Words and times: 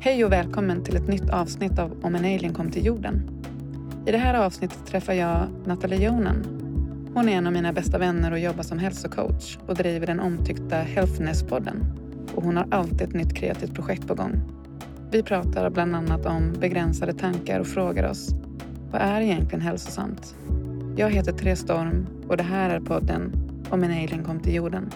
Hej 0.00 0.24
och 0.24 0.32
välkommen 0.32 0.84
till 0.84 0.96
ett 0.96 1.08
nytt 1.08 1.30
avsnitt 1.30 1.78
av 1.78 2.00
Om 2.02 2.14
en 2.14 2.24
alien 2.24 2.54
kom 2.54 2.70
till 2.70 2.86
jorden. 2.86 3.30
I 4.06 4.12
det 4.12 4.18
här 4.18 4.34
avsnittet 4.34 4.86
träffar 4.86 5.12
jag 5.12 5.48
Nathalie 5.66 6.04
Jonan. 6.04 6.44
Hon 7.14 7.28
är 7.28 7.32
en 7.32 7.46
av 7.46 7.52
mina 7.52 7.72
bästa 7.72 7.98
vänner 7.98 8.32
och 8.32 8.38
jobbar 8.38 8.62
som 8.62 8.78
hälsocoach 8.78 9.58
och 9.66 9.74
driver 9.74 10.06
den 10.06 10.20
omtyckta 10.20 10.76
Healthness-podden. 10.76 11.84
Och 12.34 12.42
hon 12.42 12.56
har 12.56 12.66
alltid 12.70 13.02
ett 13.02 13.14
nytt 13.14 13.34
kreativt 13.34 13.74
projekt 13.74 14.08
på 14.08 14.14
gång. 14.14 14.42
Vi 15.10 15.22
pratar 15.22 15.70
bland 15.70 15.96
annat 15.96 16.26
om 16.26 16.52
begränsade 16.60 17.12
tankar 17.12 17.60
och 17.60 17.66
frågar 17.66 18.10
oss 18.10 18.28
vad 18.90 19.00
är 19.00 19.20
egentligen 19.20 19.60
hälsosamt? 19.60 20.36
Jag 20.96 21.10
heter 21.10 21.32
Therese 21.32 21.60
Storm 21.60 22.06
och 22.28 22.36
det 22.36 22.42
här 22.42 22.70
är 22.70 22.80
podden 22.80 23.32
Om 23.70 23.84
en 23.84 23.90
alien 23.90 24.24
kom 24.24 24.40
till 24.40 24.54
jorden. 24.54 24.90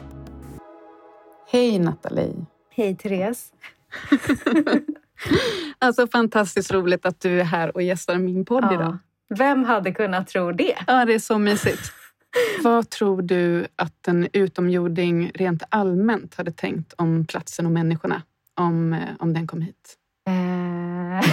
Hej 1.50 1.78
Nathalie! 1.78 2.46
Hej 2.70 2.96
Therese! 2.96 3.52
alltså 5.78 6.06
fantastiskt 6.06 6.72
roligt 6.72 7.06
att 7.06 7.20
du 7.20 7.40
är 7.40 7.44
här 7.44 7.76
och 7.76 7.82
gästar 7.82 8.18
min 8.18 8.44
podd 8.44 8.64
ja. 8.64 8.74
idag. 8.74 8.98
Vem 9.38 9.64
hade 9.64 9.92
kunnat 9.92 10.28
tro 10.28 10.52
det? 10.52 10.76
Ja, 10.86 11.04
det 11.04 11.14
är 11.14 11.18
så 11.18 11.38
mysigt. 11.38 11.92
Vad 12.62 12.90
tror 12.90 13.22
du 13.22 13.66
att 13.76 14.08
en 14.08 14.28
utomjording 14.32 15.30
rent 15.34 15.62
allmänt 15.68 16.34
hade 16.34 16.52
tänkt 16.52 16.92
om 16.96 17.26
platsen 17.26 17.66
och 17.66 17.72
människorna 17.72 18.22
om, 18.60 18.92
eh, 18.92 18.98
om 19.18 19.32
den 19.32 19.46
kom 19.46 19.60
hit? 19.60 19.96
Eh, 20.28 21.20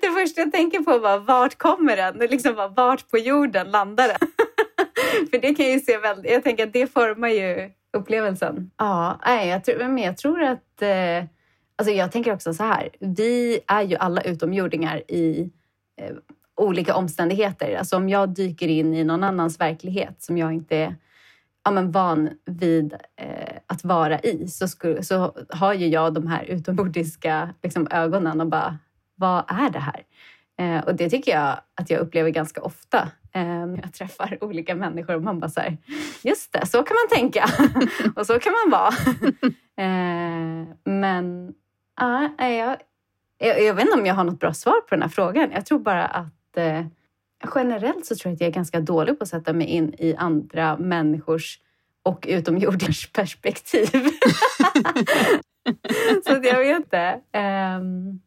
det 0.00 0.10
första 0.10 0.40
jag 0.40 0.52
tänker 0.52 0.78
på 0.78 0.98
var 0.98 1.18
vart 1.18 1.58
kommer 1.58 1.96
den? 1.96 2.16
Liksom 2.16 2.54
bara, 2.54 2.68
vart 2.68 3.10
på 3.10 3.18
jorden 3.18 3.70
landar 3.70 4.08
den? 4.08 4.28
För 5.30 5.38
det 5.38 5.54
kan 5.54 5.66
ju 5.66 5.80
se 5.80 5.98
väldigt... 5.98 6.32
Jag 6.32 6.44
tänker 6.44 6.66
att 6.66 6.72
det 6.72 6.92
formar 6.92 7.28
ju 7.28 7.70
upplevelsen. 7.96 8.70
Ja, 8.76 9.20
nej, 9.26 9.48
jag, 9.48 9.64
tror, 9.64 9.78
men 9.78 9.98
jag 9.98 10.16
tror 10.16 10.42
att... 10.42 10.82
Eh, 10.82 11.24
alltså 11.78 11.94
jag 11.94 12.12
tänker 12.12 12.34
också 12.34 12.54
så 12.54 12.64
här. 12.64 12.88
Vi 13.00 13.60
är 13.66 13.82
ju 13.82 13.96
alla 13.96 14.20
utomjordingar 14.20 15.02
i 15.08 15.50
eh, 16.00 16.16
olika 16.56 16.96
omständigheter. 16.96 17.76
Alltså 17.76 17.96
om 17.96 18.08
jag 18.08 18.28
dyker 18.28 18.68
in 18.68 18.94
i 18.94 19.04
någon 19.04 19.24
annans 19.24 19.60
verklighet 19.60 20.22
som 20.22 20.38
jag 20.38 20.52
inte 20.52 20.76
är 20.76 20.96
ja, 21.64 21.70
men 21.70 21.90
van 21.90 22.30
vid 22.44 22.92
eh, 23.16 23.56
att 23.66 23.84
vara 23.84 24.20
i 24.20 24.48
så, 24.48 24.68
skulle, 24.68 25.02
så 25.02 25.36
har 25.48 25.74
ju 25.74 25.86
jag 25.86 26.14
de 26.14 26.26
här 26.26 26.44
utomjordiska 26.44 27.54
liksom, 27.62 27.88
ögonen 27.90 28.40
och 28.40 28.46
bara, 28.46 28.78
vad 29.14 29.44
är 29.48 29.70
det 29.70 29.78
här? 29.78 30.02
Eh, 30.58 30.84
och 30.84 30.94
det 30.94 31.10
tycker 31.10 31.32
jag 31.32 31.60
att 31.74 31.90
jag 31.90 32.00
upplever 32.00 32.30
ganska 32.30 32.62
ofta 32.62 33.08
eh, 33.32 33.66
när 33.66 33.80
jag 33.82 33.92
träffar 33.92 34.38
olika 34.44 34.74
människor 34.74 35.14
och 35.14 35.22
man 35.22 35.40
bara 35.40 35.50
så 35.50 35.60
här, 35.60 35.76
just 36.22 36.52
det, 36.52 36.66
så 36.66 36.82
kan 36.82 36.94
man 36.94 37.18
tänka 37.18 37.44
och 38.16 38.26
så 38.26 38.38
kan 38.38 38.52
man 38.52 38.80
vara. 38.80 38.92
eh, 39.86 40.68
men 40.84 41.54
ja, 41.98 42.30
jag, 42.46 42.76
jag, 43.38 43.62
jag, 43.62 43.74
vet 43.74 43.84
inte 43.84 43.98
om 43.98 44.06
jag 44.06 44.14
har 44.14 44.24
något 44.24 44.40
bra 44.40 44.54
svar 44.54 44.80
på 44.80 44.86
den 44.90 45.02
här 45.02 45.08
frågan. 45.08 45.50
Jag 45.50 45.66
tror 45.66 45.78
bara 45.78 46.06
att 46.06 46.56
eh, 46.56 46.86
generellt 47.54 48.06
så 48.06 48.16
tror 48.16 48.30
jag 48.30 48.34
att 48.34 48.40
jag 48.40 48.48
är 48.48 48.52
ganska 48.52 48.80
dålig 48.80 49.18
på 49.18 49.22
att 49.22 49.28
sätta 49.28 49.52
mig 49.52 49.66
in 49.66 49.94
i 49.98 50.14
andra 50.16 50.76
människors 50.76 51.58
och 52.02 52.26
utomjordingars 52.28 53.12
perspektiv. 53.12 53.88
så 56.26 56.32
att 56.32 56.44
jag 56.44 56.58
vet 56.58 56.76
inte. 56.76 57.20
Um... 57.78 58.20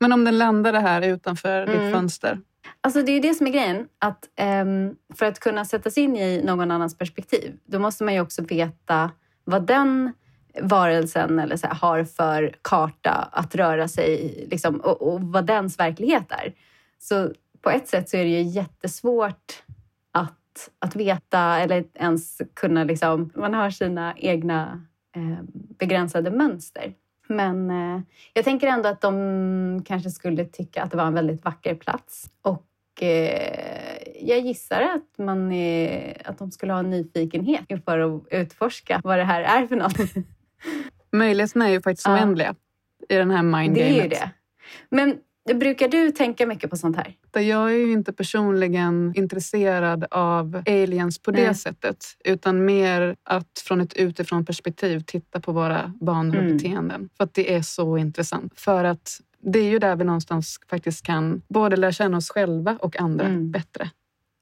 Men 0.00 0.12
om 0.12 0.24
den 0.24 0.38
landade 0.38 0.78
här 0.78 1.02
utanför 1.02 1.62
mm. 1.62 1.84
ditt 1.84 1.94
fönster? 1.94 2.40
Alltså 2.80 3.02
det 3.02 3.12
är 3.12 3.22
det 3.22 3.34
som 3.34 3.46
är 3.46 3.50
grejen. 3.50 3.88
Att, 3.98 4.28
um, 4.62 4.96
för 5.14 5.26
att 5.26 5.40
kunna 5.40 5.64
sätta 5.64 5.90
sig 5.90 6.02
in 6.02 6.16
i 6.16 6.42
någon 6.44 6.70
annans 6.70 6.98
perspektiv, 6.98 7.56
då 7.64 7.78
måste 7.78 8.04
man 8.04 8.14
ju 8.14 8.20
också 8.20 8.42
veta 8.42 9.10
vad 9.44 9.66
den 9.66 10.12
varelsen 10.60 11.38
eller 11.38 11.56
så 11.56 11.66
här, 11.66 11.74
har 11.74 12.04
för 12.04 12.54
karta 12.62 13.28
att 13.32 13.54
röra 13.54 13.88
sig 13.88 14.44
liksom, 14.50 14.80
och, 14.80 15.02
och 15.02 15.20
vad 15.20 15.46
dens 15.46 15.78
verklighet 15.78 16.26
är. 16.28 16.52
Så 16.98 17.32
på 17.62 17.70
ett 17.70 17.88
sätt 17.88 18.08
så 18.08 18.16
är 18.16 18.24
det 18.24 18.30
ju 18.30 18.42
jättesvårt 18.42 19.62
att, 20.12 20.70
att 20.78 20.96
veta 20.96 21.58
eller 21.58 21.84
ens 21.94 22.40
kunna... 22.54 22.84
Liksom, 22.84 23.30
man 23.34 23.54
har 23.54 23.70
sina 23.70 24.14
egna 24.16 24.86
eh, 25.16 25.44
begränsade 25.78 26.30
mönster. 26.30 26.94
Men 27.28 27.70
eh, 27.70 28.00
jag 28.34 28.44
tänker 28.44 28.66
ändå 28.66 28.88
att 28.88 29.00
de 29.00 29.82
kanske 29.86 30.10
skulle 30.10 30.44
tycka 30.44 30.82
att 30.82 30.90
det 30.90 30.96
var 30.96 31.06
en 31.06 31.14
väldigt 31.14 31.44
vacker 31.44 31.74
plats. 31.74 32.30
Och 32.42 33.02
eh, 33.02 33.98
jag 34.20 34.40
gissar 34.40 34.80
att, 34.80 35.18
man 35.18 35.52
är, 35.52 36.22
att 36.24 36.38
de 36.38 36.50
skulle 36.50 36.72
ha 36.72 36.80
en 36.80 36.90
nyfikenhet 36.90 37.64
inför 37.68 37.98
att 37.98 38.22
utforska 38.30 39.00
vad 39.04 39.18
det 39.18 39.24
här 39.24 39.42
är 39.42 39.66
för 39.66 39.76
något. 39.76 39.96
Möjligheterna 41.12 41.68
är 41.68 41.72
ju 41.72 41.82
faktiskt 41.82 42.06
ja. 42.06 42.14
oändliga 42.14 42.54
i 43.08 43.14
den 43.14 43.30
här 43.30 43.42
mindgamet. 43.42 43.74
Det 43.74 43.98
är 43.98 44.02
ju 44.02 44.08
det. 44.08 44.30
Men 44.90 45.18
Brukar 45.44 45.88
du 45.88 46.10
tänka 46.10 46.46
mycket 46.46 46.70
på 46.70 46.76
sånt 46.76 46.96
här? 46.96 47.16
Jag 47.32 47.72
är 47.72 47.76
ju 47.76 47.92
inte 47.92 48.12
personligen 48.12 49.12
intresserad 49.16 50.06
av 50.10 50.62
aliens 50.66 51.18
på 51.18 51.30
det 51.30 51.44
Nej. 51.44 51.54
sättet. 51.54 52.04
Utan 52.24 52.64
mer 52.64 53.16
att 53.22 53.62
från 53.64 53.80
ett 53.80 53.94
utifrån 53.94 54.44
perspektiv 54.44 55.00
titta 55.00 55.40
på 55.40 55.52
våra 55.52 55.92
banor 56.00 56.36
och 56.36 56.42
mm. 56.42 56.56
beteenden. 56.56 57.08
För 57.16 57.24
att 57.24 57.34
det 57.34 57.54
är 57.54 57.62
så 57.62 57.98
intressant. 57.98 58.60
För 58.60 58.84
att 58.84 59.20
det 59.40 59.58
är 59.58 59.70
ju 59.70 59.78
där 59.78 59.96
vi 59.96 60.04
någonstans 60.04 60.60
faktiskt 60.70 61.06
kan 61.06 61.42
både 61.48 61.76
lära 61.76 61.92
känna 61.92 62.16
oss 62.16 62.30
själva 62.30 62.78
och 62.80 63.00
andra 63.00 63.26
mm. 63.26 63.50
bättre. 63.50 63.90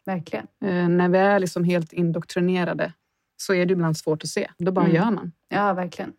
Verkligen. 0.07 0.47
Eh, 0.65 0.89
när 0.89 1.09
vi 1.09 1.19
är 1.19 1.39
liksom 1.39 1.65
helt 1.65 1.93
indoktrinerade 1.93 2.93
så 3.41 3.55
är 3.55 3.67
det 3.67 3.73
ibland 3.73 3.97
svårt 3.97 4.23
att 4.23 4.28
se. 4.28 4.51
Då 4.59 4.73
bara 4.73 4.84
mm. 4.84 4.97
gör 4.97 5.11
man. 5.11 5.33
Ja, 5.49 5.73
verkligen. 5.73 6.12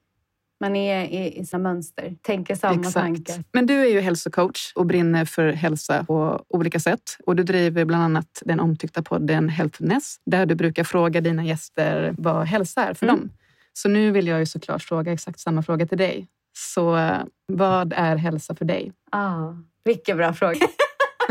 Man 0.59 0.75
är 0.75 1.05
i, 1.05 1.39
i 1.39 1.45
sina 1.45 1.63
mönster, 1.63 2.15
tänker 2.21 2.55
samma 2.55 2.79
Exakt. 2.79 2.93
tankar. 2.93 3.43
Men 3.51 3.65
du 3.65 3.73
är 3.73 3.89
ju 3.89 3.99
hälsocoach 3.99 4.71
och 4.75 4.85
brinner 4.85 5.25
för 5.25 5.51
hälsa 5.51 6.03
på 6.03 6.45
olika 6.47 6.79
sätt. 6.79 7.17
Och 7.25 7.35
du 7.35 7.43
driver 7.43 7.85
bland 7.85 8.03
annat 8.03 8.41
den 8.45 8.59
omtyckta 8.59 9.01
podden 9.03 9.49
Healthness 9.49 10.19
där 10.25 10.45
du 10.45 10.55
brukar 10.55 10.83
fråga 10.83 11.21
dina 11.21 11.43
gäster 11.43 12.15
vad 12.17 12.45
hälsa 12.45 12.83
är 12.83 12.93
för 12.93 13.05
mm. 13.05 13.19
dem. 13.19 13.29
Så 13.73 13.89
nu 13.89 14.11
vill 14.11 14.27
jag 14.27 14.39
ju 14.39 14.45
såklart 14.45 14.83
fråga 14.83 15.13
exakt 15.13 15.39
samma 15.39 15.63
fråga 15.63 15.85
till 15.85 15.97
dig. 15.97 16.27
Så 16.57 17.11
vad 17.47 17.93
är 17.95 18.15
hälsa 18.15 18.55
för 18.55 18.65
dig? 18.65 18.91
Ah, 19.11 19.53
vilken 19.83 20.17
bra 20.17 20.33
fråga. 20.33 20.55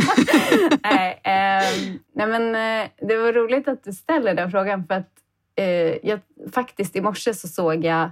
nej, 0.83 1.21
eh, 1.25 1.99
nej, 2.15 2.27
men, 2.27 2.55
eh, 2.55 2.89
det 3.09 3.17
var 3.17 3.33
roligt 3.33 3.69
att 3.69 3.85
du 3.85 3.93
ställer 3.93 4.35
den 4.35 4.51
frågan 4.51 4.87
för 4.87 4.95
att 4.95 5.05
eh, 5.05 5.20
Eh, 5.61 5.97
jag, 6.03 6.21
faktiskt 6.53 6.97
i 6.97 7.01
morse 7.01 7.35
så 7.35 7.49
såg 7.49 7.85
jag 7.85 8.05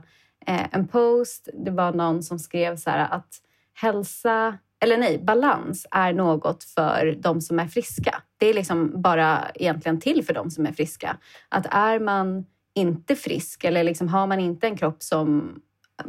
eh, 0.46 0.66
en 0.74 0.88
post. 0.88 1.48
Det 1.54 1.70
var 1.70 1.92
någon 1.92 2.22
som 2.22 2.38
skrev 2.38 2.76
så 2.76 2.90
här 2.90 3.08
att 3.10 3.28
hälsa, 3.74 4.58
eller 4.80 4.98
nej, 4.98 5.18
balans 5.18 5.86
är 5.90 6.12
något 6.12 6.64
för 6.64 7.16
de 7.18 7.40
som 7.40 7.58
är 7.58 7.68
friska. 7.68 8.22
Det 8.38 8.46
är 8.46 8.54
liksom 8.54 9.02
bara 9.02 9.50
egentligen 9.54 10.00
till 10.00 10.24
för 10.24 10.34
de 10.34 10.50
som 10.50 10.66
är 10.66 10.72
friska. 10.72 11.16
Att 11.48 11.66
är 11.70 12.00
man 12.00 12.46
inte 12.74 13.16
frisk 13.16 13.64
eller 13.64 13.84
liksom 13.84 14.08
har 14.08 14.26
man 14.26 14.40
inte 14.40 14.66
en 14.66 14.76
kropp 14.76 15.02
som 15.02 15.60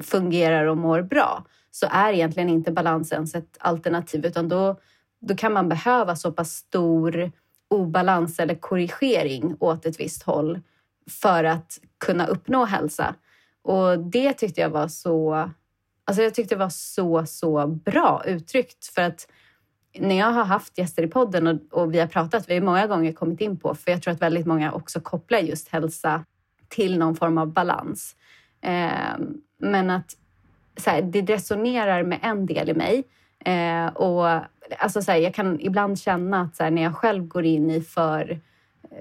fungerar 0.02 0.66
och 0.66 0.78
mår 0.78 1.02
bra 1.02 1.46
så 1.72 1.88
är 1.92 2.14
egentligen 2.14 2.50
inte 2.50 2.72
balans 2.72 3.12
ens 3.12 3.36
ett 3.36 3.58
alternativ 3.60 4.26
utan 4.26 4.50
då, 4.50 4.80
då 5.22 5.36
kan 5.36 5.54
man 5.54 5.70
behöva 5.70 6.16
så 6.16 6.32
pass 6.32 6.52
stor 6.52 7.32
obalans 7.70 8.40
eller 8.40 8.56
korrigering 8.56 9.56
åt 9.60 9.86
ett 9.86 10.00
visst 10.00 10.24
håll 10.24 10.60
för 11.10 11.44
att 11.44 11.80
kunna 11.98 12.28
uppnå 12.28 12.66
hälsa. 12.66 13.16
Och 13.62 14.00
det 14.00 14.34
tyckte 14.34 14.62
jag 14.62 14.70
var 14.70 14.88
så... 14.88 15.50
Alltså 16.06 16.24
jag 16.24 16.34
tyckte 16.34 16.56
det 16.56 16.60
var 16.60 16.70
så, 16.70 17.26
så 17.26 17.68
bra 17.68 18.24
uttryckt. 18.26 18.86
För 18.86 19.02
att 19.02 19.28
när 20.00 20.16
jag 20.16 20.32
har 20.32 20.44
haft 20.44 20.78
gäster 20.78 21.04
i 21.04 21.08
podden 21.08 21.48
och, 21.48 21.82
och, 21.82 21.94
vi 21.94 22.00
har 22.00 22.08
pratat, 22.08 22.50
vi 22.50 22.54
har 22.54 22.62
många 22.62 22.88
gånger 22.88 23.12
kommit 23.12 23.42
in 23.42 23.58
på, 23.58 23.76
för 23.76 23.92
jag 23.92 24.02
tror 24.02 24.14
att 24.14 24.22
väldigt 24.22 24.46
många 24.46 24.72
också 24.72 25.00
kopplar 25.00 25.40
just 25.40 25.68
hälsa 25.68 26.26
till 26.68 26.98
någon 26.98 27.16
form 27.16 27.38
av 27.38 27.48
balans. 27.48 28.16
Eh, 28.62 29.18
men 29.60 29.90
att 29.90 30.16
så 30.78 30.90
här, 30.90 31.02
det 31.02 31.22
resonerar 31.22 32.04
med 32.04 32.20
en 32.22 32.46
del 32.46 32.70
i 32.70 32.74
mig. 32.74 33.04
Eh, 33.46 33.88
och 33.88 34.42
alltså 34.78 35.02
så 35.02 35.12
här, 35.12 35.20
Jag 35.20 35.34
kan 35.34 35.60
ibland 35.60 36.00
känna 36.00 36.42
att 36.42 36.56
så 36.56 36.64
här, 36.64 36.72
när 36.72 36.82
jag 36.82 36.96
själv 36.96 37.28
går 37.28 37.46
in 37.46 37.70
i 37.70 37.82
för 37.82 38.40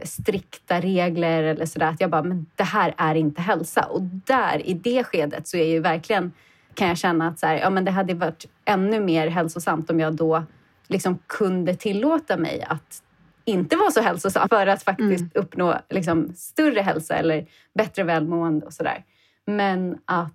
strikta 0.03 0.81
regler 0.81 1.43
eller 1.43 1.67
sådär. 1.67 1.87
Att 1.87 2.01
jag 2.01 2.11
bara, 2.11 2.23
men 2.23 2.47
det 2.55 2.65
här 2.65 2.95
är 2.97 3.15
inte 3.15 3.43
hälsa. 3.43 3.85
Och 3.85 4.03
där, 4.03 4.67
i 4.67 4.75
det 4.75 5.05
skedet, 5.05 5.49
så 5.49 5.57
är 5.57 5.67
ju 5.67 5.81
verkligen, 5.81 6.33
kan 6.75 6.89
jag 6.89 6.99
känna 6.99 7.29
att 7.29 7.39
så 7.39 7.47
här, 7.47 7.59
ja, 7.59 7.71
men 7.71 7.85
det 7.85 7.91
hade 7.91 8.15
varit 8.15 8.47
ännu 8.65 9.01
mer 9.01 9.29
hälsosamt 9.29 9.91
om 9.91 10.01
jag 10.01 10.15
då 10.15 10.45
liksom 10.87 11.19
kunde 11.27 11.75
tillåta 11.75 12.37
mig 12.37 12.63
att 12.69 13.03
inte 13.45 13.77
vara 13.77 13.91
så 13.91 14.01
hälsosam 14.01 14.49
för 14.49 14.67
att 14.67 14.83
faktiskt 14.83 15.21
mm. 15.21 15.31
uppnå 15.35 15.79
liksom, 15.89 16.33
större 16.37 16.81
hälsa 16.81 17.15
eller 17.15 17.47
bättre 17.75 18.05
välmående 18.05 18.67
och 18.67 18.73
sådär. 18.73 19.05
Men 19.47 19.99
att 20.05 20.33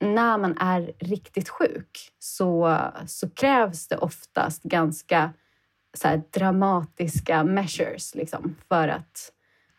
när 0.00 0.38
man 0.38 0.58
är 0.58 0.92
riktigt 0.98 1.48
sjuk 1.48 2.12
så, 2.18 2.78
så 3.06 3.30
krävs 3.30 3.88
det 3.88 3.96
oftast 3.96 4.62
ganska 4.62 5.30
så 5.98 6.22
dramatiska 6.30 7.44
measures 7.44 8.14
liksom, 8.14 8.56
för, 8.68 8.88
att, 8.88 9.32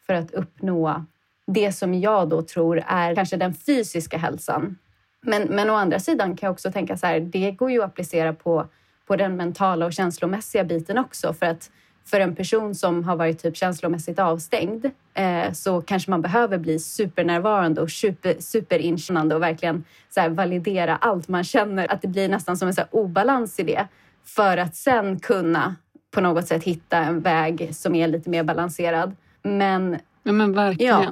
för 0.06 0.14
att 0.14 0.32
uppnå 0.32 1.06
det 1.48 1.72
som 1.72 1.94
jag 1.94 2.30
då 2.30 2.42
tror 2.42 2.84
är 2.88 3.16
kanske 3.16 3.38
den 3.38 3.54
fysiska 3.54 4.18
hälsan. 4.18 4.78
Men, 5.22 5.44
men 5.44 5.70
å 5.70 5.74
andra 5.74 6.00
sidan 6.00 6.36
kan 6.36 6.48
jag 6.48 6.54
också 6.54 6.72
tänka 6.72 6.98
så 6.98 7.08
här, 7.08 7.20
det 7.20 7.52
går 7.52 7.72
ju 7.72 7.82
att 7.82 7.90
applicera 7.90 8.34
på, 8.34 8.68
på 9.08 9.16
den 9.16 9.36
mentala 9.36 9.86
och 9.86 9.94
känslomässiga 9.94 10.64
biten 10.64 10.98
också. 10.98 11.34
För 11.34 11.46
att 11.46 11.72
för 12.06 12.20
en 12.20 12.36
person 12.36 12.76
som 12.76 13.04
har 13.04 13.16
varit 13.16 13.42
typ 13.42 13.58
känslomässigt 13.58 14.20
avstängd 14.20 14.86
eh, 15.14 15.52
så 15.54 15.82
kanske 15.82 16.12
man 16.12 16.22
behöver 16.22 16.58
bli 16.58 16.80
supernärvarande 16.80 17.82
och 17.82 17.92
super, 17.92 18.36
superinkännande 18.40 19.36
och 19.36 19.42
verkligen 19.42 19.84
så 20.10 20.22
här, 20.22 20.30
validera 20.30 20.96
allt 20.96 21.28
man 21.28 21.44
känner. 21.44 21.92
Att 21.92 22.02
det 22.02 22.08
blir 22.08 22.30
nästan 22.30 22.58
som 22.58 22.68
en 22.68 22.74
så 22.74 22.82
här, 22.82 22.90
obalans 22.92 23.60
i 23.60 23.64
det 23.64 23.88
för 24.26 24.58
att 24.58 24.76
sen 24.76 25.20
kunna 25.20 25.76
på 26.18 26.22
något 26.22 26.48
sätt 26.48 26.64
hitta 26.64 26.98
en 26.98 27.20
väg 27.20 27.76
som 27.76 27.96
är 27.96 28.08
lite 28.08 28.30
mer 28.30 28.44
balanserad. 28.44 29.16
Men, 29.44 30.00
ja, 30.24 30.32
men 30.32 30.54
verkligen. 30.54 31.02
Ja. 31.02 31.12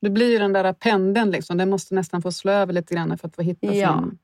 Det 0.00 0.10
blir 0.10 0.32
ju 0.32 0.38
den 0.38 0.52
där 0.52 0.72
pendeln, 0.72 1.30
liksom. 1.30 1.56
den 1.56 1.70
måste 1.70 1.94
nästan 1.94 2.22
få 2.22 2.32
slå 2.32 2.52
över 2.52 2.72
lite 2.72 2.94
grann 2.94 3.18
för 3.18 3.28
att 3.28 3.36
få 3.36 3.42
hitta 3.42 3.66
ja. 3.66 3.98
sin 3.98 4.18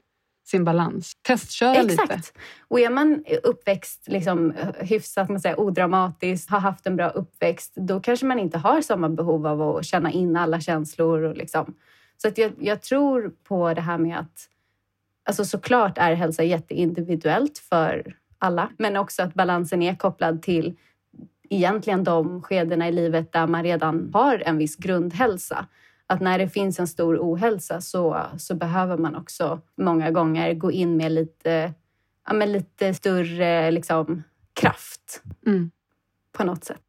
sin 0.46 0.64
balans. 0.64 1.12
Testköra 1.23 1.75
Exakt. 1.75 2.17
lite. 2.17 2.23
Och 2.69 2.81
är 2.81 2.90
man 2.90 3.25
uppväxt 3.43 4.08
liksom, 4.08 4.55
hyfsat 4.78 5.28
man 5.28 5.40
säger, 5.40 5.61
odramatiskt, 5.61 6.50
har 6.50 6.61
haft 6.61 6.87
en 6.87 6.96
bra 6.96 7.08
uppväxt, 7.08 7.72
då 7.75 8.00
kanske 8.00 8.26
man 8.26 8.38
inte 8.38 8.58
har 8.58 8.81
samma 8.81 9.08
behov 9.08 9.46
av 9.46 9.62
att 9.62 9.87
känna 9.87 10.11
in 10.11 10.37
alla 10.37 10.61
känslor. 10.61 11.22
Och 11.22 11.37
liksom. 11.37 11.75
Så 12.17 12.29
att 12.29 12.38
jag, 12.38 12.52
jag 12.61 12.82
tror 12.82 13.32
på 13.44 13.75
det 13.75 13.81
här 13.81 13.99
med 13.99 14.19
att 14.19 14.49
Alltså 15.29 15.44
såklart 15.44 15.99
är 15.99 16.14
hälsa 16.14 16.43
jätteindividuellt 16.43 17.58
för 17.58 18.17
alla, 18.38 18.70
men 18.78 18.96
också 18.96 19.22
att 19.22 19.34
balansen 19.34 19.82
är 19.82 19.94
kopplad 19.94 20.42
till 20.42 20.76
egentligen 21.50 22.04
de 22.04 22.42
skedena 22.42 22.88
i 22.88 22.92
livet 22.92 23.32
där 23.32 23.46
man 23.46 23.62
redan 23.62 24.10
har 24.14 24.42
en 24.46 24.58
viss 24.58 24.76
grundhälsa 24.76 25.66
att 26.06 26.20
när 26.20 26.38
det 26.38 26.48
finns 26.48 26.80
en 26.80 26.86
stor 26.86 27.18
ohälsa 27.20 27.80
så, 27.80 28.22
så 28.38 28.54
behöver 28.54 28.96
man 28.96 29.16
också 29.16 29.60
många 29.76 30.10
gånger 30.10 30.54
gå 30.54 30.72
in 30.72 30.96
med 30.96 31.12
lite, 31.12 31.72
ja, 32.26 32.34
med 32.34 32.48
lite 32.48 32.94
större 32.94 33.70
liksom, 33.70 34.22
kraft 34.60 35.22
mm. 35.46 35.70
på 36.32 36.44
något 36.44 36.64
sätt. 36.64 36.80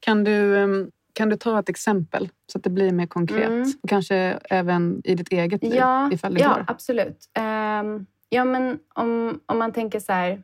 Kan 0.00 0.24
du, 0.24 0.58
ehm, 0.58 0.90
kan 1.12 1.28
du 1.28 1.36
ta 1.36 1.58
ett 1.58 1.68
exempel 1.68 2.28
så 2.52 2.58
att 2.58 2.64
det 2.64 2.70
blir 2.70 2.92
mer 2.92 3.06
konkret? 3.06 3.48
Mm. 3.48 3.72
Kanske 3.88 4.16
även 4.50 5.00
i 5.04 5.14
ditt 5.14 5.32
eget 5.32 5.62
liv, 5.62 5.74
ja, 5.74 6.12
ifall 6.12 6.34
det 6.34 6.40
ja, 6.40 6.48
går? 6.48 6.64
absolut. 6.66 7.28
Um, 7.38 8.06
ja, 8.28 8.44
men 8.44 8.78
om, 8.94 9.40
om 9.46 9.58
man 9.58 9.72
tänker 9.72 10.00
så 10.00 10.12
här, 10.12 10.42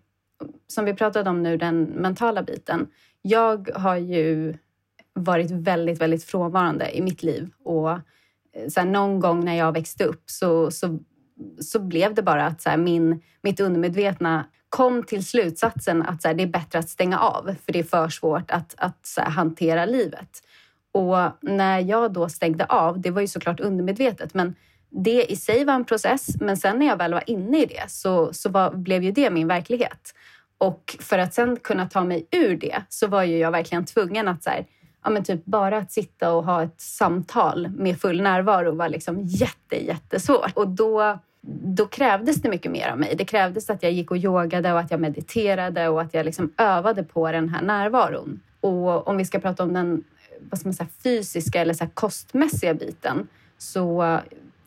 som 0.67 0.85
vi 0.85 0.95
pratade 0.95 1.31
om 1.31 1.43
nu, 1.43 1.57
den 1.57 1.83
mentala 1.83 2.43
biten. 2.43 2.87
Jag 3.23 3.71
har 3.75 3.97
ju 3.97 4.55
varit 5.13 5.51
väldigt, 5.51 6.01
väldigt 6.01 6.25
frånvarande 6.25 6.97
i 6.97 7.03
mitt 7.03 7.23
liv. 7.23 7.51
Och 7.65 7.91
eh, 7.91 7.99
så 8.69 8.81
här, 8.81 8.87
någon 8.87 9.21
gång 9.21 9.45
när 9.45 9.55
jag 9.55 9.73
växte 9.73 10.05
upp 10.05 10.23
så, 10.27 10.71
så, 10.71 10.99
så 11.61 11.81
blev 11.81 12.15
det 12.15 12.23
bara 12.23 12.47
att 12.47 12.63
så 12.63 12.71
här, 12.71 12.77
min, 12.77 13.23
mitt 13.43 13.61
undermedvetna 13.61 14.45
kom 14.69 15.03
till 15.03 15.25
slutsatsen 15.27 16.03
att 16.03 16.23
så 16.23 16.29
här, 16.29 16.35
det 16.35 16.43
är 16.43 16.47
bättre 16.47 16.79
att 16.79 16.89
stänga 16.89 17.19
av 17.19 17.55
för 17.65 17.73
det 17.73 17.79
är 17.79 17.85
för 17.85 18.09
svårt 18.09 18.51
att, 18.51 18.75
att 18.79 19.07
så 19.07 19.21
här, 19.21 19.31
hantera 19.31 19.87
livet. 19.87 20.43
Och 20.93 21.17
när 21.41 21.81
jag 21.81 22.13
då 22.13 22.29
stängde 22.29 22.65
av, 22.65 23.01
det 23.01 23.11
var 23.11 23.21
ju 23.21 23.29
såklart 23.29 23.61
undermedvetet, 23.61 24.35
men 24.35 24.55
det 24.91 25.33
i 25.33 25.37
sig 25.37 25.65
var 25.65 25.75
en 25.75 25.85
process. 25.85 26.27
Men 26.41 26.57
sen 26.57 26.79
när 26.79 26.87
jag 26.87 26.97
väl 26.97 27.13
var 27.13 27.23
inne 27.27 27.63
i 27.63 27.67
det 27.67 27.91
så, 27.91 28.33
så 28.33 28.49
var, 28.49 28.71
blev 28.71 29.03
ju 29.03 29.13
det 29.13 29.31
min 29.31 29.49
verklighet. 29.49 30.15
Och 30.59 30.97
för 31.01 31.19
att 31.19 31.35
sen 31.35 31.57
kunna 31.57 31.87
ta 31.87 32.05
mig 32.05 32.27
ur 32.31 32.57
det 32.57 32.83
så 32.89 33.07
var 33.07 33.23
ju 33.23 33.39
jag 33.39 33.51
verkligen 33.51 33.85
tvungen 33.85 34.29
att 34.29 34.45
så 34.45 34.51
här, 34.51 34.67
ja, 35.05 35.11
men 35.11 35.25
typ 35.25 35.45
bara 35.45 35.79
att 35.79 35.93
sitta 35.93 36.33
och 36.33 36.45
ha 36.45 36.63
ett 36.63 36.81
samtal 36.81 37.69
med 37.69 38.01
full 38.01 38.23
närvaro 38.23 38.75
var 38.75 38.89
liksom 38.89 39.21
jätte, 39.23 39.87
jättesvårt. 39.87 40.53
Och 40.55 40.69
då, 40.69 41.19
då 41.77 41.87
krävdes 41.87 42.37
det 42.37 42.49
mycket 42.49 42.73
mer 42.73 42.89
av 42.89 42.99
mig. 42.99 43.15
Det 43.17 43.25
krävdes 43.25 43.71
att 43.71 43.83
jag 43.83 43.93
gick 43.93 44.11
och 44.11 44.17
yogade 44.17 44.73
och 44.73 44.81
att 44.81 44.91
jag 44.91 45.01
mediterade 45.01 45.89
och 45.89 46.01
att 46.01 46.15
jag 46.15 46.27
liksom 46.27 46.53
övade 46.57 47.03
på 47.03 47.33
den 47.33 47.49
här 47.49 47.63
närvaron. 47.63 48.41
Och 48.61 49.09
om 49.09 49.17
vi 49.17 49.25
ska 49.25 49.39
prata 49.39 49.63
om 49.63 49.73
den 49.73 50.05
vad 50.41 50.59
ska 50.61 50.69
man 50.69 50.75
säga, 50.75 50.89
fysiska 51.03 51.61
eller 51.61 51.75
så 51.75 51.87
kostmässiga 51.95 52.75
biten 52.75 53.29
så 53.59 54.19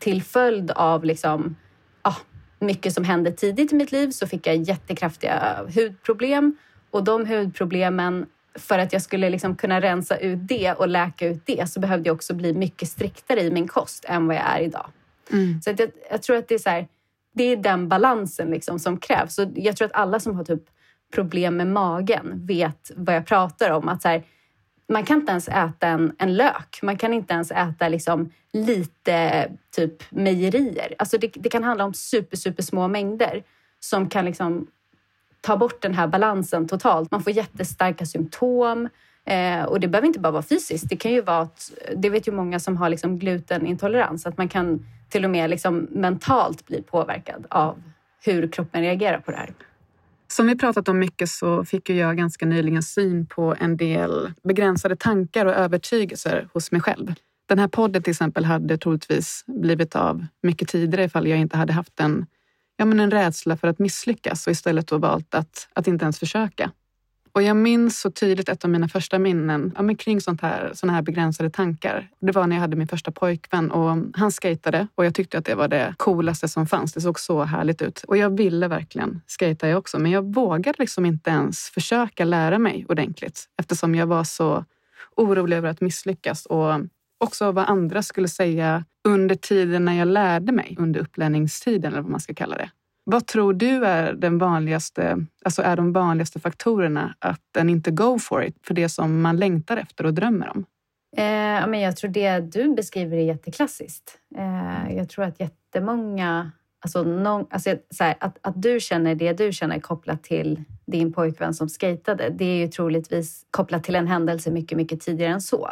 till 0.02 0.22
följd 0.22 0.70
av 0.70 1.04
liksom, 1.04 1.56
ah, 2.02 2.16
mycket 2.58 2.94
som 2.94 3.04
hände 3.04 3.32
tidigt 3.32 3.72
i 3.72 3.74
mitt 3.74 3.92
liv 3.92 4.10
så 4.10 4.26
fick 4.26 4.46
jag 4.46 4.56
jättekraftiga 4.56 5.66
hudproblem 5.74 6.56
och 6.90 7.04
de 7.04 7.26
hudproblemen 7.26 8.26
för 8.54 8.78
att 8.78 8.92
jag 8.92 9.02
skulle 9.02 9.30
liksom 9.30 9.56
kunna 9.56 9.80
rensa 9.80 10.16
ut 10.16 10.48
det 10.48 10.72
och 10.72 10.88
läka 10.88 11.26
ut 11.26 11.46
det 11.46 11.70
så 11.70 11.80
behövde 11.80 12.08
jag 12.08 12.14
också 12.14 12.34
bli 12.34 12.52
mycket 12.52 12.88
striktare 12.88 13.40
i 13.40 13.50
min 13.50 13.68
kost 13.68 14.04
än 14.08 14.26
vad 14.26 14.36
jag 14.36 14.46
är 14.46 14.60
idag. 14.60 14.86
Mm. 15.32 15.62
Så 15.62 15.70
jag, 15.70 15.90
jag, 16.10 16.22
tror 16.22 16.36
att 16.36 16.48
det 16.48 16.54
är, 16.54 16.58
så 16.58 16.70
här, 16.70 16.88
det 17.34 17.44
är 17.44 17.56
den 17.56 17.88
balansen 17.88 18.50
liksom 18.50 18.78
som 18.78 18.96
krävs. 18.96 19.34
Så 19.34 19.50
jag 19.54 19.76
tror 19.76 19.86
att 19.86 19.94
alla 19.94 20.20
som 20.20 20.36
har 20.36 20.44
typ 20.44 20.62
problem 21.14 21.56
med 21.56 21.66
magen 21.66 22.46
vet 22.46 22.90
vad 22.96 23.14
jag 23.14 23.26
pratar 23.26 23.70
om. 23.70 23.88
Att 23.88 24.02
så 24.02 24.08
här, 24.08 24.22
man 24.88 25.04
kan 25.04 25.20
inte 25.20 25.30
ens 25.30 25.48
äta 25.48 25.86
en, 25.86 26.12
en 26.18 26.36
lök. 26.36 26.78
Man 26.82 26.96
kan 26.96 27.14
inte 27.14 27.34
ens 27.34 27.50
äta 27.50 27.88
liksom 27.88 28.30
lite 28.52 29.48
typ 29.76 30.10
mejerier. 30.10 30.94
Alltså 30.98 31.18
det, 31.18 31.32
det 31.34 31.48
kan 31.48 31.64
handla 31.64 31.84
om 31.84 31.94
super, 31.94 32.36
super 32.36 32.62
små 32.62 32.88
mängder 32.88 33.42
som 33.80 34.08
kan 34.08 34.24
liksom 34.24 34.66
ta 35.40 35.56
bort 35.56 35.82
den 35.82 35.94
här 35.94 36.06
balansen 36.06 36.68
totalt. 36.68 37.10
Man 37.10 37.22
får 37.22 37.32
jättestarka 37.32 38.06
symptom. 38.06 38.88
Eh, 39.24 39.62
och 39.62 39.80
det 39.80 39.88
behöver 39.88 40.06
inte 40.06 40.20
bara 40.20 40.32
vara 40.32 40.42
fysiskt. 40.42 40.88
Det 40.88 40.96
kan 40.96 41.12
ju 41.12 41.20
vara 41.20 41.40
att, 41.40 41.72
det 41.96 42.10
vet 42.10 42.28
ju 42.28 42.32
många 42.32 42.60
som 42.60 42.76
har 42.76 42.88
liksom 42.88 43.18
glutenintolerans, 43.18 44.26
att 44.26 44.38
man 44.38 44.48
kan 44.48 44.86
till 45.08 45.24
och 45.24 45.30
med 45.30 45.50
liksom 45.50 45.88
mentalt 45.90 46.66
bli 46.66 46.82
påverkad 46.82 47.46
av 47.50 47.82
hur 48.24 48.52
kroppen 48.52 48.82
reagerar 48.82 49.18
på 49.18 49.30
det 49.30 49.36
här. 49.36 49.52
Som 50.32 50.46
vi 50.46 50.56
pratat 50.56 50.88
om 50.88 50.98
mycket 50.98 51.28
så 51.28 51.64
fick 51.64 51.90
jag 51.90 52.16
ganska 52.16 52.46
nyligen 52.46 52.82
syn 52.82 53.26
på 53.26 53.56
en 53.60 53.76
del 53.76 54.32
begränsade 54.42 54.96
tankar 54.96 55.46
och 55.46 55.54
övertygelser 55.54 56.48
hos 56.52 56.72
mig 56.72 56.80
själv. 56.80 57.14
Den 57.48 57.58
här 57.58 57.68
podden 57.68 58.02
till 58.02 58.10
exempel 58.10 58.44
hade 58.44 58.78
troligtvis 58.78 59.44
blivit 59.46 59.96
av 59.96 60.26
mycket 60.42 60.68
tidigare 60.68 61.04
ifall 61.04 61.28
jag 61.28 61.38
inte 61.38 61.56
hade 61.56 61.72
haft 61.72 62.00
en 62.00 62.26
ja, 62.76 62.84
men 62.84 63.00
en 63.00 63.10
rädsla 63.10 63.56
för 63.56 63.68
att 63.68 63.78
misslyckas 63.78 64.46
och 64.46 64.50
istället 64.50 64.86
då 64.86 64.98
valt 64.98 65.34
att, 65.34 65.68
att 65.72 65.86
inte 65.86 66.04
ens 66.04 66.18
försöka. 66.18 66.70
Och 67.34 67.42
jag 67.42 67.56
minns 67.56 68.00
så 68.00 68.10
tydligt 68.10 68.48
ett 68.48 68.64
av 68.64 68.70
mina 68.70 68.88
första 68.88 69.18
minnen 69.18 69.72
ja, 69.76 69.82
men 69.82 69.96
kring 69.96 70.20
sånt 70.20 70.40
här, 70.40 70.70
såna 70.74 70.92
här 70.92 71.02
begränsade 71.02 71.50
tankar. 71.50 72.08
Det 72.20 72.32
var 72.32 72.46
när 72.46 72.56
jag 72.56 72.60
hade 72.60 72.76
min 72.76 72.88
första 72.88 73.12
pojkvän 73.12 73.70
och 73.70 73.96
han 74.14 74.30
skejtade 74.30 74.88
och 74.94 75.04
jag 75.04 75.14
tyckte 75.14 75.38
att 75.38 75.44
det 75.44 75.54
var 75.54 75.68
det 75.68 75.94
coolaste 75.98 76.48
som 76.48 76.66
fanns. 76.66 76.92
Det 76.92 77.00
såg 77.00 77.20
så 77.20 77.42
härligt 77.42 77.82
ut 77.82 78.04
och 78.08 78.16
jag 78.16 78.36
ville 78.36 78.68
verkligen 78.68 79.20
skejta 79.38 79.68
jag 79.68 79.78
också. 79.78 79.98
Men 79.98 80.10
jag 80.10 80.34
vågade 80.34 80.76
liksom 80.78 81.06
inte 81.06 81.30
ens 81.30 81.70
försöka 81.70 82.24
lära 82.24 82.58
mig 82.58 82.86
ordentligt 82.88 83.44
eftersom 83.58 83.94
jag 83.94 84.06
var 84.06 84.24
så 84.24 84.64
orolig 85.16 85.56
över 85.56 85.68
att 85.68 85.80
misslyckas 85.80 86.46
och 86.46 86.80
också 87.18 87.52
vad 87.52 87.68
andra 87.68 88.02
skulle 88.02 88.28
säga 88.28 88.84
under 89.04 89.34
tiden 89.34 89.84
när 89.84 89.98
jag 89.98 90.08
lärde 90.08 90.52
mig, 90.52 90.76
under 90.78 91.00
upplärningstiden 91.00 91.92
eller 91.92 92.02
vad 92.02 92.10
man 92.10 92.20
ska 92.20 92.34
kalla 92.34 92.56
det. 92.56 92.70
Vad 93.04 93.26
tror 93.26 93.52
du 93.52 93.86
är, 93.86 94.12
den 94.12 94.38
vanligaste, 94.38 95.26
alltså 95.44 95.62
är 95.62 95.76
de 95.76 95.92
vanligaste 95.92 96.40
faktorerna 96.40 97.14
att 97.18 97.56
en 97.58 97.68
inte 97.68 97.90
go 97.90 98.18
for 98.18 98.44
it 98.44 98.56
för 98.66 98.74
det 98.74 98.88
som 98.88 99.22
man 99.22 99.36
längtar 99.36 99.76
efter 99.76 100.06
och 100.06 100.14
drömmer 100.14 100.50
om? 100.50 100.64
Eh, 101.16 101.68
men 101.68 101.80
jag 101.80 101.96
tror 101.96 102.10
det 102.10 102.40
du 102.40 102.74
beskriver 102.74 103.16
är 103.16 103.24
jätteklassiskt. 103.24 104.18
Eh, 104.36 104.96
jag 104.96 105.08
tror 105.08 105.24
att 105.24 105.40
jättemånga... 105.40 106.50
Alltså, 106.84 107.02
någon, 107.02 107.46
alltså 107.50 107.76
så 107.90 108.04
här, 108.04 108.14
att, 108.20 108.38
att 108.40 108.62
du 108.62 108.80
känner 108.80 109.14
det 109.14 109.32
du 109.32 109.52
känner 109.52 109.80
kopplat 109.80 110.24
till 110.24 110.64
din 110.86 111.12
pojkvän 111.12 111.54
som 111.54 111.68
skejtade, 111.68 112.30
det 112.30 112.44
är 112.44 112.56
ju 112.56 112.68
troligtvis 112.68 113.46
kopplat 113.50 113.84
till 113.84 113.94
en 113.94 114.06
händelse 114.06 114.50
mycket, 114.50 114.78
mycket 114.78 115.00
tidigare 115.00 115.32
än 115.32 115.40
så. 115.40 115.70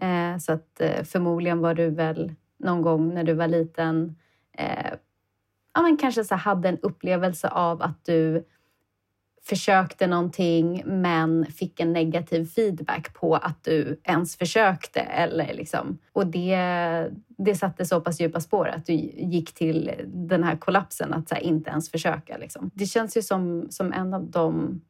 Eh, 0.00 0.38
så 0.38 0.52
att 0.52 0.80
eh, 0.80 1.04
förmodligen 1.04 1.60
var 1.60 1.74
du 1.74 1.90
väl 1.90 2.32
någon 2.58 2.82
gång 2.82 3.14
när 3.14 3.24
du 3.24 3.34
var 3.34 3.48
liten 3.48 4.16
eh, 4.58 4.92
ja, 5.74 5.82
men 5.82 5.96
kanske 5.96 6.24
så 6.24 6.34
hade 6.34 6.68
en 6.68 6.78
upplevelse 6.78 7.48
av 7.48 7.82
att 7.82 8.04
du 8.04 8.44
försökte 9.42 10.06
någonting 10.06 10.82
men 10.86 11.46
fick 11.46 11.80
en 11.80 11.92
negativ 11.92 12.46
feedback 12.46 13.14
på 13.14 13.36
att 13.36 13.64
du 13.64 14.00
ens 14.04 14.36
försökte. 14.36 15.00
Eller 15.00 15.54
liksom. 15.54 15.98
Och 16.12 16.26
det, 16.26 16.56
det 17.38 17.54
satte 17.54 17.86
så 17.86 18.00
pass 18.00 18.20
djupa 18.20 18.40
spår 18.40 18.68
att 18.68 18.86
du 18.86 18.92
gick 18.92 19.54
till 19.54 19.90
den 20.06 20.44
här 20.44 20.56
kollapsen 20.56 21.14
att 21.14 21.30
här, 21.30 21.40
inte 21.40 21.70
ens 21.70 21.90
försöka. 21.90 22.36
Liksom. 22.36 22.70
Det 22.74 22.86
känns 22.86 23.16
ju 23.16 23.22
som, 23.22 23.66
som 23.70 23.92
en 23.92 24.14
av 24.14 24.30
de 24.30 24.80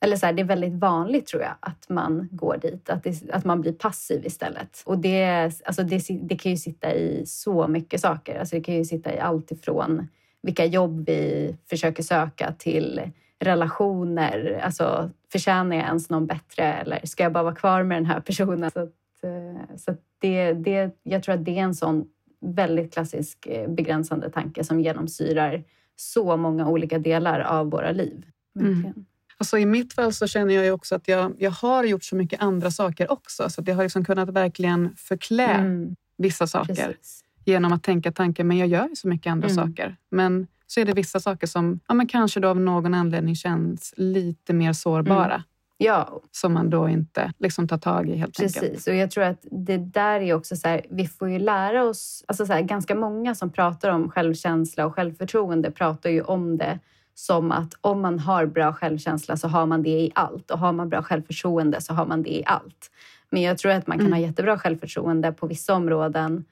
eller 0.00 0.16
så 0.16 0.26
här, 0.26 0.32
det 0.32 0.42
är 0.42 0.46
väldigt 0.46 0.74
vanligt 0.74 1.26
tror 1.26 1.42
jag 1.42 1.54
att 1.60 1.88
man 1.88 2.28
går 2.30 2.56
dit, 2.62 2.90
att, 2.90 3.04
det, 3.04 3.30
att 3.32 3.44
man 3.44 3.60
blir 3.60 3.72
passiv 3.72 4.26
istället. 4.26 4.82
Och 4.86 4.98
det, 4.98 5.50
alltså 5.64 5.82
det, 5.82 6.06
det 6.22 6.36
kan 6.36 6.52
ju 6.52 6.58
sitta 6.58 6.94
i 6.94 7.22
så 7.26 7.68
mycket 7.68 8.00
saker. 8.00 8.38
Alltså 8.38 8.56
det 8.56 8.62
kan 8.62 8.74
ju 8.74 8.84
sitta 8.84 9.14
i 9.14 9.18
allt 9.18 9.50
ifrån 9.50 10.08
vilka 10.42 10.64
jobb 10.64 11.06
vi 11.06 11.56
försöker 11.70 12.02
söka 12.02 12.54
till 12.58 13.00
relationer. 13.40 14.60
Alltså, 14.64 15.10
förtjänar 15.32 15.76
jag 15.76 15.84
ens 15.84 16.10
någon 16.10 16.26
bättre 16.26 16.64
eller 16.64 17.00
ska 17.04 17.22
jag 17.22 17.32
bara 17.32 17.44
vara 17.44 17.54
kvar 17.54 17.82
med 17.82 17.96
den 17.96 18.06
här 18.06 18.20
personen? 18.20 18.70
Så, 18.70 18.80
att, 18.80 18.92
eh, 19.22 19.76
så 19.76 19.90
att 19.90 20.00
det, 20.18 20.52
det, 20.52 20.96
jag 21.02 21.22
tror 21.22 21.34
att 21.34 21.44
det 21.44 21.58
är 21.58 21.62
en 21.62 21.74
sån 21.74 22.04
väldigt 22.40 22.92
klassisk 22.92 23.46
eh, 23.46 23.70
begränsande 23.70 24.30
tanke 24.30 24.64
som 24.64 24.80
genomsyrar 24.80 25.64
så 25.96 26.36
många 26.36 26.68
olika 26.68 26.98
delar 26.98 27.40
av 27.40 27.70
våra 27.70 27.92
liv. 27.92 28.26
Mm. 28.60 28.92
Alltså 29.38 29.58
I 29.58 29.66
mitt 29.66 29.92
fall 29.92 30.12
så 30.12 30.26
känner 30.26 30.54
jag 30.54 30.74
också 30.74 30.94
att 30.94 31.08
jag, 31.08 31.34
jag 31.38 31.50
har 31.50 31.84
gjort 31.84 32.04
så 32.04 32.16
mycket 32.16 32.42
andra 32.42 32.70
saker 32.70 33.12
också. 33.12 33.50
Så 33.50 33.60
att 33.60 33.68
jag 33.68 33.74
har 33.74 33.82
liksom 33.82 34.04
kunnat 34.04 34.28
verkligen 34.28 34.96
förklä 34.96 35.48
mm. 35.48 35.96
vissa 36.16 36.46
saker 36.46 36.74
Precis. 36.74 37.21
Genom 37.44 37.72
att 37.72 37.82
tänka 37.82 38.12
tanken, 38.12 38.48
men 38.48 38.58
jag 38.58 38.68
gör 38.68 38.88
ju 38.88 38.96
så 38.96 39.08
mycket 39.08 39.30
andra 39.30 39.48
mm. 39.48 39.66
saker. 39.66 39.96
Men 40.10 40.46
så 40.66 40.80
är 40.80 40.84
det 40.84 40.92
vissa 40.92 41.20
saker 41.20 41.46
som 41.46 41.80
ja, 41.88 41.94
men 41.94 42.06
kanske 42.06 42.40
då 42.40 42.48
av 42.48 42.60
någon 42.60 42.94
anledning 42.94 43.36
känns 43.36 43.94
lite 43.96 44.52
mer 44.52 44.72
sårbara. 44.72 45.34
Mm. 45.34 45.42
Ja. 45.76 46.20
Som 46.30 46.52
man 46.52 46.70
då 46.70 46.88
inte 46.88 47.32
liksom 47.38 47.68
tar 47.68 47.78
tag 47.78 48.08
i 48.08 48.16
helt 48.16 48.36
Precis. 48.38 48.62
enkelt. 48.62 48.86
och 48.86 48.94
jag 48.94 49.10
tror 49.10 49.24
att 49.24 49.38
det 49.50 49.76
där 49.76 50.20
är 50.20 50.34
också 50.34 50.56
så 50.56 50.68
här, 50.68 50.86
vi 50.90 51.06
får 51.06 51.30
ju 51.30 51.38
lära 51.38 51.84
oss, 51.84 52.24
alltså 52.28 52.46
så 52.46 52.52
här, 52.52 52.62
ganska 52.62 52.94
många 52.94 53.34
som 53.34 53.50
pratar 53.50 53.90
om 53.90 54.10
självkänsla 54.10 54.86
och 54.86 54.94
självförtroende 54.94 55.70
pratar 55.70 56.10
ju 56.10 56.22
om 56.22 56.58
det 56.58 56.78
som 57.14 57.52
att 57.52 57.74
om 57.80 58.02
man 58.02 58.18
har 58.18 58.46
bra 58.46 58.72
självkänsla 58.72 59.36
så 59.36 59.48
har 59.48 59.66
man 59.66 59.82
det 59.82 59.90
i 59.90 60.12
allt 60.14 60.50
och 60.50 60.58
har 60.58 60.72
man 60.72 60.88
bra 60.88 61.02
självförtroende 61.02 61.80
så 61.80 61.94
har 61.94 62.06
man 62.06 62.22
det 62.22 62.30
i 62.30 62.42
allt. 62.46 62.90
Men 63.30 63.42
jag 63.42 63.58
tror 63.58 63.72
att 63.72 63.86
man 63.86 63.98
kan 63.98 64.06
mm. 64.06 64.18
ha 64.18 64.26
jättebra 64.26 64.58
självförtroende 64.58 65.32
på 65.32 65.46
vissa 65.46 65.74
områden 65.74 66.44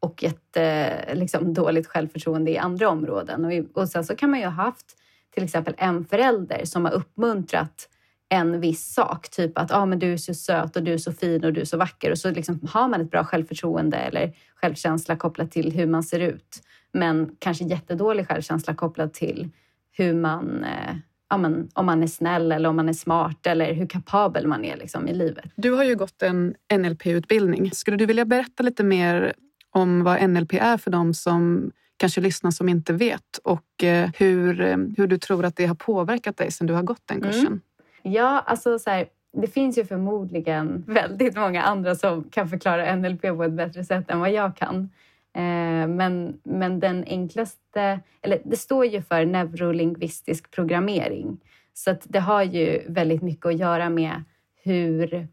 och 0.00 0.22
jätte, 0.22 0.62
eh, 0.62 1.16
liksom, 1.16 1.54
dåligt 1.54 1.86
självförtroende 1.86 2.50
i 2.50 2.58
andra 2.58 2.88
områden. 2.88 3.44
Och, 3.44 3.80
och 3.82 3.88
sen 3.88 4.04
så 4.04 4.16
kan 4.16 4.30
man 4.30 4.38
ju 4.38 4.44
ha 4.44 4.52
haft 4.52 4.96
till 5.34 5.44
exempel 5.44 5.74
en 5.78 6.04
förälder 6.04 6.64
som 6.64 6.84
har 6.84 6.92
uppmuntrat 6.92 7.88
en 8.28 8.60
viss 8.60 8.94
sak. 8.94 9.30
Typ 9.30 9.58
att 9.58 9.72
ah, 9.72 9.86
men 9.86 9.98
du 9.98 10.12
är 10.12 10.16
så 10.16 10.34
söt 10.34 10.76
och 10.76 10.82
du 10.82 10.92
är 10.92 10.98
så 10.98 11.12
fin 11.12 11.44
och 11.44 11.52
du 11.52 11.60
är 11.60 11.64
så 11.64 11.76
vacker. 11.76 12.10
Och 12.10 12.18
så 12.18 12.30
liksom 12.30 12.60
har 12.70 12.88
man 12.88 13.00
ett 13.00 13.10
bra 13.10 13.24
självförtroende 13.24 13.96
eller 13.96 14.32
självkänsla 14.54 15.16
kopplat 15.16 15.50
till 15.50 15.72
hur 15.72 15.86
man 15.86 16.02
ser 16.02 16.20
ut. 16.20 16.62
Men 16.92 17.36
kanske 17.38 17.64
jättedålig 17.64 18.28
självkänsla 18.28 18.74
kopplat 18.74 19.14
till 19.14 19.50
hur 19.92 20.14
man 20.14 20.64
eh, 20.64 20.96
ja, 21.30 21.38
men, 21.38 21.68
om 21.74 21.86
man 21.86 22.02
är 22.02 22.06
snäll 22.06 22.52
eller 22.52 22.68
om 22.68 22.76
man 22.76 22.88
är 22.88 22.92
smart 22.92 23.46
eller 23.46 23.74
hur 23.74 23.86
kapabel 23.86 24.46
man 24.46 24.64
är 24.64 24.76
liksom, 24.76 25.08
i 25.08 25.14
livet. 25.14 25.50
Du 25.56 25.70
har 25.70 25.84
ju 25.84 25.96
gått 25.96 26.22
en 26.22 26.54
NLP-utbildning. 26.74 27.70
Skulle 27.70 27.96
du 27.96 28.06
vilja 28.06 28.24
berätta 28.24 28.62
lite 28.62 28.84
mer 28.84 29.34
om 29.70 30.04
vad 30.04 30.30
NLP 30.30 30.54
är 30.54 30.76
för 30.76 30.90
dem 30.90 31.14
som 31.14 31.70
kanske 31.96 32.20
lyssnar 32.20 32.50
som 32.50 32.68
inte 32.68 32.92
vet 32.92 33.38
och 33.44 33.84
eh, 33.84 34.10
hur, 34.18 34.60
eh, 34.60 34.76
hur 34.96 35.06
du 35.06 35.18
tror 35.18 35.44
att 35.44 35.56
det 35.56 35.66
har 35.66 35.74
påverkat 35.74 36.36
dig 36.36 36.50
sen 36.50 36.66
du 36.66 36.74
har 36.74 36.82
gått 36.82 37.02
den 37.04 37.20
kursen? 37.20 37.46
Mm. 37.46 37.60
Ja, 38.02 38.44
alltså 38.46 38.78
så 38.78 38.90
här, 38.90 39.06
det 39.32 39.46
finns 39.46 39.78
ju 39.78 39.84
förmodligen 39.84 40.84
väldigt 40.88 41.36
många 41.36 41.62
andra 41.62 41.94
som 41.94 42.24
kan 42.24 42.48
förklara 42.48 42.96
NLP 42.96 43.22
på 43.22 43.44
ett 43.44 43.52
bättre 43.52 43.84
sätt 43.84 44.10
än 44.10 44.20
vad 44.20 44.32
jag 44.32 44.56
kan. 44.56 44.90
Eh, 45.34 45.88
men, 45.88 46.40
men 46.42 46.80
den 46.80 47.04
enklaste, 47.04 48.00
eller 48.22 48.40
det 48.44 48.56
står 48.56 48.86
ju 48.86 49.02
för 49.02 49.24
neurolingvistisk 49.24 50.50
programmering. 50.50 51.38
Så 51.74 51.90
att 51.90 52.02
det 52.04 52.20
har 52.20 52.42
ju 52.42 52.82
väldigt 52.88 53.22
mycket 53.22 53.46
att 53.46 53.58
göra 53.58 53.90
med 53.90 54.24
hur, 54.62 55.28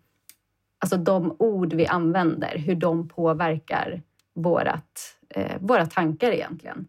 alltså 0.80 0.98
de 0.98 1.36
ord 1.40 1.74
vi 1.74 1.88
använder, 1.88 2.58
hur 2.58 2.76
de 2.76 3.08
påverkar 3.08 4.02
vårat, 4.36 5.18
eh, 5.30 5.58
våra 5.60 5.86
tankar 5.86 6.32
egentligen. 6.32 6.88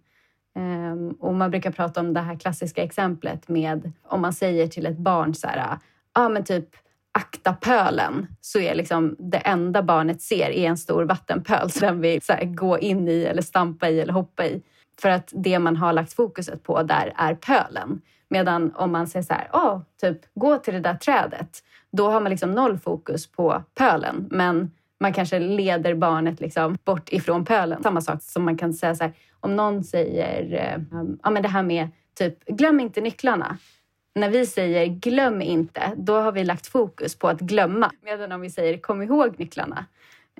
Um, 0.55 1.11
och 1.11 1.35
man 1.35 1.51
brukar 1.51 1.71
prata 1.71 2.01
om 2.01 2.15
det 2.15 2.21
här 2.21 2.37
klassiska 2.37 2.83
exemplet 2.83 3.49
med 3.49 3.93
om 4.03 4.21
man 4.21 4.33
säger 4.33 4.67
till 4.67 4.87
ett 4.87 4.99
barn 4.99 5.35
så 5.35 5.47
här, 5.47 5.57
ja 5.57 5.79
ah, 6.13 6.29
men 6.29 6.45
typ 6.45 6.69
akta 7.13 7.53
pölen 7.53 8.27
så 8.41 8.59
är 8.59 8.75
liksom 8.75 9.17
det 9.19 9.39
enda 9.39 9.83
barnet 9.83 10.23
ser 10.23 10.51
är 10.51 10.69
en 10.69 10.77
stor 10.77 11.05
vattenpöl 11.05 11.71
som 11.71 11.87
den 11.87 12.01
vill 12.01 12.23
så 12.23 12.33
här, 12.33 12.45
gå 12.45 12.79
in 12.79 13.09
i 13.09 13.23
eller 13.23 13.43
stampa 13.43 13.89
i 13.89 14.01
eller 14.01 14.13
hoppa 14.13 14.47
i. 14.47 14.63
För 15.01 15.09
att 15.09 15.33
det 15.35 15.59
man 15.59 15.77
har 15.77 15.93
lagt 15.93 16.13
fokuset 16.13 16.63
på 16.63 16.83
där 16.83 17.13
är 17.17 17.35
pölen. 17.35 18.01
Medan 18.29 18.73
om 18.75 18.93
man 18.93 19.07
säger 19.07 19.23
så 19.23 19.35
här, 19.35 19.49
oh, 19.53 19.81
typ 20.01 20.19
gå 20.35 20.59
till 20.59 20.75
det 20.75 20.81
där 20.81 20.95
trädet, 20.95 21.63
då 21.93 22.11
har 22.11 22.21
man 22.21 22.31
liksom 22.31 22.51
noll 22.51 22.79
fokus 22.79 23.27
på 23.27 23.63
pölen. 23.75 24.29
Men 24.31 24.71
man 25.01 25.13
kanske 25.13 25.39
leder 25.39 25.95
barnet 25.95 26.41
liksom 26.41 26.79
bort 26.85 27.13
ifrån 27.13 27.45
pölen. 27.45 27.83
Samma 27.83 28.01
sak 28.01 28.23
som 28.23 28.45
man 28.45 28.57
kan 28.57 28.73
säga 28.73 28.95
så 28.95 29.05
här, 29.05 29.13
om 29.41 29.57
någon 29.57 29.85
säger 29.85 30.55
eh, 30.55 30.99
um, 30.99 31.19
ja, 31.23 31.31
men 31.31 31.43
det 31.43 31.49
här 31.49 31.63
med 31.63 31.89
typ 32.19 32.45
glöm 32.45 32.81
inte 32.81 33.01
nycklarna. 33.01 33.59
När 34.15 34.31
vi 34.31 34.47
säger 34.47 34.87
glöm 34.87 35.43
inte, 35.43 35.93
då 35.97 36.21
har 36.21 36.33
vi 36.33 36.45
lagt 36.45 36.67
fokus 36.67 37.19
på 37.19 37.29
att 37.29 37.41
glömma. 37.41 37.91
Medan 38.03 38.33
om 38.33 38.41
vi 38.41 38.51
säger 38.51 38.79
kom 38.79 39.03
ihåg 39.03 39.39
nycklarna 39.39 39.87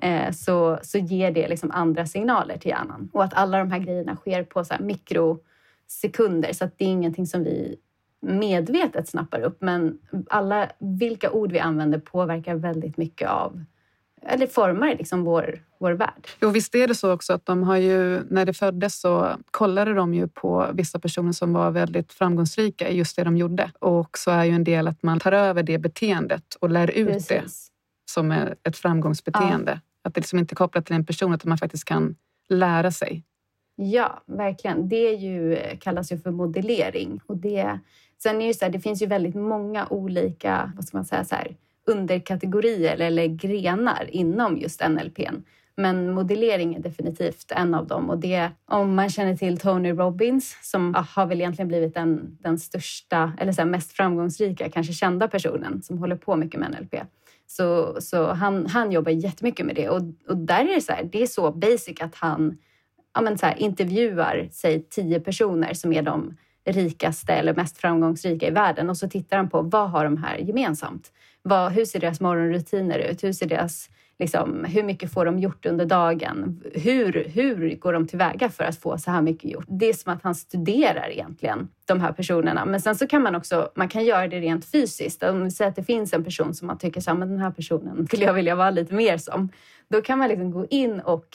eh, 0.01 0.31
så, 0.31 0.79
så 0.81 0.97
ger 0.97 1.31
det 1.31 1.47
liksom 1.47 1.71
andra 1.71 2.05
signaler 2.05 2.57
till 2.57 2.69
hjärnan. 2.69 3.09
Och 3.13 3.23
att 3.23 3.33
alla 3.33 3.57
de 3.57 3.71
här 3.71 3.79
grejerna 3.79 4.15
sker 4.15 4.43
på 4.43 4.63
så 4.63 4.73
mikrosekunder 4.79 6.53
så 6.53 6.65
att 6.65 6.77
det 6.77 6.85
är 6.85 6.89
ingenting 6.89 7.25
som 7.25 7.43
vi 7.43 7.77
medvetet 8.21 9.09
snappar 9.09 9.39
upp. 9.39 9.61
Men 9.61 9.99
alla, 10.29 10.69
vilka 10.79 11.31
ord 11.31 11.51
vi 11.51 11.59
använder 11.59 11.99
påverkar 11.99 12.55
väldigt 12.55 12.97
mycket 12.97 13.29
av 13.29 13.63
eller 14.21 14.47
formar 14.47 14.95
liksom 14.95 15.23
vår, 15.23 15.59
vår 15.79 15.91
värld. 15.91 16.27
Jo, 16.41 16.49
visst 16.49 16.75
är 16.75 16.87
det 16.87 16.95
så 16.95 17.13
också 17.13 17.33
att 17.33 17.45
de 17.45 17.63
har 17.63 17.77
ju, 17.77 18.23
när 18.29 18.45
det 18.45 18.53
föddes 18.53 18.99
så 18.99 19.29
kollade 19.51 19.93
de 19.93 20.13
ju 20.13 20.27
på 20.27 20.67
vissa 20.73 20.99
personer 20.99 21.31
som 21.31 21.53
var 21.53 21.71
väldigt 21.71 22.13
framgångsrika 22.13 22.89
i 22.89 22.97
just 22.97 23.15
det 23.15 23.23
de 23.23 23.37
gjorde. 23.37 23.71
Och 23.79 24.17
så 24.17 24.31
är 24.31 24.43
ju 24.43 24.51
en 24.51 24.63
del 24.63 24.87
att 24.87 25.03
man 25.03 25.19
tar 25.19 25.31
över 25.31 25.63
det 25.63 25.77
beteendet 25.77 26.55
och 26.59 26.69
lär 26.69 26.91
ut 26.91 27.07
Precis. 27.07 27.27
det 27.27 27.43
som 28.11 28.31
ett 28.63 28.77
framgångsbeteende. 28.77 29.71
Ja. 29.71 30.07
Att 30.07 30.13
det 30.13 30.21
liksom 30.21 30.39
inte 30.39 30.53
är 30.53 30.55
kopplat 30.55 30.85
till 30.85 30.95
en 30.95 31.05
person, 31.05 31.33
utan 31.33 31.49
man 31.49 31.57
faktiskt 31.57 31.85
kan 31.85 32.15
lära 32.49 32.91
sig. 32.91 33.23
Ja, 33.75 34.23
verkligen. 34.25 34.89
Det 34.89 35.11
ju, 35.11 35.57
kallas 35.79 36.11
ju 36.11 36.17
för 36.17 36.31
modellering. 36.31 37.21
Och 37.25 37.37
det, 37.37 37.79
sen 38.23 38.41
är 38.41 38.47
det, 38.47 38.53
så 38.53 38.65
här, 38.65 38.71
det 38.71 38.79
finns 38.79 39.01
ju 39.01 39.05
väldigt 39.05 39.35
många 39.35 39.87
olika, 39.89 40.71
vad 40.75 40.85
ska 40.85 40.97
man 40.97 41.05
säga, 41.05 41.23
så 41.23 41.35
här, 41.35 41.55
underkategorier 41.87 42.97
eller 42.97 43.27
grenar 43.27 44.09
inom 44.11 44.57
just 44.57 44.81
NLP. 44.89 45.19
Men 45.75 46.13
modellering 46.13 46.75
är 46.75 46.79
definitivt 46.79 47.51
en 47.51 47.73
av 47.75 47.87
dem. 47.87 48.09
Och 48.09 48.17
det, 48.17 48.49
om 48.65 48.95
man 48.95 49.09
känner 49.09 49.35
till 49.35 49.57
Tony 49.57 49.91
Robbins 49.91 50.57
som 50.61 50.95
har 51.09 51.25
väl 51.25 51.41
egentligen 51.41 51.67
blivit 51.67 51.93
den, 51.93 52.37
den 52.41 52.59
största, 52.59 53.33
eller 53.39 53.51
så 53.51 53.65
mest 53.65 53.91
framgångsrika, 53.91 54.69
kanske 54.69 54.93
kända 54.93 55.27
personen 55.27 55.81
som 55.81 55.97
håller 55.97 56.15
på 56.15 56.35
mycket 56.35 56.59
med 56.59 56.71
NLP. 56.71 56.95
Så, 57.47 57.97
så 58.01 58.33
han, 58.33 58.65
han 58.65 58.91
jobbar 58.91 59.11
jättemycket 59.11 59.65
med 59.65 59.75
det. 59.75 59.89
Och, 59.89 60.01
och 60.27 60.37
där 60.37 60.59
är 60.59 60.75
det 60.75 60.81
så 60.81 60.91
här, 60.91 61.03
det 61.03 61.21
är 61.21 61.27
så 61.27 61.51
basic 61.51 62.01
att 62.01 62.15
han 62.15 62.57
ja, 63.17 63.21
men 63.21 63.37
så 63.37 63.45
här, 63.45 63.61
intervjuar, 63.61 64.49
säg 64.51 64.83
tio 64.89 65.19
personer 65.19 65.73
som 65.73 65.93
är 65.93 66.01
de 66.01 66.37
rikaste 66.65 67.33
eller 67.33 67.55
mest 67.55 67.77
framgångsrika 67.77 68.47
i 68.47 68.51
världen 68.51 68.89
och 68.89 68.97
så 68.97 69.09
tittar 69.09 69.37
han 69.37 69.49
på 69.49 69.61
vad 69.61 69.89
har 69.89 70.03
de 70.03 70.17
här 70.17 70.37
gemensamt? 70.37 71.11
Vad, 71.47 71.71
hur 71.71 71.85
ser 71.85 71.99
deras 71.99 72.19
morgonrutiner 72.19 72.99
ut? 72.99 73.23
Hur, 73.23 73.33
ser 73.33 73.45
deras, 73.45 73.89
liksom, 74.19 74.63
hur 74.63 74.83
mycket 74.83 75.13
får 75.13 75.25
de 75.25 75.39
gjort 75.39 75.65
under 75.65 75.85
dagen? 75.85 76.63
Hur, 76.73 77.29
hur 77.33 77.75
går 77.75 77.93
de 77.93 78.07
tillväga 78.07 78.49
för 78.49 78.63
att 78.63 78.77
få 78.77 78.97
så 78.97 79.11
här 79.11 79.21
mycket 79.21 79.51
gjort? 79.51 79.65
Det 79.67 79.85
är 79.85 79.93
som 79.93 80.13
att 80.13 80.23
han 80.23 80.35
studerar 80.35 81.09
egentligen 81.11 81.67
de 81.85 82.01
här 82.01 82.11
personerna. 82.11 82.65
Men 82.65 82.81
sen 82.81 82.95
så 82.95 83.07
kan 83.07 83.21
man 83.23 83.35
också 83.35 83.71
man 83.75 83.89
kan 83.89 84.05
göra 84.05 84.27
det 84.27 84.39
rent 84.39 84.65
fysiskt. 84.65 85.23
Om 85.23 85.43
vi 85.43 85.51
säger 85.51 85.69
att 85.69 85.75
det 85.75 85.83
finns 85.83 86.13
en 86.13 86.23
person 86.23 86.53
som 86.53 86.67
man 86.67 86.77
tycker 86.77 87.01
så 87.01 87.11
här, 87.11 87.17
men 87.17 87.29
den 87.29 87.39
här 87.39 87.51
personen 87.51 88.07
skulle 88.07 88.25
jag 88.25 88.33
vilja 88.33 88.55
vara 88.55 88.71
lite 88.71 88.93
mer 88.93 89.17
som. 89.17 89.49
Då 89.89 90.01
kan 90.01 90.19
man 90.19 90.29
liksom 90.29 90.51
gå 90.51 90.65
in 90.69 90.99
och 90.99 91.25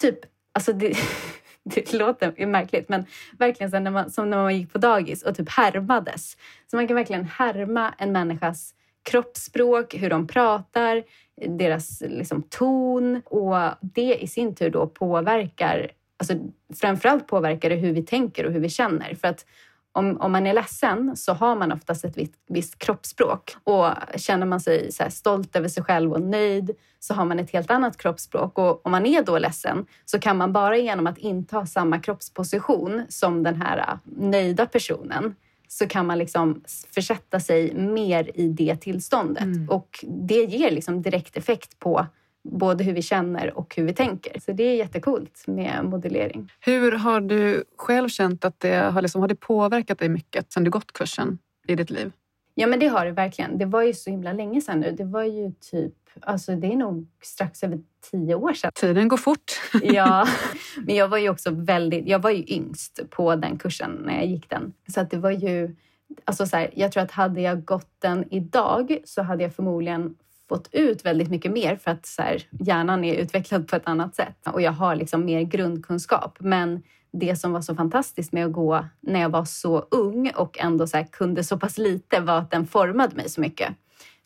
typ, 0.00 0.18
alltså 0.52 0.72
det, 0.72 0.96
det 1.64 1.92
låter 1.92 2.46
märkligt, 2.46 2.88
men 2.88 3.04
verkligen 3.38 3.70
så 3.70 3.78
när 3.78 3.90
man, 3.90 4.10
som 4.10 4.30
när 4.30 4.36
man 4.36 4.56
gick 4.56 4.72
på 4.72 4.78
dagis 4.78 5.22
och 5.22 5.36
typ 5.36 5.48
härmades. 5.50 6.36
Så 6.70 6.76
man 6.76 6.88
kan 6.88 6.94
verkligen 6.94 7.24
härma 7.24 7.94
en 7.98 8.12
människas 8.12 8.74
kroppsspråk, 9.02 9.94
hur 9.94 10.10
de 10.10 10.26
pratar, 10.26 11.02
deras 11.46 12.00
liksom, 12.00 12.42
ton 12.42 13.22
och 13.24 13.56
det 13.80 14.14
i 14.14 14.26
sin 14.26 14.54
tur 14.54 14.70
då 14.70 14.86
påverkar, 14.86 15.90
alltså 16.16 16.34
framförallt 16.80 17.26
påverkar 17.26 17.70
det 17.70 17.76
hur 17.76 17.92
vi 17.92 18.02
tänker 18.02 18.46
och 18.46 18.52
hur 18.52 18.60
vi 18.60 18.68
känner. 18.68 19.14
För 19.14 19.28
att 19.28 19.44
om, 19.92 20.16
om 20.20 20.32
man 20.32 20.46
är 20.46 20.54
ledsen 20.54 21.16
så 21.16 21.32
har 21.32 21.56
man 21.56 21.72
oftast 21.72 22.04
ett 22.04 22.16
visst, 22.16 22.34
visst 22.48 22.78
kroppsspråk 22.78 23.56
och 23.64 23.88
känner 24.16 24.46
man 24.46 24.60
sig 24.60 24.92
så 24.92 25.04
stolt 25.10 25.56
över 25.56 25.68
sig 25.68 25.82
själv 25.82 26.12
och 26.12 26.22
nöjd 26.22 26.70
så 26.98 27.14
har 27.14 27.24
man 27.24 27.38
ett 27.38 27.50
helt 27.50 27.70
annat 27.70 27.96
kroppsspråk. 27.96 28.58
Och 28.58 28.86
om 28.86 28.92
man 28.92 29.06
är 29.06 29.22
då 29.22 29.38
ledsen 29.38 29.86
så 30.04 30.18
kan 30.18 30.36
man 30.36 30.52
bara 30.52 30.76
genom 30.76 31.06
att 31.06 31.18
inta 31.18 31.66
samma 31.66 31.98
kroppsposition 31.98 33.02
som 33.08 33.42
den 33.42 33.62
här 33.62 33.78
ah, 33.78 33.98
nöjda 34.04 34.66
personen 34.66 35.34
så 35.68 35.86
kan 35.86 36.06
man 36.06 36.18
liksom 36.18 36.62
försätta 36.94 37.40
sig 37.40 37.74
mer 37.74 38.30
i 38.34 38.48
det 38.48 38.76
tillståndet. 38.76 39.42
Mm. 39.42 39.68
Och 39.68 40.04
det 40.08 40.44
ger 40.44 40.70
liksom 40.70 41.02
direkt 41.02 41.36
effekt 41.36 41.78
på 41.78 42.06
både 42.48 42.84
hur 42.84 42.92
vi 42.92 43.02
känner 43.02 43.58
och 43.58 43.74
hur 43.76 43.84
vi 43.84 43.92
tänker. 43.92 44.40
Så 44.40 44.52
det 44.52 44.62
är 44.62 44.76
jättekult 44.76 45.46
med 45.46 45.84
modellering. 45.84 46.52
Hur 46.60 46.92
har 46.92 47.20
du 47.20 47.64
själv 47.76 48.08
känt 48.08 48.44
att 48.44 48.60
det 48.60 48.74
har, 48.74 49.02
liksom, 49.02 49.20
har 49.20 49.28
det 49.28 49.34
påverkat 49.34 49.98
dig 49.98 50.08
mycket 50.08 50.52
sen 50.52 50.64
du 50.64 50.70
gått 50.70 50.92
kursen 50.92 51.38
i 51.66 51.74
ditt 51.74 51.90
liv? 51.90 52.12
Ja, 52.60 52.66
men 52.66 52.78
det 52.78 52.86
har 52.86 53.04
det 53.04 53.12
verkligen. 53.12 53.58
Det 53.58 53.66
var 53.66 53.82
ju 53.82 53.94
så 53.94 54.10
himla 54.10 54.32
länge 54.32 54.60
sedan 54.60 54.80
nu. 54.80 54.92
Det 54.92 55.04
var 55.04 55.22
ju 55.22 55.52
typ, 55.70 55.94
alltså 56.20 56.56
det 56.56 56.66
är 56.66 56.76
nog 56.76 57.06
strax 57.22 57.62
över 57.62 57.80
tio 58.10 58.34
år 58.34 58.52
sedan. 58.52 58.70
Tiden 58.74 59.08
går 59.08 59.16
fort. 59.16 59.52
ja, 59.82 60.28
men 60.76 60.94
jag 60.94 61.08
var 61.08 61.18
ju 61.18 61.28
också 61.28 61.50
väldigt, 61.50 62.08
jag 62.08 62.18
var 62.18 62.30
ju 62.30 62.44
yngst 62.48 63.00
på 63.10 63.36
den 63.36 63.58
kursen 63.58 63.90
när 63.90 64.14
jag 64.14 64.26
gick 64.26 64.50
den. 64.50 64.72
Så 64.88 65.00
att 65.00 65.10
det 65.10 65.16
var 65.16 65.30
ju, 65.30 65.76
alltså 66.24 66.46
så 66.46 66.56
här, 66.56 66.70
jag 66.74 66.92
tror 66.92 67.02
att 67.02 67.10
hade 67.10 67.40
jag 67.40 67.64
gått 67.64 67.90
den 67.98 68.24
idag 68.30 68.98
så 69.04 69.22
hade 69.22 69.42
jag 69.42 69.54
förmodligen 69.54 70.14
fått 70.48 70.68
ut 70.72 71.04
väldigt 71.04 71.30
mycket 71.30 71.52
mer 71.52 71.76
för 71.76 71.90
att 71.90 72.06
så 72.06 72.22
här, 72.22 72.42
hjärnan 72.50 73.04
är 73.04 73.14
utvecklad 73.14 73.68
på 73.68 73.76
ett 73.76 73.88
annat 73.88 74.14
sätt 74.14 74.48
och 74.52 74.62
jag 74.62 74.72
har 74.72 74.96
liksom 74.96 75.24
mer 75.24 75.42
grundkunskap. 75.42 76.36
Men 76.40 76.82
det 77.12 77.36
som 77.36 77.52
var 77.52 77.60
så 77.60 77.74
fantastiskt 77.74 78.32
med 78.32 78.46
att 78.46 78.52
gå 78.52 78.84
när 79.00 79.20
jag 79.20 79.28
var 79.28 79.44
så 79.44 79.78
ung 79.78 80.32
och 80.36 80.58
ändå 80.58 80.86
så 80.86 81.04
kunde 81.10 81.44
så 81.44 81.58
pass 81.58 81.78
lite 81.78 82.20
var 82.20 82.38
att 82.38 82.50
den 82.50 82.66
formade 82.66 83.16
mig 83.16 83.28
så 83.28 83.40
mycket. 83.40 83.74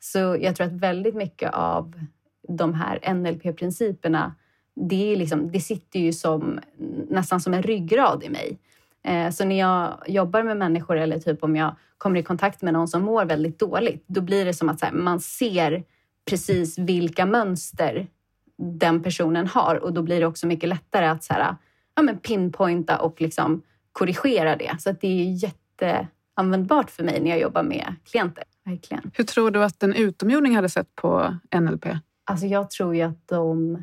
Så 0.01 0.19
jag 0.41 0.57
tror 0.57 0.67
att 0.67 0.73
väldigt 0.73 1.15
mycket 1.15 1.55
av 1.55 1.93
de 2.49 2.75
här 2.75 3.15
NLP-principerna, 3.15 4.35
det, 4.75 5.17
liksom, 5.17 5.53
det 5.53 5.61
sitter 5.61 6.01
ju 6.01 6.13
som, 6.13 6.61
nästan 7.09 7.41
som 7.41 7.55
en 7.55 7.63
ryggrad 7.63 8.25
i 8.25 8.29
mig. 8.29 8.59
Eh, 9.05 9.31
så 9.31 9.45
när 9.45 9.59
jag 9.59 9.99
jobbar 10.07 10.43
med 10.43 10.57
människor 10.57 10.97
eller 10.97 11.19
typ 11.19 11.45
om 11.45 11.57
jag 11.57 11.77
kommer 11.99 12.21
i 12.21 12.23
kontakt 12.23 12.63
med 12.63 12.73
någon 12.73 12.89
som 12.89 13.03
mår 13.03 13.25
väldigt 13.25 13.59
dåligt, 13.59 14.05
då 14.07 14.21
blir 14.21 14.45
det 14.45 14.55
som 14.55 14.69
att 14.69 14.83
här, 14.83 14.93
man 14.93 15.21
ser 15.21 15.85
precis 16.31 16.79
vilka 16.79 17.27
mönster 17.27 18.07
den 18.59 19.03
personen 19.03 19.47
har 19.47 19.77
och 19.77 19.93
då 19.93 20.03
blir 20.03 20.21
det 20.21 20.27
också 20.27 20.47
mycket 20.47 20.69
lättare 20.69 21.07
att 21.07 21.25
så 21.25 21.33
här, 21.33 21.57
ja, 21.95 22.03
men 22.03 22.19
pinpointa 22.19 22.99
och 22.99 23.21
liksom 23.21 23.63
korrigera 23.93 24.57
det. 24.57 24.77
Så 24.79 24.93
det 24.93 25.09
är 25.09 25.45
jätteanvändbart 25.45 26.91
för 26.91 27.05
mig 27.05 27.21
när 27.21 27.31
jag 27.31 27.41
jobbar 27.41 27.63
med 27.63 27.95
klienter. 28.05 28.45
Verkligen. 28.65 29.11
Hur 29.15 29.25
tror 29.25 29.51
du 29.51 29.65
att 29.65 29.83
en 29.83 29.95
utomjording 29.95 30.57
hade 30.57 30.69
sett 30.69 30.95
på 30.95 31.37
NLP? 31.61 31.87
Alltså 32.25 32.47
jag 32.47 32.71
tror 32.71 32.97
ju 32.97 33.03
att 33.03 33.29
de 33.29 33.79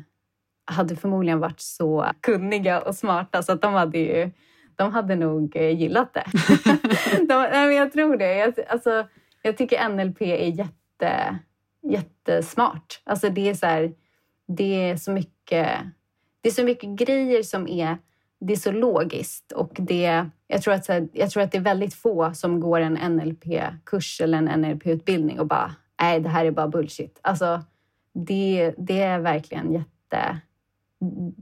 hade 0.64 0.96
förmodligen 0.96 1.40
varit 1.40 1.60
så 1.60 2.06
kunniga 2.20 2.80
och 2.80 2.94
smarta 2.94 3.42
så 3.42 3.52
att 3.52 3.62
de 3.62 3.74
hade 3.74 3.98
ju 3.98 4.30
de 4.76 4.92
hade 4.92 5.16
nog 5.16 5.56
eh, 5.56 5.80
gillat 5.80 6.14
det. 6.14 6.24
de, 7.28 7.48
nej, 7.52 7.76
jag 7.76 7.92
tror 7.92 8.16
det. 8.16 8.34
Jag, 8.34 8.54
alltså, 8.68 9.06
jag 9.42 9.56
tycker 9.56 9.88
NLP 9.88 10.22
är 10.22 10.46
jätte, 10.46 11.38
jättesmart. 11.82 13.02
Alltså 13.04 13.28
det, 13.28 13.48
är 13.48 13.54
så 13.54 13.66
här, 13.66 13.92
det 14.48 14.90
är 14.90 14.96
så 14.96 15.12
mycket 15.12 15.68
det 16.40 16.48
är 16.48 16.52
så 16.52 16.64
mycket 16.64 16.90
grejer 16.90 17.42
som 17.42 17.68
är, 17.68 17.98
det 18.40 18.52
är 18.52 18.56
så 18.56 18.72
logiskt 18.72 19.52
och 19.52 19.72
det, 19.74 20.26
jag, 20.46 20.62
tror 20.62 20.74
att, 20.74 20.88
jag 21.12 21.30
tror 21.30 21.42
att 21.42 21.52
det 21.52 21.58
är 21.58 21.62
väldigt 21.62 21.94
få 21.94 22.34
som 22.34 22.60
går 22.60 22.80
en 22.80 22.98
NLP-kurs 23.16 24.20
eller 24.20 24.38
en 24.38 24.60
NLP-utbildning 24.60 25.40
och 25.40 25.46
bara, 25.46 25.74
nej 26.00 26.20
det 26.20 26.28
här 26.28 26.44
är 26.44 26.50
bara 26.50 26.68
bullshit. 26.68 27.18
Alltså, 27.22 27.64
det, 28.12 28.74
det 28.78 29.00
är 29.00 29.18
verkligen 29.18 29.72
jätte... 29.72 30.40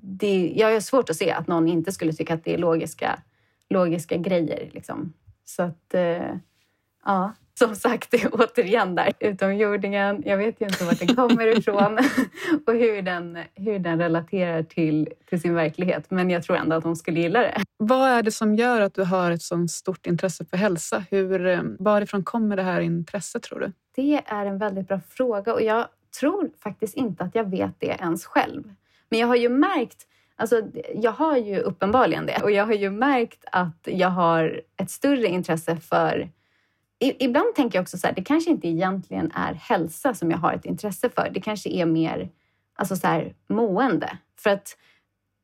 Det, 0.02 0.52
jag 0.56 0.72
har 0.72 0.80
svårt 0.80 1.10
att 1.10 1.16
se 1.16 1.32
att 1.32 1.46
någon 1.46 1.68
inte 1.68 1.92
skulle 1.92 2.12
tycka 2.12 2.34
att 2.34 2.44
det 2.44 2.54
är 2.54 2.58
logiska, 2.58 3.22
logiska 3.70 4.16
grejer. 4.16 4.70
Liksom. 4.72 5.12
Så 5.44 5.62
att, 5.62 5.94
eh, 5.94 6.34
ja 7.04 7.32
som 7.58 7.74
sagt, 7.74 8.14
återigen 8.32 8.94
där, 8.94 9.12
utomjordingen. 9.18 10.22
Jag 10.26 10.36
vet 10.36 10.60
ju 10.60 10.66
inte 10.66 10.84
var 10.84 10.94
den 11.06 11.16
kommer 11.16 11.58
ifrån 11.58 11.98
och 12.66 12.74
hur 12.74 13.02
den, 13.02 13.38
hur 13.54 13.78
den 13.78 13.98
relaterar 13.98 14.62
till, 14.62 15.08
till 15.26 15.40
sin 15.40 15.54
verklighet. 15.54 16.10
Men 16.10 16.30
jag 16.30 16.42
tror 16.42 16.56
ändå 16.56 16.76
att 16.76 16.82
de 16.82 16.96
skulle 16.96 17.20
gilla 17.20 17.40
det. 17.40 17.62
Vad 17.76 18.08
är 18.08 18.22
det 18.22 18.30
som 18.30 18.56
gör 18.56 18.80
att 18.80 18.94
du 18.94 19.04
har 19.04 19.30
ett 19.30 19.42
så 19.42 19.68
stort 19.68 20.06
intresse 20.06 20.44
för 20.44 20.56
hälsa? 20.56 21.04
Hur, 21.10 21.46
eh, 21.46 21.60
varifrån 21.78 22.24
kommer 22.24 22.56
det 22.56 22.62
här 22.62 22.80
intresset 22.80 23.42
tror 23.42 23.60
du? 23.60 23.72
Det 23.96 24.22
är 24.26 24.46
en 24.46 24.58
väldigt 24.58 24.88
bra 24.88 25.00
fråga 25.08 25.54
och 25.54 25.62
jag 25.62 25.86
tror 26.20 26.50
faktiskt 26.62 26.96
inte 26.96 27.24
att 27.24 27.34
jag 27.34 27.50
vet 27.50 27.74
det 27.78 27.96
ens 28.00 28.26
själv. 28.26 28.74
Men 29.08 29.20
jag 29.20 29.26
har 29.26 29.36
ju 29.36 29.48
märkt 29.48 30.04
Alltså, 30.40 30.62
jag 30.94 31.12
har 31.12 31.36
ju 31.36 31.58
uppenbarligen 31.58 32.26
det 32.26 32.40
och 32.42 32.50
jag 32.50 32.66
har 32.66 32.72
ju 32.72 32.90
märkt 32.90 33.44
att 33.52 33.80
jag 33.84 34.08
har 34.08 34.60
ett 34.76 34.90
större 34.90 35.26
intresse 35.26 35.76
för 35.76 36.28
ibland 36.98 37.54
tänker 37.54 37.78
jag 37.78 37.82
också 37.82 37.98
så 37.98 38.06
här, 38.06 38.14
det 38.14 38.24
kanske 38.24 38.50
inte 38.50 38.68
egentligen 38.68 39.32
är 39.34 39.54
hälsa 39.54 40.14
som 40.14 40.30
jag 40.30 40.38
har 40.38 40.52
ett 40.52 40.64
intresse 40.64 41.10
för. 41.10 41.30
Det 41.34 41.40
kanske 41.40 41.70
är 41.70 41.86
mer 41.86 42.30
alltså 42.74 42.96
så 42.96 43.06
här, 43.06 43.34
mående. 43.46 44.18
För 44.36 44.50
att 44.50 44.76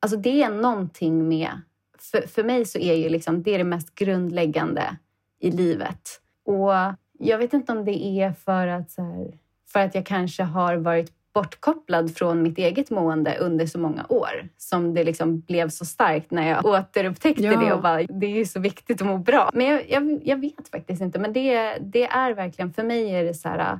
alltså 0.00 0.16
det 0.16 0.42
är 0.42 0.50
någonting 0.50 1.28
med... 1.28 1.50
För, 1.98 2.20
för 2.20 2.44
mig 2.44 2.64
så 2.64 2.78
är 2.78 2.94
ju 2.94 3.08
liksom, 3.08 3.42
det 3.42 3.54
är 3.54 3.58
det 3.58 3.64
mest 3.64 3.94
grundläggande 3.94 4.96
i 5.40 5.50
livet. 5.50 6.20
Och 6.44 6.72
jag 7.18 7.38
vet 7.38 7.52
inte 7.52 7.72
om 7.72 7.84
det 7.84 8.04
är 8.04 8.32
för 8.32 8.66
att, 8.66 8.90
så 8.90 9.02
här, 9.02 9.38
för 9.66 9.80
att 9.80 9.94
jag 9.94 10.06
kanske 10.06 10.42
har 10.42 10.76
varit 10.76 11.12
bortkopplad 11.34 12.16
från 12.16 12.42
mitt 12.42 12.58
eget 12.58 12.90
mående 12.90 13.36
under 13.40 13.66
så 13.66 13.78
många 13.78 14.06
år. 14.08 14.48
Som 14.58 14.94
det 14.94 15.04
liksom 15.04 15.40
blev 15.40 15.68
så 15.68 15.84
starkt 15.84 16.30
när 16.30 16.48
jag 16.48 16.66
återupptäckte 16.66 17.42
ja. 17.42 17.60
det 17.60 17.72
och 17.72 17.82
bara, 17.82 18.02
det 18.02 18.26
är 18.26 18.36
ju 18.36 18.46
så 18.46 18.60
viktigt 18.60 19.00
att 19.00 19.06
må 19.06 19.18
bra. 19.18 19.50
Men 19.54 19.66
jag, 19.66 19.90
jag, 19.90 20.20
jag 20.24 20.36
vet 20.36 20.68
faktiskt 20.70 21.02
inte. 21.02 21.18
Men 21.18 21.32
det, 21.32 21.78
det, 21.80 22.06
är 22.06 22.34
verkligen, 22.34 22.72
för 22.72 22.82
mig 22.82 23.14
är 23.14 23.24
det 23.24 23.34
så 23.34 23.48
här, 23.48 23.78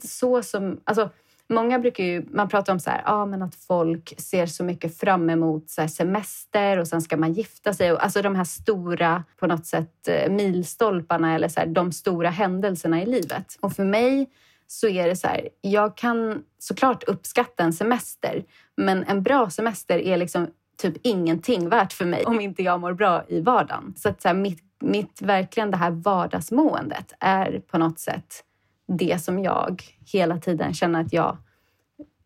så 0.00 0.42
som, 0.42 0.80
alltså 0.84 1.10
Många 1.48 1.78
brukar 1.78 2.04
ju, 2.04 2.24
man 2.30 2.48
pratar 2.48 2.72
om 2.72 2.80
så 2.80 2.90
här, 2.90 3.02
ah, 3.04 3.26
men 3.26 3.42
att 3.42 3.54
folk 3.54 4.14
ser 4.18 4.46
så 4.46 4.64
mycket 4.64 4.98
fram 4.98 5.30
emot 5.30 5.70
så 5.70 5.88
semester 5.88 6.78
och 6.78 6.88
sen 6.88 7.02
ska 7.02 7.16
man 7.16 7.32
gifta 7.32 7.74
sig. 7.74 7.90
Alltså 7.90 8.22
de 8.22 8.36
här 8.36 8.44
stora, 8.44 9.24
på 9.36 9.46
något 9.46 9.66
sätt, 9.66 10.08
eh, 10.08 10.30
milstolparna 10.30 11.34
eller 11.34 11.48
så 11.48 11.60
här, 11.60 11.66
de 11.66 11.92
stora 11.92 12.30
händelserna 12.30 13.02
i 13.02 13.06
livet. 13.06 13.58
Och 13.60 13.72
för 13.72 13.84
mig 13.84 14.26
så 14.66 14.88
är 14.88 15.08
det 15.08 15.16
så 15.16 15.26
här, 15.26 15.48
jag 15.60 15.96
kan 15.96 16.42
såklart 16.58 17.04
uppskatta 17.04 17.62
en 17.62 17.72
semester, 17.72 18.44
men 18.76 19.04
en 19.04 19.22
bra 19.22 19.50
semester 19.50 19.98
är 19.98 20.16
liksom 20.16 20.48
typ 20.82 20.94
ingenting 21.02 21.68
värt 21.68 21.92
för 21.92 22.04
mig 22.04 22.24
om 22.24 22.40
inte 22.40 22.62
jag 22.62 22.80
mår 22.80 22.92
bra 22.92 23.24
i 23.28 23.40
vardagen. 23.40 23.94
Så 23.96 24.08
att 24.08 24.22
så 24.22 24.28
här, 24.28 24.34
mitt, 24.34 24.62
mitt, 24.80 25.22
verkligen 25.22 25.70
det 25.70 25.76
här 25.76 25.90
vardagsmåendet 25.90 27.12
är 27.20 27.60
på 27.60 27.78
något 27.78 27.98
sätt 27.98 28.42
det 28.88 29.22
som 29.22 29.38
jag 29.38 29.82
hela 30.12 30.38
tiden 30.38 30.74
känner 30.74 31.00
att 31.00 31.12
jag 31.12 31.36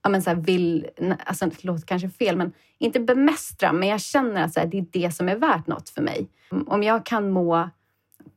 ja, 0.02 0.10
men 0.10 0.22
så 0.22 0.34
vill, 0.34 0.86
alltså 1.24 1.46
det 1.46 1.64
låter 1.64 1.86
kanske 1.86 2.08
fel, 2.08 2.36
men 2.36 2.52
inte 2.78 3.00
bemästra, 3.00 3.72
men 3.72 3.88
jag 3.88 4.00
känner 4.00 4.44
att 4.44 4.52
så 4.52 4.60
här, 4.60 4.66
det 4.66 4.78
är 4.78 4.86
det 4.90 5.14
som 5.14 5.28
är 5.28 5.36
värt 5.36 5.66
något 5.66 5.88
för 5.88 6.02
mig. 6.02 6.28
Om 6.66 6.82
jag 6.82 7.06
kan 7.06 7.30
må 7.30 7.70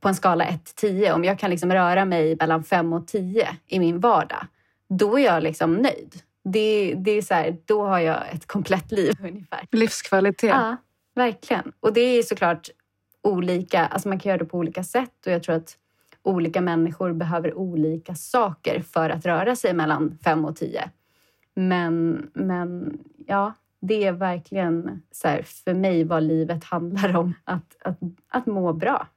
på 0.04 0.10
en 0.10 0.16
skala 0.16 0.46
1 0.46 0.66
till 0.66 0.76
10, 0.76 1.14
om 1.14 1.24
jag 1.24 1.40
kan 1.40 1.50
liksom 1.50 1.72
röra 1.72 2.06
mig 2.06 2.36
mellan 2.40 2.64
5 2.64 2.94
och 2.94 3.08
10 3.08 3.50
i 3.68 3.80
min 3.80 4.00
vardag, 4.00 4.48
då 4.90 5.20
är 5.20 5.26
jag 5.26 5.44
liksom 5.44 5.76
nöjd. 5.76 6.16
Det, 6.44 6.94
det 6.98 7.12
är 7.12 7.22
så 7.22 7.34
här, 7.34 7.58
då 7.66 7.86
har 7.86 8.00
jag 8.00 8.34
ett 8.34 8.48
komplett 8.48 8.92
liv 8.92 9.14
ungefär. 9.24 9.68
Livskvalitet. 9.72 10.50
Ja, 10.50 10.78
verkligen. 11.16 11.72
Och 11.80 11.94
det 11.94 12.02
är 12.02 12.24
såklart 12.24 12.70
olika, 13.22 13.86
alltså 13.86 14.10
man 14.10 14.20
kan 14.20 14.30
göra 14.30 14.38
det 14.38 14.46
på 14.46 14.58
olika 14.58 14.84
sätt 14.84 15.26
och 15.26 15.32
jag 15.32 15.44
tror 15.44 15.56
att 15.56 15.78
olika 16.24 16.62
människor 16.62 17.14
behöver 17.14 17.58
olika 17.58 18.16
saker 18.16 18.82
för 18.82 19.10
att 19.10 19.26
röra 19.26 19.56
sig 19.56 19.74
mellan 19.74 20.18
5 20.24 20.46
och 20.46 20.56
10. 20.56 20.90
Men, 21.56 22.28
men 22.34 22.98
ja, 23.28 23.54
det 23.80 24.04
är 24.04 24.12
verkligen 24.12 25.02
så 25.12 25.28
här, 25.28 25.42
för 25.44 25.74
mig 25.74 26.04
vad 26.04 26.24
livet 26.24 26.64
handlar 26.64 27.16
om. 27.16 27.34
Att, 27.44 27.76
att, 27.84 27.98
att 28.30 28.46
må 28.46 28.74
bra 28.74 29.08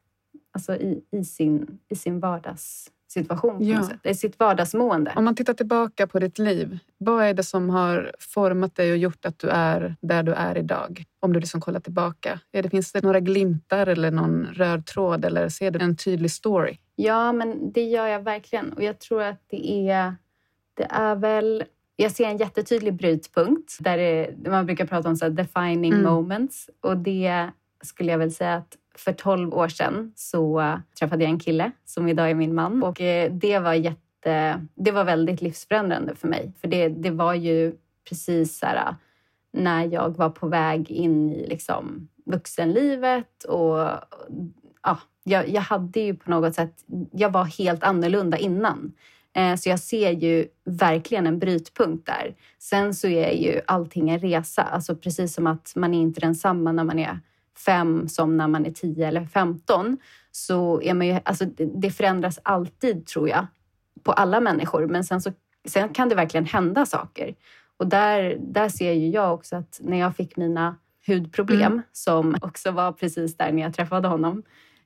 alltså 0.56 0.76
i, 0.76 1.02
i, 1.10 1.24
sin, 1.24 1.78
i 1.88 1.96
sin 1.96 2.20
vardagssituation, 2.20 3.64
ja. 3.64 3.88
i 4.02 4.14
sitt 4.14 4.38
vardagsmående. 4.38 5.12
Om 5.16 5.24
man 5.24 5.34
tittar 5.34 5.54
tillbaka 5.54 6.06
på 6.06 6.18
ditt 6.18 6.38
liv, 6.38 6.78
vad 6.98 7.24
är 7.24 7.34
det 7.34 7.42
som 7.42 7.70
har 7.70 8.12
format 8.18 8.74
dig 8.74 8.92
och 8.92 8.98
gjort 8.98 9.26
att 9.26 9.38
du 9.38 9.48
är 9.48 9.96
där 10.00 10.22
du 10.22 10.32
är 10.32 10.58
idag? 10.58 11.04
Om 11.20 11.32
du 11.32 11.40
liksom 11.40 11.60
kollar 11.60 11.80
tillbaka. 11.80 12.40
Är 12.52 12.62
det, 12.62 12.70
finns 12.70 12.92
det 12.92 13.02
några 13.02 13.20
glimtar 13.20 13.86
eller 13.86 14.10
någon 14.10 14.46
röd 14.46 14.86
tråd 14.86 15.24
eller 15.24 15.48
ser 15.48 15.70
du 15.70 15.78
en 15.78 15.96
tydlig 15.96 16.30
story? 16.30 16.78
Ja, 16.94 17.32
men 17.32 17.72
det 17.72 17.82
gör 17.82 18.06
jag 18.06 18.20
verkligen. 18.20 18.72
Och 18.72 18.82
jag 18.82 18.98
tror 18.98 19.22
att 19.22 19.42
det 19.46 19.90
är, 19.90 20.16
det 20.74 20.86
är 20.90 21.14
väl 21.14 21.64
jag 21.96 22.12
ser 22.12 22.28
en 22.28 22.36
jättetydlig 22.36 22.94
brytpunkt 22.94 23.76
där 23.80 23.98
det, 23.98 24.50
man 24.50 24.66
brukar 24.66 24.86
prata 24.86 25.08
om 25.08 25.16
så 25.16 25.28
defining 25.28 25.92
mm. 25.92 26.04
moments. 26.04 26.70
Och 26.80 26.96
det 26.96 27.50
skulle 27.82 28.10
jag 28.10 28.18
väl 28.18 28.32
säga 28.32 28.54
att 28.54 28.76
för 28.98 29.12
12 29.12 29.54
år 29.54 29.68
sedan 29.68 30.12
så 30.16 30.60
eh, 30.60 30.78
träffade 30.98 31.24
jag 31.24 31.30
en 31.30 31.38
kille 31.38 31.70
som 31.84 32.08
idag 32.08 32.30
är 32.30 32.34
min 32.34 32.54
man 32.54 32.82
och 32.82 33.00
eh, 33.00 33.32
det 33.32 33.58
var 33.58 33.72
jätte, 33.72 34.66
det 34.74 34.90
var 34.90 35.04
väldigt 35.04 35.42
livsförändrande 35.42 36.14
för 36.14 36.28
mig. 36.28 36.52
För 36.60 36.68
det, 36.68 36.88
det 36.88 37.10
var 37.10 37.34
ju 37.34 37.74
precis 38.08 38.58
så 38.58 38.66
här, 38.66 38.76
eh, 38.76 38.94
när 39.52 39.92
jag 39.92 40.16
var 40.16 40.30
på 40.30 40.48
väg 40.48 40.90
in 40.90 41.32
i 41.32 41.46
liksom 41.46 42.08
vuxenlivet 42.24 43.44
och 43.44 43.78
ja, 44.82 44.98
jag, 45.24 45.48
jag 45.48 45.62
hade 45.62 46.00
ju 46.00 46.14
på 46.14 46.30
något 46.30 46.54
sätt, 46.54 46.84
jag 47.12 47.30
var 47.30 47.44
helt 47.44 47.84
annorlunda 47.84 48.38
innan. 48.38 48.92
Så 49.58 49.68
jag 49.68 49.80
ser 49.80 50.10
ju 50.10 50.46
verkligen 50.64 51.26
en 51.26 51.38
brytpunkt 51.38 52.06
där. 52.06 52.34
Sen 52.58 52.94
så 52.94 53.08
är 53.08 53.30
ju 53.30 53.60
allting 53.66 54.10
en 54.10 54.18
resa, 54.18 54.62
alltså 54.62 54.96
precis 54.96 55.34
som 55.34 55.46
att 55.46 55.72
man 55.76 55.94
är 55.94 56.00
inte 56.00 56.20
densamma 56.20 56.72
när 56.72 56.84
man 56.84 56.98
är 56.98 57.20
fem 57.58 58.08
som 58.08 58.36
när 58.36 58.48
man 58.48 58.66
är 58.66 58.70
tio 58.70 59.08
eller 59.08 59.24
femton 59.24 59.98
så 60.30 60.82
är 60.82 60.94
man 60.94 61.06
ju, 61.06 61.18
alltså 61.24 61.44
det 61.56 61.90
förändras 61.90 62.38
alltid 62.42 63.06
tror 63.06 63.28
jag 63.28 63.46
på 64.02 64.12
alla 64.12 64.40
människor. 64.40 64.86
Men 64.86 65.04
sen, 65.04 65.20
så, 65.20 65.32
sen 65.68 65.88
kan 65.88 66.08
det 66.08 66.14
verkligen 66.14 66.46
hända 66.46 66.86
saker. 66.86 67.34
Och 67.76 67.86
där, 67.86 68.36
där 68.40 68.68
ser 68.68 68.92
ju 68.92 69.08
jag 69.08 69.34
också 69.34 69.56
att 69.56 69.80
när 69.82 69.96
jag 69.96 70.16
fick 70.16 70.36
mina 70.36 70.76
hudproblem 71.06 71.72
mm. 71.72 71.82
som 71.92 72.36
också 72.42 72.70
var 72.70 72.92
precis 72.92 73.36
där 73.36 73.52
när 73.52 73.62
jag 73.62 73.74
träffade 73.74 74.08
honom. 74.08 74.42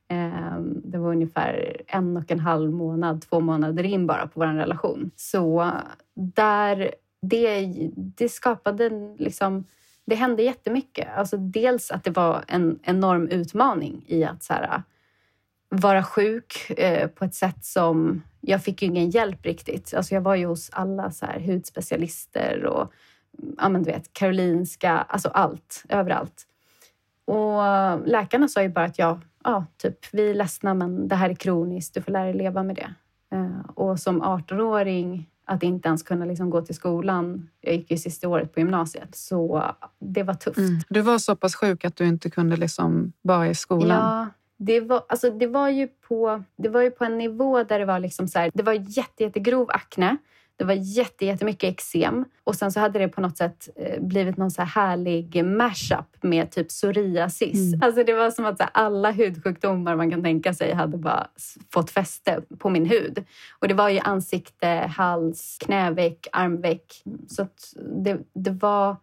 Eh, 0.09 0.61
det 0.61 0.98
var 0.98 1.11
ungefär 1.11 1.83
en 1.87 2.16
och 2.16 2.30
en 2.30 2.40
halv 2.40 2.70
månad, 2.70 3.22
två 3.22 3.40
månader 3.40 3.85
in 3.85 4.06
bara 4.06 4.26
på 4.26 4.40
vår 4.40 4.46
relation. 4.46 5.11
Så 5.16 5.72
där, 6.14 6.94
det, 7.22 7.72
det 7.94 8.28
skapade 8.28 8.90
liksom 9.18 9.64
det 10.11 10.16
hände 10.16 10.42
jättemycket. 10.42 11.09
Alltså 11.16 11.37
dels 11.37 11.90
att 11.90 12.05
det 12.05 12.11
var 12.11 12.44
en 12.49 12.79
enorm 12.83 13.29
utmaning 13.29 14.05
i 14.07 14.25
att 14.25 14.42
så 14.42 14.53
här, 14.53 14.62
äh, 14.62 14.81
vara 15.68 16.03
sjuk 16.03 16.70
eh, 16.70 17.09
på 17.09 17.25
ett 17.25 17.35
sätt 17.35 17.64
som... 17.64 18.23
Jag 18.40 18.64
fick 18.64 18.83
ju 18.83 18.88
ingen 18.88 19.11
hjälp 19.11 19.46
riktigt. 19.46 19.94
Alltså 19.94 20.14
jag 20.14 20.23
var 20.23 20.35
ju 20.35 20.46
hos 20.46 20.70
alla 20.73 21.11
så 21.11 21.27
här, 21.27 21.40
hudspecialister 21.40 22.64
och 22.64 22.92
ja, 23.59 23.68
men 23.68 23.83
du 23.83 23.90
vet, 23.90 24.12
Karolinska, 24.12 24.90
alltså 24.90 25.29
allt, 25.29 25.85
överallt. 25.88 26.46
Och 27.25 28.09
läkarna 28.09 28.49
sa 28.49 28.62
ju 28.62 28.68
bara 28.68 28.85
att 28.85 28.99
jag, 28.99 29.20
ja, 29.44 29.66
typ, 29.77 29.99
vi 30.12 30.31
är 30.31 30.35
ledsna 30.35 30.75
men 30.75 31.09
det 31.09 31.14
här 31.14 31.31
är 31.31 31.35
kroniskt, 31.35 31.94
du 31.94 32.03
får 32.03 32.12
lära 32.12 32.25
dig 32.25 32.35
leva 32.35 32.62
med 32.62 32.77
det. 32.77 32.94
Eh, 33.37 33.70
och 33.75 34.01
som 34.01 34.23
18-åring 34.23 35.30
att 35.50 35.62
inte 35.62 35.88
ens 35.88 36.02
kunna 36.02 36.24
liksom 36.24 36.50
gå 36.50 36.62
till 36.62 36.74
skolan. 36.74 37.48
Jag 37.60 37.74
gick 37.74 37.90
ju 37.90 37.96
sista 37.96 38.28
året 38.28 38.54
på 38.54 38.60
gymnasiet, 38.60 39.14
så 39.14 39.64
det 39.98 40.22
var 40.22 40.34
tufft. 40.34 40.58
Mm. 40.58 40.80
Du 40.88 41.00
var 41.00 41.18
så 41.18 41.36
pass 41.36 41.54
sjuk 41.54 41.84
att 41.84 41.96
du 41.96 42.06
inte 42.06 42.30
kunde 42.30 42.56
liksom 42.56 43.12
vara 43.22 43.48
i 43.48 43.54
skolan? 43.54 43.88
Ja, 43.88 44.26
det 44.56 44.80
var, 44.80 45.02
alltså, 45.08 45.30
det 45.30 45.46
var, 45.46 45.68
ju, 45.68 45.88
på, 45.88 46.42
det 46.56 46.68
var 46.68 46.82
ju 46.82 46.90
på 46.90 47.04
en 47.04 47.18
nivå 47.18 47.62
där 47.62 47.78
det 47.78 47.84
var 47.84 47.98
liksom 47.98 48.28
så 48.28 48.38
här, 48.38 48.50
det 48.54 48.62
var 48.62 48.72
jätte, 48.72 49.22
jättegrov 49.22 49.70
akne. 49.70 50.16
Det 50.61 50.66
var 50.66 50.75
jätte, 50.75 51.27
jättemycket 51.27 51.70
eksem 51.70 52.25
och 52.44 52.55
sen 52.55 52.73
så 52.73 52.81
hade 52.81 52.99
det 52.99 53.09
på 53.09 53.20
något 53.20 53.37
sätt 53.37 53.68
eh, 53.77 54.03
blivit 54.03 54.37
någon 54.37 54.51
så 54.51 54.62
här 54.62 54.68
härlig 54.68 55.44
mashup 55.44 56.23
med 56.23 56.51
typ 56.51 56.68
psoriasis. 56.68 57.75
Mm. 57.75 57.83
Alltså 57.83 58.05
det 58.05 58.14
var 58.14 58.31
som 58.31 58.44
att 58.44 58.59
så 58.59 58.64
alla 58.73 59.11
hudsjukdomar 59.11 59.96
man 59.96 60.11
kan 60.11 60.23
tänka 60.23 60.55
sig 60.55 60.73
hade 60.73 60.96
bara 60.96 61.27
fått 61.73 61.90
fäste 61.90 62.42
på 62.59 62.70
min 62.70 62.87
hud. 62.87 63.25
Och 63.59 63.68
det 63.68 63.75
var 63.75 63.88
ju 63.88 63.99
ansikte, 63.99 64.66
hals, 64.96 65.59
knäveck, 65.61 66.29
armveck. 66.33 67.03
Så 67.29 67.46
det, 68.05 68.18
det 68.35 68.51
var... 68.51 68.96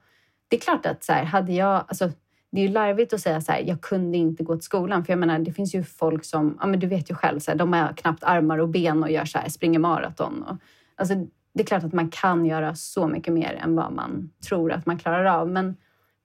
Det 0.48 0.56
är 0.56 0.60
klart 0.60 0.86
att 0.86 1.04
så 1.04 1.13
här, 1.13 1.24
hade 1.24 1.54
jag... 1.54 1.86
Alltså, 1.88 2.12
det 2.52 2.62
är 2.62 2.67
ju 2.67 2.74
larvigt 2.74 3.13
att 3.13 3.22
säga 3.22 3.41
så 3.41 3.52
här, 3.52 3.63
jag 3.67 3.82
kunde 3.82 4.17
inte 4.17 4.43
gå 4.43 4.56
till 4.56 4.65
skolan. 4.65 5.06
För 5.06 5.13
jag 5.13 5.20
menar, 5.20 5.39
det 5.39 5.54
finns 5.54 5.76
ju 5.76 5.84
folk 5.84 6.26
som, 6.26 6.58
ja 6.60 6.67
men 6.67 6.80
du 6.80 6.88
vet 6.88 7.12
ju 7.12 7.15
själv, 7.15 7.39
så 7.39 7.52
här, 7.52 7.58
de 7.58 7.74
har 7.74 7.93
knappt 7.93 8.24
armar 8.24 8.58
och 8.58 8.70
ben 8.70 9.04
och 9.04 9.12
gör 9.12 9.26
så 9.26 9.38
här, 9.38 9.50
springer 9.50 9.80
maraton. 9.80 10.43
Och, 10.43 10.58
alltså, 10.96 11.15
det 11.58 11.63
är 11.63 11.65
klart 11.65 11.84
att 11.84 11.93
man 11.93 12.10
kan 12.10 12.46
göra 12.46 12.76
så 12.76 13.08
mycket 13.08 13.34
mer 13.34 13.60
än 13.63 13.76
vad 13.76 13.93
man 13.93 14.30
tror 14.48 14.72
att 14.72 14.86
man 14.86 14.98
klarar 14.98 15.26
av. 15.26 15.50
Men 15.50 15.76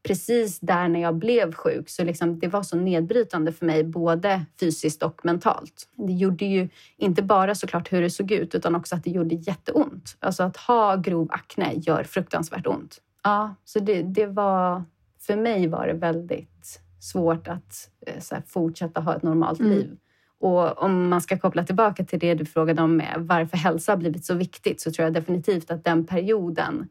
precis 0.03 0.61
där 0.61 0.89
när 0.89 1.01
jag 1.01 1.15
blev 1.15 1.55
sjuk 1.55 1.89
så 1.89 2.05
liksom, 2.05 2.39
det 2.39 2.49
var 2.49 2.63
så 2.63 2.77
nedbrytande 2.77 3.53
för 3.53 3.67
mig 3.67 3.85
både 3.85 4.45
fysiskt 4.61 5.03
och 5.03 5.25
mentalt. 5.25 5.89
Det 5.97 6.13
gjorde 6.13 6.45
ju 6.45 6.69
inte 6.97 7.23
bara 7.23 7.55
såklart 7.55 7.93
hur 7.93 8.03
det 8.03 8.11
såg 8.11 8.33
ut 8.33 8.55
utan 8.55 8.75
också 8.75 8.97
att 8.97 9.05
det 9.05 9.11
gjorde 9.11 9.35
jätteont. 9.35 10.17
Alltså 10.21 10.43
att 10.43 10.57
ha 10.57 10.97
grov 10.97 11.29
akne 11.31 11.73
gör 11.75 12.05
fruktansvärt 12.05 12.67
ont. 12.67 12.99
Ja, 13.25 13.55
så 13.65 13.79
det, 13.79 14.03
det 14.03 14.27
var... 14.27 14.85
För 15.21 15.37
mig 15.37 15.67
var 15.67 15.87
det 15.87 15.93
väldigt 15.93 16.81
svårt 17.01 17.49
att 17.49 17.91
eh, 18.07 18.23
här, 18.31 18.43
fortsätta 18.47 19.01
ha 19.01 19.17
ett 19.17 19.23
normalt 19.23 19.61
mm. 19.61 19.73
liv. 19.73 19.97
Och 20.43 20.83
om 20.83 21.09
man 21.09 21.21
ska 21.21 21.39
koppla 21.39 21.65
tillbaka 21.65 22.05
till 22.05 22.19
det 22.19 22.35
du 22.35 22.45
frågade 22.45 22.83
om 22.83 22.97
med 22.97 23.15
varför 23.19 23.57
hälsa 23.57 23.93
har 23.93 23.97
blivit 23.97 24.25
så 24.25 24.35
viktigt 24.35 24.81
så 24.81 24.93
tror 24.93 25.05
jag 25.05 25.13
definitivt 25.15 25.71
att 25.71 25.85
den 25.85 26.07
perioden 26.07 26.89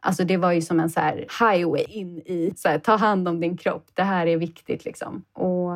Alltså 0.00 0.24
det 0.24 0.36
var 0.36 0.52
ju 0.52 0.62
som 0.62 0.80
en 0.80 0.90
så 0.90 1.00
highway 1.40 1.84
in 1.88 2.18
i, 2.18 2.52
så 2.56 2.68
här, 2.68 2.78
ta 2.78 2.96
hand 2.96 3.28
om 3.28 3.40
din 3.40 3.56
kropp, 3.56 3.86
det 3.94 4.02
här 4.02 4.26
är 4.26 4.36
viktigt. 4.36 4.84
Liksom. 4.84 5.24
Och 5.32 5.70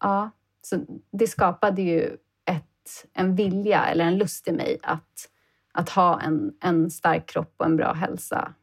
ja, 0.00 0.30
så 0.62 0.84
Det 1.12 1.26
skapade 1.26 1.82
ju 1.82 2.16
ett, 2.44 3.06
en 3.12 3.34
vilja 3.34 3.84
eller 3.84 4.04
en 4.04 4.18
lust 4.18 4.48
i 4.48 4.52
mig 4.52 4.78
att, 4.82 5.28
att 5.72 5.88
ha 5.88 6.20
en, 6.20 6.52
en 6.60 6.90
stark 6.90 7.26
kropp 7.26 7.54
och 7.56 7.66
en 7.66 7.76
bra 7.76 7.92
hälsa. 7.92 8.54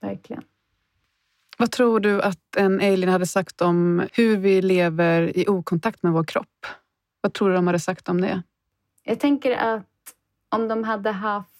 Verkligen. 0.00 0.42
Vad 1.58 1.70
tror 1.70 2.00
du 2.00 2.22
att 2.22 2.56
en 2.56 2.80
alien 2.80 3.08
hade 3.08 3.26
sagt 3.26 3.60
om 3.60 4.02
hur 4.12 4.36
vi 4.36 4.62
lever 4.62 5.38
i 5.38 5.48
okontakt 5.48 6.02
med 6.02 6.12
vår 6.12 6.24
kropp? 6.24 6.66
Vad 7.20 7.32
tror 7.32 7.48
du 7.48 7.54
de 7.54 7.66
hade 7.66 7.78
sagt 7.80 8.08
om 8.08 8.20
det? 8.20 8.42
Jag 9.02 9.20
tänker 9.20 9.56
att 9.56 9.86
om 10.48 10.68
de 10.68 10.84
hade 10.84 11.10
haft... 11.10 11.50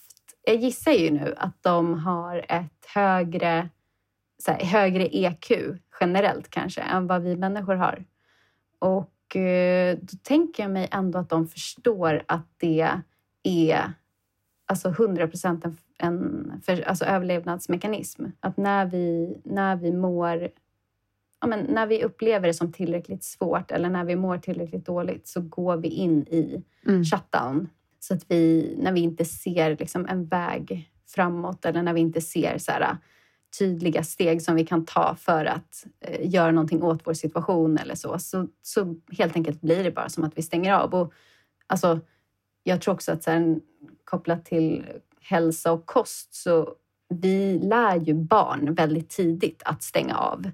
Jag 0.42 0.56
gissar 0.56 0.92
ju 0.92 1.10
nu 1.10 1.34
att 1.36 1.62
de 1.62 1.98
har 1.98 2.46
ett 2.48 2.86
högre, 2.94 3.68
så 4.38 4.52
här, 4.52 4.64
högre 4.64 5.06
EQ 5.06 5.50
generellt 6.00 6.50
kanske 6.50 6.80
än 6.80 7.06
vad 7.06 7.22
vi 7.22 7.36
människor 7.36 7.74
har. 7.74 8.04
Och 8.78 9.36
eh, 9.36 9.98
då 10.02 10.16
tänker 10.22 10.62
jag 10.62 10.72
mig 10.72 10.88
ändå 10.92 11.18
att 11.18 11.28
de 11.28 11.48
förstår 11.48 12.22
att 12.26 12.46
det 12.56 12.90
är 13.42 13.92
alltså 14.66 14.88
100 14.88 15.28
procent 15.28 15.64
en, 15.64 15.76
en 15.98 16.52
för, 16.66 16.80
alltså 16.88 17.04
överlevnadsmekanism. 17.04 18.24
Att 18.40 18.56
när 18.56 18.86
vi, 18.86 19.36
när 19.44 19.76
vi 19.76 19.92
mår 19.92 20.48
ja, 21.40 21.46
men 21.46 21.60
när 21.60 21.86
vi 21.86 22.04
upplever 22.04 22.46
det 22.46 22.54
som 22.54 22.72
tillräckligt 22.72 23.24
svårt 23.24 23.70
eller 23.70 23.90
när 23.90 24.04
vi 24.04 24.16
mår 24.16 24.38
tillräckligt 24.38 24.86
dåligt 24.86 25.28
så 25.28 25.40
går 25.40 25.76
vi 25.76 25.88
in 25.88 26.22
i 26.22 26.64
mm. 26.86 27.04
shutdown. 27.04 27.68
Så 28.00 28.14
att 28.14 28.24
vi, 28.28 28.74
när 28.78 28.92
vi 28.92 29.00
inte 29.00 29.24
ser 29.24 29.76
liksom 29.76 30.06
en 30.06 30.26
väg 30.26 30.90
framåt 31.08 31.64
eller 31.64 31.82
när 31.82 31.92
vi 31.92 32.00
inte 32.00 32.20
ser 32.20 32.58
så 32.58 32.72
här, 32.72 32.96
tydliga 33.58 34.02
steg 34.02 34.42
som 34.42 34.54
vi 34.54 34.66
kan 34.66 34.86
ta 34.86 35.14
för 35.14 35.44
att 35.44 35.86
eh, 36.00 36.30
göra 36.30 36.50
någonting 36.50 36.82
åt 36.82 37.06
vår 37.06 37.14
situation 37.14 37.78
eller 37.78 37.94
så, 37.94 38.18
så, 38.18 38.46
så 38.62 38.96
helt 39.18 39.36
enkelt 39.36 39.60
blir 39.60 39.84
det 39.84 39.90
bara 39.90 40.08
som 40.08 40.24
att 40.24 40.38
vi 40.38 40.42
stänger 40.42 40.74
av. 40.74 40.94
Och, 40.94 41.12
alltså, 41.66 42.00
jag 42.62 42.80
tror 42.80 42.94
också 42.94 43.12
att 43.12 43.22
så 43.22 43.30
här, 43.30 43.60
kopplat 44.04 44.44
till 44.44 44.86
hälsa 45.20 45.72
och 45.72 45.86
kost 45.86 46.34
så 46.34 46.74
vi 47.08 47.58
lär 47.58 47.96
ju 47.96 48.14
barn 48.14 48.74
väldigt 48.74 49.10
tidigt 49.10 49.62
att 49.64 49.82
stänga 49.82 50.16
av. 50.16 50.50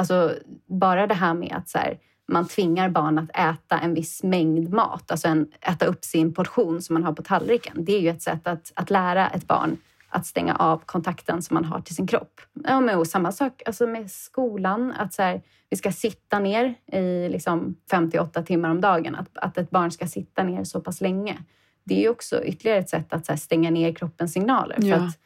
Alltså 0.00 0.34
bara 0.66 1.06
det 1.06 1.14
här 1.14 1.34
med 1.34 1.54
att 1.56 1.68
så 1.68 1.78
här, 1.78 1.98
man 2.28 2.48
tvingar 2.48 2.88
barn 2.88 3.18
att 3.18 3.30
äta 3.30 3.78
en 3.78 3.94
viss 3.94 4.22
mängd 4.22 4.72
mat, 4.72 5.10
alltså 5.10 5.28
en, 5.28 5.46
äta 5.60 5.86
upp 5.86 6.04
sin 6.04 6.34
portion 6.34 6.82
som 6.82 6.94
man 6.94 7.04
har 7.04 7.12
på 7.12 7.22
tallriken. 7.22 7.84
Det 7.84 7.92
är 7.92 8.00
ju 8.00 8.08
ett 8.08 8.22
sätt 8.22 8.46
att, 8.46 8.72
att 8.74 8.90
lära 8.90 9.28
ett 9.28 9.46
barn 9.46 9.76
att 10.08 10.26
stänga 10.26 10.54
av 10.54 10.82
kontakten 10.86 11.42
som 11.42 11.54
man 11.54 11.64
har 11.64 11.80
till 11.80 11.94
sin 11.94 12.06
kropp. 12.06 12.40
Ja, 12.64 12.80
men, 12.80 12.98
och 12.98 13.06
samma 13.06 13.32
sak 13.32 13.62
alltså 13.66 13.86
med 13.86 14.10
skolan, 14.10 14.92
att 14.92 15.14
så 15.14 15.22
här, 15.22 15.42
vi 15.70 15.76
ska 15.76 15.92
sitta 15.92 16.38
ner 16.38 16.74
i 16.92 17.28
liksom 17.28 17.76
58 17.90 18.42
timmar 18.42 18.70
om 18.70 18.80
dagen. 18.80 19.14
Att, 19.14 19.38
att 19.38 19.58
ett 19.58 19.70
barn 19.70 19.90
ska 19.90 20.06
sitta 20.06 20.42
ner 20.42 20.64
så 20.64 20.80
pass 20.80 21.00
länge. 21.00 21.38
Det 21.84 21.94
är 21.94 22.00
ju 22.00 22.08
också 22.08 22.44
ytterligare 22.44 22.78
ett 22.78 22.88
sätt 22.88 23.12
att 23.12 23.28
här, 23.28 23.36
stänga 23.36 23.70
ner 23.70 23.92
kroppens 23.92 24.32
signaler. 24.32 24.76
Ja. 24.78 24.96
För 24.96 25.04
att 25.04 25.18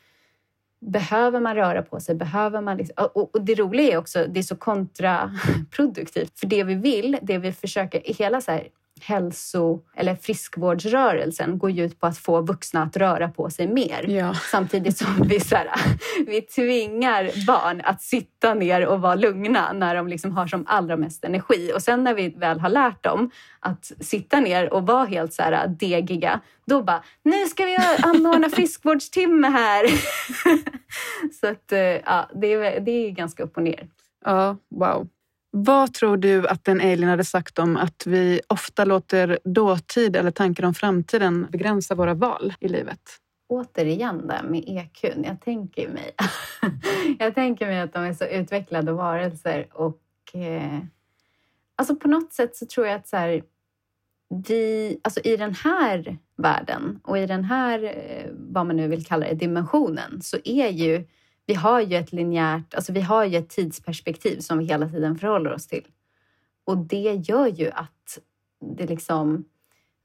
Behöver 0.87 1.41
man 1.41 1.55
röra 1.55 1.83
på 1.83 2.01
sig? 2.01 2.15
Behöver 2.15 2.61
man 2.61 2.77
liksom, 2.77 2.95
och, 3.15 3.35
och 3.35 3.45
det 3.45 3.55
roliga 3.55 3.93
är 3.93 3.97
också, 3.97 4.27
det 4.29 4.41
är 4.41 4.43
så 4.43 4.57
kontraproduktivt. 4.57 6.39
För 6.39 6.47
det 6.47 6.65
vi 6.65 6.75
vill, 6.75 7.19
det 7.23 7.39
vi 7.39 7.53
försöker, 7.53 8.15
hela 8.15 8.41
så 8.41 8.51
här, 8.51 8.69
hälso 9.01 9.81
eller 9.97 10.15
friskvårdsrörelsen 10.15 11.59
går 11.59 11.71
ju 11.71 11.85
ut 11.85 12.01
på 12.01 12.07
att 12.07 12.19
få 12.19 12.41
vuxna 12.41 12.83
att 12.83 12.97
röra 12.97 13.29
på 13.29 13.51
sig 13.51 13.69
mer. 13.69 14.07
Ja. 14.09 14.35
Samtidigt 14.35 14.99
som 14.99 15.23
vi, 15.29 15.41
så 15.41 15.57
här, 15.57 15.69
vi 16.27 16.41
tvingar 16.41 17.47
barn 17.47 17.81
att 17.85 18.03
sitta 18.03 18.55
ner 18.55 18.87
och 18.87 19.01
vara 19.01 19.15
lugna 19.15 19.73
när 19.73 19.95
de 19.95 20.09
liksom 20.09 20.33
har 20.33 20.47
som 20.47 20.65
allra 20.69 20.97
mest 20.97 21.25
energi. 21.25 21.73
Och 21.75 21.83
sen 21.83 22.05
när 22.05 22.15
vi 22.15 22.29
väl 22.29 22.61
har 22.61 22.69
lärt 22.69 23.05
dem 23.05 23.31
att 23.61 23.93
sitta 24.01 24.41
ner 24.41 24.73
och 24.73 24.87
vara 24.87 25.05
helt 25.05 25.33
så 25.33 25.43
här 25.43 25.67
degiga, 25.69 26.41
då 26.67 26.83
bara, 26.83 27.03
nu 27.23 27.47
ska 27.47 27.65
vi 27.65 27.77
anordna 28.03 28.49
friskvårdstimme 28.51 29.49
här. 29.49 29.87
så 31.41 31.47
att, 31.47 31.73
eh, 31.73 31.79
ja, 31.79 32.31
det 32.35 32.53
är, 32.53 32.81
det 32.81 32.91
är 32.91 33.11
ganska 33.11 33.43
upp 33.43 33.57
och 33.57 33.63
ner. 33.63 33.89
Ja, 34.25 34.57
wow. 34.71 35.09
Vad 35.57 35.95
tror 35.95 36.17
du 36.17 36.49
att 36.49 36.69
en 36.69 36.81
alien 36.81 37.09
hade 37.09 37.25
sagt 37.25 37.59
om 37.59 37.77
att 37.77 38.07
vi 38.07 38.41
ofta 38.49 38.85
låter 38.85 39.39
dåtid 39.45 40.17
eller 40.17 40.31
tankar 40.31 40.65
om 40.65 40.75
framtiden 40.75 41.47
begränsa 41.51 41.95
våra 41.95 42.15
val 42.15 42.55
i 42.61 42.69
livet? 42.69 43.01
Återigen 43.49 44.27
där 44.27 44.43
med 44.43 44.65
EQ. 44.67 45.05
Jag 45.25 45.41
tänker 45.41 45.89
mig, 45.89 46.15
jag 47.19 47.35
tänker 47.35 47.67
mig 47.67 47.81
att 47.81 47.93
de 47.93 48.05
är 48.05 48.13
så 48.13 48.25
utvecklade 48.25 48.93
varelser 48.93 49.67
och 49.73 50.01
eh, 50.33 50.79
alltså 51.77 51.97
på 51.97 52.09
något 52.09 52.33
sätt 52.33 52.57
så 52.57 52.67
tror 52.67 52.87
jag 52.87 52.97
att 52.97 53.09
så 53.09 53.17
här, 53.17 53.43
vi, 54.49 54.99
alltså 55.03 55.21
i 55.21 55.37
den 55.37 55.55
här 55.55 56.19
världen 56.37 57.01
och 57.05 57.19
i 57.19 57.27
den 57.27 57.45
här, 57.45 57.85
eh, 57.85 58.31
vad 58.33 58.67
man 58.67 58.77
nu 58.77 58.89
vill 58.89 59.07
kalla 59.07 59.27
det, 59.27 59.35
dimensionen 59.35 60.23
så 60.23 60.37
är 60.45 60.69
ju 60.69 61.05
vi 61.47 61.55
har 61.55 61.81
ju 61.81 61.97
ett 61.97 62.13
linjärt, 62.13 62.75
alltså 62.75 62.93
vi 62.93 63.01
har 63.01 63.25
ju 63.25 63.39
ett 63.39 63.49
tidsperspektiv 63.49 64.39
som 64.39 64.59
vi 64.59 64.65
hela 64.65 64.89
tiden 64.89 65.19
förhåller 65.19 65.53
oss 65.53 65.67
till. 65.67 65.87
och 66.65 66.79
det 66.79 67.23
gör 67.29 67.47
ju 67.47 67.71
att 67.71 68.19
det 68.77 68.87
liksom 68.87 69.45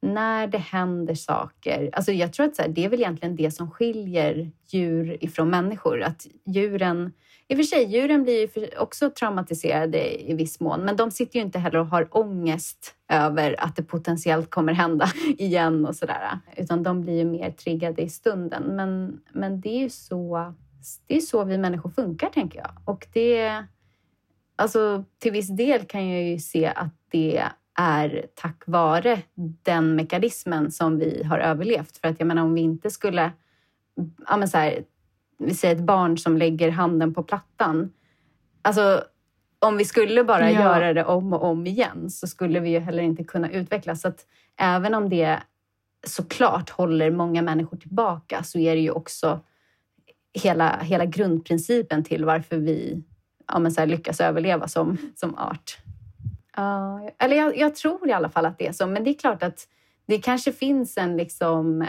när 0.02 0.48
det 0.48 0.58
händer 0.58 1.16
saker... 1.16 1.90
Alltså 1.94 2.12
jag 2.12 2.34
tror 2.34 2.46
att 2.46 2.56
så 2.56 2.62
här, 2.62 2.70
det 2.70 2.86
är 2.86 2.90
väl 2.90 3.00
egentligen 3.00 3.36
det 3.36 3.52
som 3.52 3.72
skiljer 3.72 4.52
djur 4.68 5.24
ifrån 5.24 5.50
människor. 5.50 6.02
Att 6.02 6.28
djuren, 6.46 7.14
I 7.48 7.54
och 7.54 7.58
för 7.58 7.64
sig, 7.64 7.84
djuren 7.84 8.24
blir 8.24 8.58
ju 8.58 8.68
också 8.78 9.10
traumatiserade 9.10 10.30
i 10.30 10.34
viss 10.34 10.60
mån 10.60 10.82
men 10.82 10.96
de 10.96 11.12
sitter 11.12 11.40
ju 11.40 11.46
inte 11.46 11.60
heller 11.60 11.80
och 11.80 11.88
har 11.88 12.08
ångest 12.12 12.96
över 13.10 13.56
att 13.60 13.76
det 13.76 13.84
potentiellt 13.84 14.50
kommer 14.50 14.74
hända 14.74 15.10
igen 15.38 15.86
och 15.86 15.96
sådär. 15.96 16.40
Utan 16.58 16.84
de 16.84 17.02
blir 17.02 17.18
ju 17.18 17.26
mer 17.26 17.52
triggade 17.52 18.02
i 18.02 18.10
stunden. 18.10 18.64
Men, 18.64 19.22
men 19.32 19.62
det 19.62 19.70
är 19.70 19.80
ju 19.80 19.90
så, 19.90 20.54
det 21.08 21.16
är 21.16 21.22
så 21.22 21.44
vi 21.44 21.58
människor 21.58 21.90
funkar, 21.90 22.30
tänker 22.30 22.60
jag. 22.60 22.72
Och 22.86 23.08
det... 23.14 23.64
Alltså, 24.56 25.04
till 25.20 25.32
viss 25.32 25.48
del 25.48 25.86
kan 25.86 26.10
jag 26.10 26.24
ju 26.24 26.40
se 26.40 26.66
att 26.66 26.94
det 27.12 27.44
är 27.80 28.26
tack 28.36 28.64
vare 28.66 29.22
den 29.64 29.96
mekanismen 29.96 30.72
som 30.72 31.00
vi 31.00 31.24
har 31.24 31.40
överlevt. 31.40 31.98
För 31.98 32.08
att 32.08 32.20
jag 32.20 32.28
menar 32.28 32.44
om 32.44 32.54
vi 32.54 32.62
inte 32.62 32.90
skulle... 32.90 33.32
Ja, 34.28 34.38
men 34.38 34.48
så 34.48 34.58
här, 34.58 34.84
vi 35.38 35.56
säger 35.56 35.76
ett 35.76 35.82
barn 35.82 36.18
som 36.18 36.38
lägger 36.38 36.70
handen 36.70 37.14
på 37.14 37.24
plattan. 37.24 37.94
Alltså, 38.62 39.04
om 39.60 39.78
vi 39.78 39.86
skulle 39.86 40.24
bara 40.24 40.52
ja. 40.52 40.62
göra 40.62 40.94
det 40.94 41.06
om 41.06 41.34
och 41.34 41.44
om 41.44 41.68
igen 41.68 42.10
så 42.10 42.28
skulle 42.28 42.60
vi 42.60 42.70
ju 42.70 42.80
heller 42.80 43.04
inte 43.04 43.24
kunna 43.24 43.52
utvecklas. 43.52 44.02
Så 44.02 44.08
att 44.08 44.26
även 44.58 44.94
om 44.94 45.10
det 45.10 45.40
såklart 46.08 46.70
håller 46.70 47.12
många 47.12 47.42
människor 47.42 47.78
tillbaka 47.78 48.44
så 48.44 48.60
är 48.60 48.76
det 48.76 48.82
ju 48.82 48.92
också 48.92 49.40
hela, 50.44 50.80
hela 50.82 51.06
grundprincipen 51.06 52.04
till 52.04 52.26
varför 52.26 52.58
vi 52.58 53.04
ja, 53.48 53.60
men 53.60 53.72
så 53.72 53.82
här, 53.82 53.88
lyckas 53.88 54.22
överleva 54.22 54.68
som, 54.68 54.98
som 55.16 55.36
art. 55.36 55.78
Uh, 56.60 57.10
eller 57.20 57.36
jag, 57.36 57.58
jag, 57.58 57.76
tror 57.76 58.10
i 58.10 58.14
alla 58.14 58.30
fall 58.30 58.46
att 58.46 58.58
det 58.58 58.68
är 58.68 58.72
så, 58.72 58.88
men 58.88 59.04
det 59.04 59.10
är 59.10 59.14
klart 59.14 59.44
att 59.44 59.68
det 60.08 60.18
kanske 60.18 60.52
finns 60.52 60.98
en 60.98 61.18
liksom, 61.18 61.82
eh, 61.82 61.88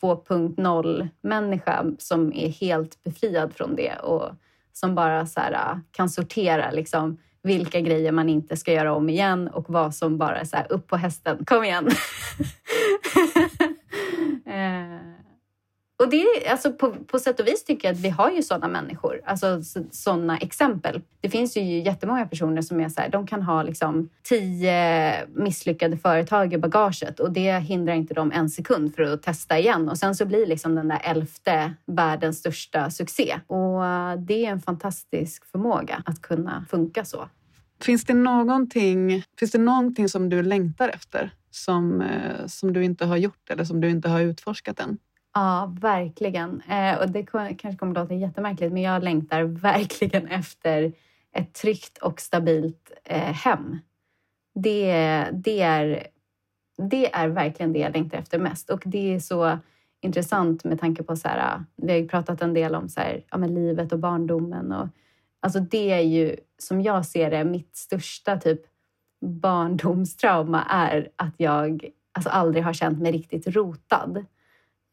2.0-människa 0.00 1.84
som 1.98 2.32
är 2.32 2.48
helt 2.48 3.02
befriad 3.02 3.52
från 3.54 3.76
det 3.76 3.96
och 3.96 4.30
som 4.72 4.94
bara 4.94 5.26
så 5.26 5.40
här, 5.40 5.52
uh, 5.52 5.78
kan 5.90 6.08
sortera 6.08 6.70
liksom, 6.70 7.18
vilka 7.42 7.80
grejer 7.80 8.12
man 8.12 8.28
inte 8.28 8.56
ska 8.56 8.72
göra 8.72 8.94
om 8.94 9.08
igen 9.08 9.48
och 9.48 9.70
vad 9.70 9.94
som 9.94 10.18
bara 10.18 10.40
är 10.40 10.44
så 10.44 10.56
här, 10.56 10.72
upp 10.72 10.86
på 10.86 10.96
hästen, 10.96 11.44
kom 11.44 11.64
igen. 11.64 11.88
eh 14.46 15.21
och 16.02 16.08
det 16.08 16.22
är, 16.22 16.50
alltså 16.50 16.72
på, 16.72 16.94
på 17.06 17.18
sätt 17.18 17.40
och 17.40 17.46
vis 17.46 17.64
tycker 17.64 17.88
jag 17.88 17.94
att 17.94 18.00
vi 18.00 18.08
har 18.08 18.30
ju 18.30 18.42
sådana 18.42 18.68
människor, 18.68 19.20
alltså 19.24 19.62
sådana 19.90 20.38
exempel. 20.38 21.00
Det 21.20 21.30
finns 21.30 21.56
ju 21.56 21.62
jättemånga 21.62 22.26
personer 22.26 22.62
som 22.62 22.80
är 22.80 22.88
så 22.88 23.00
här, 23.00 23.08
de 23.08 23.26
kan 23.26 23.42
ha 23.42 23.62
liksom 23.62 24.08
tio 24.22 25.26
misslyckade 25.26 25.96
företag 25.96 26.52
i 26.52 26.58
bagaget 26.58 27.20
och 27.20 27.32
det 27.32 27.58
hindrar 27.58 27.94
inte 27.94 28.14
dem 28.14 28.32
en 28.32 28.50
sekund 28.50 28.94
för 28.94 29.02
att 29.02 29.22
testa 29.22 29.58
igen. 29.58 29.88
Och 29.88 29.98
sen 29.98 30.14
så 30.14 30.26
blir 30.26 30.46
liksom 30.46 30.74
den 30.74 30.88
där 30.88 31.00
elfte 31.04 31.74
världens 31.86 32.38
största 32.38 32.90
succé. 32.90 33.40
Och 33.46 33.86
eh, 33.86 34.16
det 34.16 34.46
är 34.46 34.50
en 34.50 34.60
fantastisk 34.60 35.44
förmåga 35.44 36.02
att 36.06 36.22
kunna 36.22 36.64
funka 36.70 37.04
så. 37.04 37.28
Finns 37.80 38.04
det 38.04 38.14
någonting, 38.14 39.24
finns 39.38 39.50
det 39.52 39.58
någonting 39.58 40.08
som 40.08 40.28
du 40.28 40.42
längtar 40.42 40.88
efter 40.88 41.30
som, 41.50 42.00
eh, 42.00 42.46
som 42.46 42.72
du 42.72 42.84
inte 42.84 43.04
har 43.04 43.16
gjort 43.16 43.50
eller 43.50 43.64
som 43.64 43.80
du 43.80 43.90
inte 43.90 44.08
har 44.08 44.20
utforskat 44.20 44.80
än? 44.80 44.98
Ja, 45.34 45.74
verkligen. 45.80 46.60
Eh, 46.60 46.98
och 46.98 47.10
det 47.10 47.22
kanske 47.22 47.76
kommer 47.76 47.92
att 47.92 47.98
låta 47.98 48.14
jättemärkligt, 48.14 48.72
men 48.72 48.82
jag 48.82 49.02
längtar 49.02 49.42
verkligen 49.42 50.26
efter 50.28 50.92
ett 51.32 51.54
tryggt 51.54 51.98
och 51.98 52.20
stabilt 52.20 52.92
eh, 53.04 53.32
hem. 53.32 53.78
Det, 54.54 55.26
det, 55.32 55.60
är, 55.60 56.06
det 56.90 57.14
är 57.14 57.28
verkligen 57.28 57.72
det 57.72 57.78
jag 57.78 57.92
längtar 57.92 58.18
efter 58.18 58.38
mest. 58.38 58.70
Och 58.70 58.82
det 58.86 59.14
är 59.14 59.18
så 59.18 59.58
intressant 60.00 60.64
med 60.64 60.80
tanke 60.80 61.02
på 61.02 61.16
så 61.16 61.28
här, 61.28 61.54
ah, 61.54 61.64
vi 61.76 61.92
har 61.92 61.98
ju 61.98 62.08
pratat 62.08 62.42
en 62.42 62.54
del 62.54 62.74
om 62.74 62.88
så 62.88 63.00
här, 63.00 63.24
ja, 63.30 63.36
livet 63.36 63.92
och 63.92 63.98
barndomen. 63.98 64.72
Och, 64.72 64.88
alltså 65.40 65.60
det 65.60 65.90
är 65.90 66.00
ju, 66.00 66.36
som 66.58 66.80
jag 66.80 67.06
ser 67.06 67.30
det, 67.30 67.44
mitt 67.44 67.76
största 67.76 68.36
typ 68.36 68.60
barndomstrauma 69.20 70.62
är 70.62 71.08
att 71.16 71.34
jag 71.36 71.90
alltså, 72.12 72.30
aldrig 72.30 72.64
har 72.64 72.72
känt 72.72 73.00
mig 73.00 73.12
riktigt 73.12 73.46
rotad. 73.46 74.24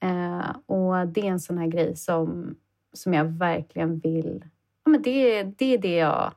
Eh, 0.02 0.56
och 0.66 1.08
det 1.08 1.22
är 1.22 1.32
en 1.32 1.40
sån 1.40 1.58
här 1.58 1.68
grej 1.68 1.96
som, 1.96 2.56
som 2.94 3.14
jag 3.14 3.26
verkligen 3.26 4.00
vill... 4.00 4.46
Ja, 4.84 4.92
men 4.92 5.02
det, 5.02 5.44
det 5.44 5.74
är 5.74 5.78
det 5.78 5.96
jag 5.96 6.34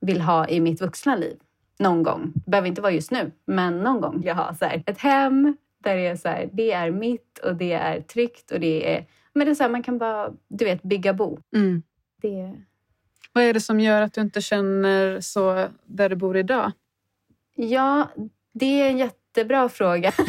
vill 0.00 0.20
ha 0.20 0.48
i 0.48 0.60
mitt 0.60 0.80
vuxna 0.80 1.16
liv. 1.16 1.36
Någon 1.78 2.02
gång. 2.02 2.32
Det 2.34 2.50
behöver 2.50 2.68
inte 2.68 2.82
vara 2.82 2.92
just 2.92 3.10
nu, 3.10 3.32
men 3.44 3.78
någon 3.78 4.00
gång 4.00 4.16
vill 4.18 4.26
jag 4.26 4.34
ha 4.34 4.54
så 4.54 4.64
här, 4.64 4.82
ett 4.86 4.98
hem 4.98 5.56
där 5.78 5.96
det 5.96 6.06
är, 6.06 6.16
så 6.16 6.28
här, 6.28 6.50
det 6.52 6.72
är 6.72 6.90
mitt 6.90 7.38
och 7.38 7.56
det 7.56 7.72
är 7.72 8.00
tryggt 8.00 8.50
och 8.50 8.60
det 8.60 8.96
är... 8.96 9.06
Men 9.32 9.46
det 9.46 9.52
är 9.52 9.54
så 9.54 9.62
här, 9.62 9.70
man 9.70 9.82
kan 9.82 9.98
bara 9.98 10.32
du 10.48 10.64
vet, 10.64 10.82
bygga 10.82 11.14
bo. 11.14 11.38
Mm. 11.54 11.82
Det... 12.22 12.54
Vad 13.32 13.44
är 13.44 13.54
det 13.54 13.60
som 13.60 13.80
gör 13.80 14.02
att 14.02 14.12
du 14.12 14.20
inte 14.20 14.40
känner 14.40 15.20
så 15.20 15.68
där 15.84 16.08
du 16.08 16.16
bor 16.16 16.36
idag? 16.36 16.72
Ja, 17.54 18.08
det 18.52 18.82
är 18.82 18.90
en 18.90 18.98
jättebra 18.98 19.68
fråga. 19.68 20.12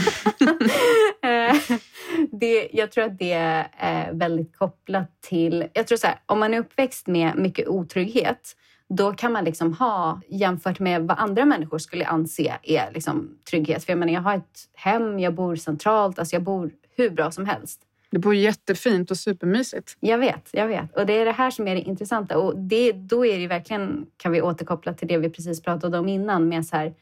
Det, 2.31 2.69
jag 2.73 2.91
tror 2.91 3.03
att 3.03 3.17
det 3.17 3.33
är 3.77 4.13
väldigt 4.13 4.57
kopplat 4.57 5.21
till... 5.21 5.67
Jag 5.73 5.87
tror 5.87 5.97
så 5.97 6.07
här, 6.07 6.19
om 6.25 6.39
man 6.39 6.53
är 6.53 6.59
uppväxt 6.59 7.07
med 7.07 7.37
mycket 7.37 7.67
otrygghet 7.67 8.55
då 8.97 9.13
kan 9.13 9.31
man 9.31 9.43
liksom 9.43 9.73
ha, 9.73 10.21
jämfört 10.27 10.79
med 10.79 11.01
vad 11.01 11.19
andra 11.19 11.45
människor 11.45 11.77
skulle 11.77 12.05
anse 12.05 12.57
är 12.63 12.91
liksom 12.93 13.37
trygghet. 13.49 13.83
För 13.83 13.91
jag 13.91 13.99
menar, 13.99 14.13
jag 14.13 14.21
har 14.21 14.35
ett 14.35 14.69
hem, 14.73 15.19
jag 15.19 15.33
bor 15.33 15.55
centralt, 15.55 16.19
alltså 16.19 16.35
jag 16.35 16.43
bor 16.43 16.71
hur 16.97 17.09
bra 17.09 17.31
som 17.31 17.45
helst. 17.45 17.81
Du 18.09 18.19
bor 18.19 18.35
jättefint 18.35 19.11
och 19.11 19.17
supermysigt. 19.17 19.97
Jag 19.99 20.17
vet, 20.17 20.49
jag 20.51 20.67
vet. 20.67 20.97
Och 20.97 21.05
det 21.05 21.13
är 21.13 21.25
det 21.25 21.31
här 21.31 21.51
som 21.51 21.67
är 21.67 21.75
det 21.75 21.81
intressanta. 21.81 22.37
Och 22.37 22.57
det, 22.57 22.91
då 22.91 23.25
är 23.25 23.39
det 23.39 23.47
verkligen, 23.47 24.05
kan 24.17 24.31
vi 24.31 24.41
återkoppla 24.41 24.93
till 24.93 25.07
det 25.07 25.17
vi 25.17 25.29
precis 25.29 25.61
pratade 25.61 25.97
om 25.99 26.07
innan 26.07 26.49
med 26.49 26.65
så 26.65 26.75
här, 26.75 26.93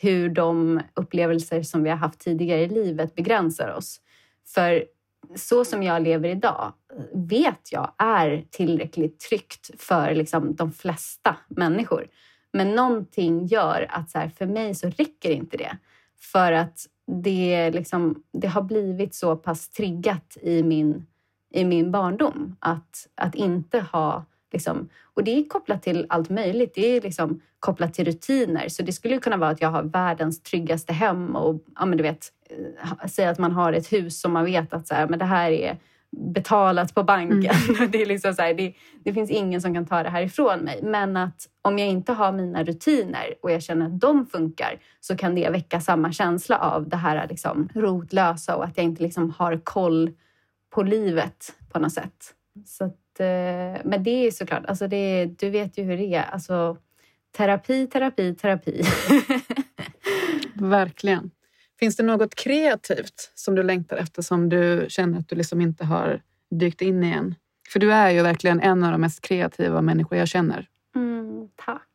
hur 0.00 0.28
de 0.28 0.80
upplevelser 0.94 1.62
som 1.62 1.82
vi 1.82 1.90
har 1.90 1.96
haft 1.96 2.20
tidigare 2.20 2.60
i 2.60 2.68
livet 2.68 3.14
begränsar 3.14 3.74
oss. 3.76 4.00
För 4.46 4.84
så 5.36 5.64
som 5.64 5.82
jag 5.82 6.02
lever 6.02 6.28
idag 6.28 6.72
vet 7.14 7.72
jag 7.72 7.92
är 7.98 8.44
tillräckligt 8.50 9.20
tryggt 9.20 9.70
för 9.78 10.14
liksom 10.14 10.54
de 10.54 10.72
flesta 10.72 11.36
människor. 11.48 12.06
Men 12.52 12.74
någonting 12.74 13.46
gör 13.46 13.86
att 13.90 14.10
så 14.10 14.18
här, 14.18 14.28
för 14.28 14.46
mig 14.46 14.74
så 14.74 14.88
räcker 14.88 15.30
inte 15.30 15.56
det. 15.56 15.76
För 16.32 16.52
att 16.52 16.86
det, 17.06 17.70
liksom, 17.70 18.22
det 18.32 18.46
har 18.46 18.62
blivit 18.62 19.14
så 19.14 19.36
pass 19.36 19.68
triggat 19.68 20.36
i 20.42 20.62
min, 20.62 21.06
i 21.50 21.64
min 21.64 21.90
barndom 21.90 22.56
att, 22.60 23.08
att 23.14 23.34
inte 23.34 23.80
ha 23.80 24.24
Liksom. 24.54 24.88
Och 25.14 25.24
det 25.24 25.38
är 25.38 25.48
kopplat 25.48 25.82
till 25.82 26.06
allt 26.08 26.30
möjligt. 26.30 26.74
Det 26.74 26.86
är 26.86 27.00
liksom 27.00 27.40
kopplat 27.64 27.94
till 27.94 28.04
rutiner. 28.04 28.68
Så 28.68 28.82
det 28.82 28.92
skulle 28.92 29.18
kunna 29.18 29.36
vara 29.36 29.50
att 29.50 29.60
jag 29.60 29.68
har 29.68 29.82
världens 29.82 30.42
tryggaste 30.42 30.92
hem 30.92 31.36
och 31.36 31.64
ja, 31.78 31.86
men 31.86 31.98
du 31.98 32.02
vet, 32.02 32.28
eh, 32.50 33.08
säga 33.08 33.30
att 33.30 33.38
man 33.38 33.52
har 33.52 33.72
ett 33.72 33.92
hus 33.92 34.20
som 34.20 34.32
man 34.32 34.44
vet 34.44 34.74
att 34.74 34.88
så 34.88 34.94
här, 34.94 35.08
men 35.08 35.18
det 35.18 35.24
här 35.24 35.50
är 35.50 35.78
betalat 36.10 36.94
på 36.94 37.02
banken. 37.02 37.54
Mm. 37.68 37.90
Det, 37.90 38.02
är 38.02 38.06
liksom 38.06 38.34
så 38.34 38.42
här, 38.42 38.54
det, 38.54 38.74
det, 39.04 39.12
finns 39.12 39.30
ingen 39.30 39.60
som 39.60 39.74
kan 39.74 39.86
ta 39.86 40.02
det 40.02 40.08
här 40.08 40.22
ifrån 40.22 40.60
mig. 40.60 40.80
Men 40.82 41.16
att 41.16 41.48
om 41.62 41.78
jag 41.78 41.88
inte 41.88 42.12
har 42.12 42.32
mina 42.32 42.64
rutiner 42.64 43.34
och 43.42 43.50
jag 43.50 43.62
känner 43.62 43.86
att 43.86 44.00
de 44.00 44.26
funkar 44.26 44.78
så 45.00 45.16
kan 45.16 45.34
det 45.34 45.50
väcka 45.50 45.80
samma 45.80 46.12
känsla 46.12 46.58
av 46.58 46.88
det 46.88 46.96
här 46.96 47.26
liksom 47.28 47.68
rotlösa 47.74 48.56
och 48.56 48.64
att 48.64 48.76
jag 48.76 48.84
inte 48.84 49.02
liksom 49.02 49.30
har 49.30 49.60
koll 49.64 50.10
på 50.70 50.82
livet 50.82 51.54
på 51.72 51.78
något 51.78 51.92
sätt. 51.92 52.34
Så 52.66 52.90
Eh, 53.20 53.80
men 53.84 54.02
det 54.02 54.10
är 54.10 54.30
såklart, 54.30 54.66
alltså 54.66 54.88
det, 54.88 55.26
du 55.38 55.50
vet 55.50 55.78
ju 55.78 55.82
hur 55.82 55.96
det 55.96 56.14
är. 56.14 56.22
Alltså, 56.22 56.76
terapi, 57.36 57.86
terapi, 57.86 58.34
terapi. 58.34 58.82
Verkligen. 60.54 61.30
Finns 61.78 61.96
det 61.96 62.02
något 62.02 62.34
kreativt 62.34 63.32
som 63.34 63.54
du 63.54 63.62
längtar 63.62 63.96
efter 63.96 64.22
som 64.22 64.48
du 64.48 64.86
känner 64.88 65.18
att 65.18 65.28
du 65.28 65.36
liksom 65.36 65.60
inte 65.60 65.84
har 65.84 66.22
dykt 66.50 66.80
in 66.80 67.04
i 67.04 67.10
än? 67.12 67.34
För 67.68 67.80
du 67.80 67.92
är 67.92 68.10
ju 68.10 68.22
verkligen 68.22 68.60
en 68.60 68.84
av 68.84 68.92
de 68.92 69.00
mest 69.00 69.20
kreativa 69.20 69.82
människor 69.82 70.18
jag 70.18 70.28
känner. 70.28 70.68
Mm, 70.96 71.48
tack. 71.56 71.88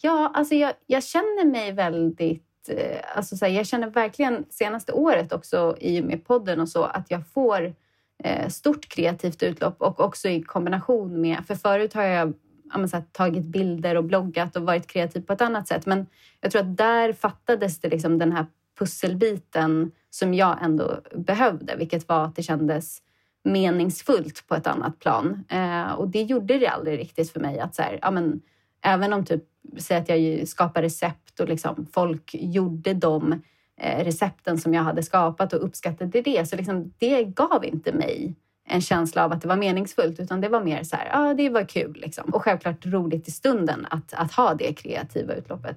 Ja, 0.00 0.32
alltså 0.34 0.54
jag, 0.54 0.72
jag 0.86 1.04
känner 1.04 1.46
mig 1.46 1.72
väldigt 1.72 2.68
eh, 2.68 3.16
Alltså 3.16 3.36
så 3.36 3.44
här, 3.44 3.52
jag 3.52 3.66
känner 3.66 3.90
verkligen 3.90 4.44
senaste 4.50 4.92
året 4.92 5.32
också 5.32 5.76
i 5.80 6.00
och 6.00 6.04
med 6.04 6.24
podden 6.24 6.60
och 6.60 6.68
så 6.68 6.84
att 6.84 7.10
jag 7.10 7.26
får 7.26 7.74
Eh, 8.24 8.48
stort 8.48 8.88
kreativt 8.88 9.42
utlopp 9.42 9.82
och 9.82 10.00
också 10.00 10.28
i 10.28 10.42
kombination 10.42 11.20
med... 11.20 11.44
För 11.46 11.54
förut 11.54 11.94
har 11.94 12.02
jag 12.02 12.32
här, 12.72 13.04
tagit 13.12 13.44
bilder 13.44 13.96
och 13.96 14.04
bloggat 14.04 14.56
och 14.56 14.62
varit 14.62 14.86
kreativ 14.86 15.20
på 15.20 15.32
ett 15.32 15.40
annat 15.40 15.68
sätt. 15.68 15.86
Men 15.86 16.06
jag 16.40 16.50
tror 16.50 16.62
att 16.62 16.76
där 16.76 17.12
fattades 17.12 17.80
det 17.80 17.88
liksom 17.88 18.18
den 18.18 18.32
här 18.32 18.46
pusselbiten 18.78 19.92
som 20.10 20.34
jag 20.34 20.58
ändå 20.62 21.00
behövde, 21.14 21.76
vilket 21.76 22.08
var 22.08 22.24
att 22.24 22.36
det 22.36 22.42
kändes 22.42 22.98
meningsfullt 23.44 24.46
på 24.48 24.54
ett 24.54 24.66
annat 24.66 24.98
plan. 24.98 25.44
Eh, 25.48 25.92
och 25.92 26.08
det 26.08 26.22
gjorde 26.22 26.58
det 26.58 26.66
aldrig 26.66 26.98
riktigt 26.98 27.32
för 27.32 27.40
mig. 27.40 27.58
Att 27.60 27.74
så 27.74 27.82
här, 27.82 27.98
ja, 28.02 28.10
men, 28.10 28.40
även 28.80 29.12
om 29.12 29.24
typ, 29.24 29.44
säg 29.78 29.96
att 29.96 30.08
jag 30.08 30.48
skapar 30.48 30.82
recept 30.82 31.40
och 31.40 31.48
liksom 31.48 31.86
folk 31.92 32.34
gjorde 32.34 32.94
de 32.94 33.42
eh, 33.80 34.04
recepten 34.04 34.58
som 34.58 34.74
jag 34.74 34.82
hade 34.82 35.02
skapat 35.02 35.52
och 35.52 35.64
uppskattade 35.64 36.22
det, 36.22 36.48
så 36.48 36.56
liksom, 36.56 36.92
det 36.98 37.24
gav 37.24 37.64
inte 37.64 37.92
mig 37.92 38.34
en 38.72 38.80
känsla 38.80 39.24
av 39.24 39.32
att 39.32 39.40
det 39.40 39.48
var 39.48 39.56
meningsfullt, 39.56 40.20
utan 40.20 40.40
det 40.40 40.48
var 40.48 40.60
mer 40.60 40.82
så 40.82 40.96
här, 40.96 41.08
ja, 41.12 41.30
ah, 41.30 41.34
det 41.34 41.48
var 41.48 41.64
kul 41.64 41.92
liksom. 42.00 42.30
Och 42.34 42.42
självklart 42.42 42.86
roligt 42.86 43.28
i 43.28 43.30
stunden 43.30 43.86
att, 43.90 44.14
att 44.14 44.32
ha 44.32 44.54
det 44.54 44.72
kreativa 44.72 45.34
utloppet. 45.34 45.76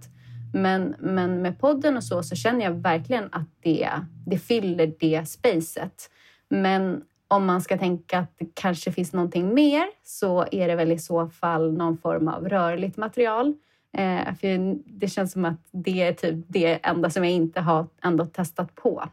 Men, 0.54 0.96
men 1.00 1.42
med 1.42 1.60
podden 1.60 1.98
och 1.98 2.04
så, 2.04 2.24
så 2.24 2.36
känner 2.36 2.66
jag 2.66 2.72
verkligen 2.72 3.30
att 3.32 3.50
det, 3.62 3.90
det 4.26 4.38
fyller 4.38 4.94
det 5.00 5.30
spacet. 5.30 6.10
Men 6.50 7.02
om 7.28 7.46
man 7.46 7.62
ska 7.62 7.78
tänka 7.78 8.20
att 8.20 8.34
det 8.38 8.48
kanske 8.54 8.92
finns 8.92 9.14
någonting 9.14 9.54
mer 9.54 9.86
så 10.04 10.46
är 10.52 10.68
det 10.68 10.76
väl 10.76 10.92
i 10.92 11.00
så 11.00 11.28
fall 11.28 11.74
någon 11.74 11.98
form 11.98 12.28
av 12.28 12.50
rörligt 12.50 12.98
material. 12.98 13.54
Eh, 13.98 14.36
för 14.36 14.76
det 15.00 15.08
känns 15.08 15.32
som 15.32 15.46
att 15.46 15.68
det 15.72 16.02
är 16.02 16.14
typ 16.14 16.46
det 16.48 16.80
enda 16.84 17.10
som 17.10 17.24
jag 17.24 17.34
inte 17.34 17.62
har 17.62 17.88
ändå 18.04 18.26
testat 18.26 18.76
på 18.76 19.04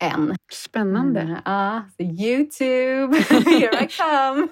än. 0.00 0.36
Spännande. 0.52 1.20
Mm, 1.20 1.36
ja, 1.44 1.82
så 1.96 2.02
Youtube, 2.02 3.16
here 3.30 3.84
I 3.84 3.88
come! 3.88 4.48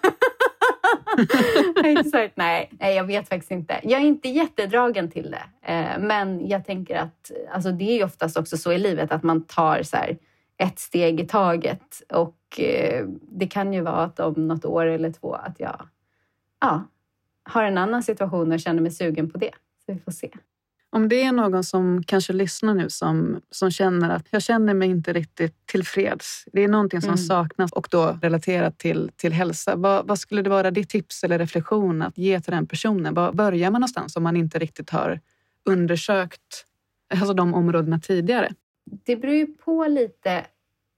Exakt. 1.98 2.36
Nej, 2.36 2.70
nej, 2.80 2.96
jag 2.96 3.04
vet 3.04 3.28
faktiskt 3.28 3.50
inte. 3.50 3.80
Jag 3.82 4.00
är 4.00 4.04
inte 4.04 4.28
jättedragen 4.28 5.10
till 5.10 5.30
det. 5.30 5.72
Eh, 5.72 5.98
men 5.98 6.48
jag 6.48 6.64
tänker 6.64 6.96
att 6.96 7.30
alltså, 7.52 7.72
det 7.72 7.84
är 7.84 7.96
ju 7.96 8.04
oftast 8.04 8.36
också 8.36 8.56
så 8.56 8.72
i 8.72 8.78
livet 8.78 9.12
att 9.12 9.22
man 9.22 9.44
tar 9.44 9.82
så 9.82 9.96
här, 9.96 10.18
ett 10.56 10.78
steg 10.78 11.20
i 11.20 11.26
taget. 11.26 12.02
Och 12.08 12.60
eh, 12.60 13.06
det 13.22 13.46
kan 13.46 13.72
ju 13.72 13.80
vara 13.80 14.02
att 14.02 14.20
om 14.20 14.48
något 14.48 14.64
år 14.64 14.86
eller 14.86 15.12
två 15.12 15.34
att 15.34 15.60
jag 15.60 15.88
ja, 16.60 16.84
har 17.42 17.64
en 17.64 17.78
annan 17.78 18.02
situation 18.02 18.52
och 18.52 18.60
känner 18.60 18.82
mig 18.82 18.90
sugen 18.90 19.30
på 19.30 19.38
det. 19.38 19.52
Så 19.86 19.92
vi 19.92 19.98
får 19.98 20.12
se. 20.12 20.30
Om 20.90 21.08
det 21.08 21.22
är 21.22 21.32
någon 21.32 21.64
som 21.64 22.02
kanske 22.06 22.32
lyssnar 22.32 22.74
nu 22.74 22.90
som, 22.90 23.40
som 23.50 23.70
känner 23.70 24.10
att 24.10 24.26
jag 24.30 24.42
känner 24.42 24.74
mig 24.74 24.88
inte 24.88 25.12
riktigt 25.12 25.66
tillfreds. 25.66 26.44
Det 26.52 26.64
är 26.64 26.68
någonting 26.68 27.00
som 27.00 27.08
mm. 27.08 27.18
saknas 27.18 27.72
och 27.72 27.88
då 27.90 28.18
relaterat 28.22 28.78
till, 28.78 29.10
till 29.16 29.32
hälsa. 29.32 29.76
Vad, 29.76 30.06
vad, 30.06 30.18
skulle 30.18 30.42
det 30.42 30.50
vara 30.50 30.70
ditt 30.70 30.88
tips 30.88 31.24
eller 31.24 31.38
reflektion 31.38 32.02
att 32.02 32.18
ge 32.18 32.40
till 32.40 32.52
den 32.52 32.66
personen? 32.66 33.14
Var 33.14 33.32
börjar 33.32 33.70
man 33.70 33.80
någonstans 33.80 34.16
om 34.16 34.22
man 34.22 34.36
inte 34.36 34.58
riktigt 34.58 34.90
har 34.90 35.20
undersökt 35.64 36.64
alltså 37.14 37.34
de 37.34 37.54
områdena 37.54 37.98
tidigare? 37.98 38.52
Det 38.84 39.16
beror 39.16 39.34
ju 39.34 39.46
på 39.46 39.86
lite. 39.86 40.46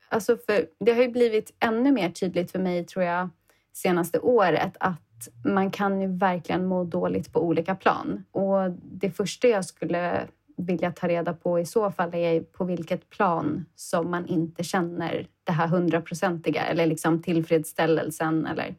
Alltså 0.08 0.36
för 0.46 0.66
det 0.84 0.92
har 0.92 1.02
ju 1.02 1.08
blivit 1.08 1.56
ännu 1.60 1.92
mer 1.92 2.10
tydligt 2.10 2.52
för 2.52 2.58
mig, 2.58 2.86
tror 2.86 3.04
jag, 3.04 3.28
senaste 3.72 4.18
året 4.18 4.76
att 4.80 5.09
man 5.44 5.70
kan 5.70 6.00
ju 6.00 6.06
verkligen 6.06 6.66
må 6.66 6.84
dåligt 6.84 7.32
på 7.32 7.42
olika 7.42 7.74
plan. 7.74 8.24
Och 8.30 8.70
det 8.82 9.10
första 9.10 9.48
jag 9.48 9.64
skulle 9.64 10.26
vilja 10.56 10.92
ta 10.92 11.08
reda 11.08 11.32
på 11.32 11.60
i 11.60 11.66
så 11.66 11.90
fall 11.90 12.14
är 12.14 12.40
på 12.40 12.64
vilket 12.64 13.10
plan 13.10 13.64
som 13.74 14.10
man 14.10 14.26
inte 14.26 14.64
känner 14.64 15.26
det 15.44 15.52
här 15.52 15.66
hundraprocentiga 15.68 16.62
eller 16.62 16.86
liksom 16.86 17.22
tillfredsställelsen 17.22 18.46
eller 18.46 18.74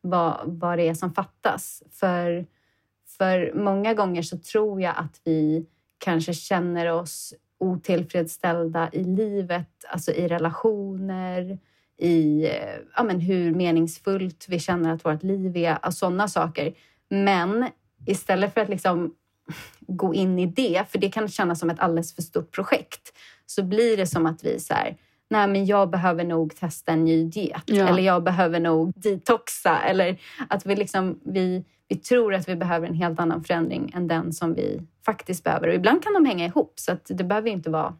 vad, 0.00 0.40
vad 0.44 0.78
det 0.78 0.88
är 0.88 0.94
som 0.94 1.12
fattas. 1.12 1.82
För, 1.92 2.46
för 3.18 3.52
många 3.54 3.94
gånger 3.94 4.22
så 4.22 4.38
tror 4.38 4.82
jag 4.82 4.94
att 4.96 5.20
vi 5.24 5.66
kanske 5.98 6.32
känner 6.34 6.92
oss 6.92 7.34
otillfredsställda 7.58 8.88
i 8.92 9.04
livet, 9.04 9.84
alltså 9.88 10.12
i 10.12 10.28
relationer, 10.28 11.58
i 11.98 12.48
ja, 12.96 13.02
men 13.02 13.20
hur 13.20 13.54
meningsfullt 13.54 14.46
vi 14.48 14.58
känner 14.58 14.94
att 14.94 15.04
vårt 15.04 15.22
liv 15.22 15.56
är, 15.56 15.78
alltså 15.82 15.98
sådana 15.98 16.28
saker. 16.28 16.74
Men 17.08 17.66
istället 18.06 18.54
för 18.54 18.60
att 18.60 18.68
liksom 18.68 19.14
gå 19.80 20.14
in 20.14 20.38
i 20.38 20.46
det, 20.46 20.84
för 20.88 20.98
det 20.98 21.08
kan 21.08 21.28
kännas 21.28 21.60
som 21.60 21.70
ett 21.70 21.80
alldeles 21.80 22.14
för 22.14 22.22
stort 22.22 22.50
projekt, 22.50 23.12
så 23.46 23.62
blir 23.62 23.96
det 23.96 24.06
som 24.06 24.26
att 24.26 24.44
vi 24.44 24.60
så 24.60 24.74
här, 24.74 24.96
nej 25.30 25.48
men 25.48 25.66
jag 25.66 25.90
behöver 25.90 26.24
nog 26.24 26.56
testa 26.56 26.92
en 26.92 27.04
ny 27.04 27.24
diet 27.24 27.62
ja. 27.66 27.88
eller 27.88 28.02
jag 28.02 28.22
behöver 28.22 28.60
nog 28.60 28.92
detoxa 28.94 29.78
eller 29.78 30.20
att 30.48 30.66
vi 30.66 30.76
liksom, 30.76 31.20
vi, 31.24 31.64
vi 31.88 31.96
tror 31.96 32.34
att 32.34 32.48
vi 32.48 32.56
behöver 32.56 32.86
en 32.86 32.94
helt 32.94 33.20
annan 33.20 33.44
förändring 33.44 33.92
än 33.94 34.08
den 34.08 34.32
som 34.32 34.54
vi 34.54 34.82
faktiskt 35.06 35.44
behöver. 35.44 35.68
Och 35.68 35.74
ibland 35.74 36.02
kan 36.02 36.12
de 36.12 36.24
hänga 36.24 36.44
ihop 36.44 36.72
så 36.76 36.92
att 36.92 37.04
det 37.04 37.24
behöver 37.24 37.50
inte 37.50 37.70
vara 37.70 37.94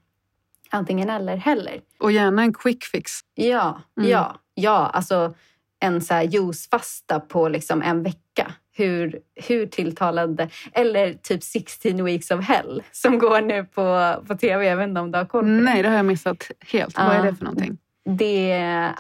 antingen 0.74 1.10
eller 1.10 1.36
heller. 1.36 1.80
Och 2.00 2.12
gärna 2.12 2.42
en 2.42 2.54
quick 2.54 2.84
fix. 2.84 3.12
Ja, 3.34 3.80
mm. 3.98 4.10
ja, 4.10 4.36
ja. 4.54 4.90
Alltså 4.94 5.34
en 5.80 6.00
så 6.00 6.14
här 6.14 6.22
juicefasta 6.22 7.20
på 7.20 7.48
liksom 7.48 7.82
en 7.82 8.02
vecka. 8.02 8.52
Hur, 8.74 9.20
hur 9.34 9.66
tilltalande. 9.66 10.48
Eller 10.72 11.12
typ 11.12 11.42
16 11.42 12.04
weeks 12.04 12.30
of 12.30 12.44
hell 12.44 12.82
som 12.92 13.18
går 13.18 13.40
nu 13.40 13.64
på, 13.64 14.16
på 14.26 14.34
tv. 14.34 14.66
Jag 14.66 14.76
vet 14.76 14.88
inte 14.88 15.00
om 15.00 15.12
du 15.12 15.18
har 15.18 15.24
koll 15.24 15.42
på 15.42 15.48
det? 15.48 15.60
Nej, 15.60 15.82
det 15.82 15.88
har 15.88 15.96
jag 15.96 16.04
missat 16.04 16.50
helt. 16.60 16.98
Uh, 16.98 17.06
Vad 17.06 17.16
är 17.16 17.22
det 17.22 17.34
för 17.34 17.44
någonting? 17.44 17.78
Det, 18.04 18.48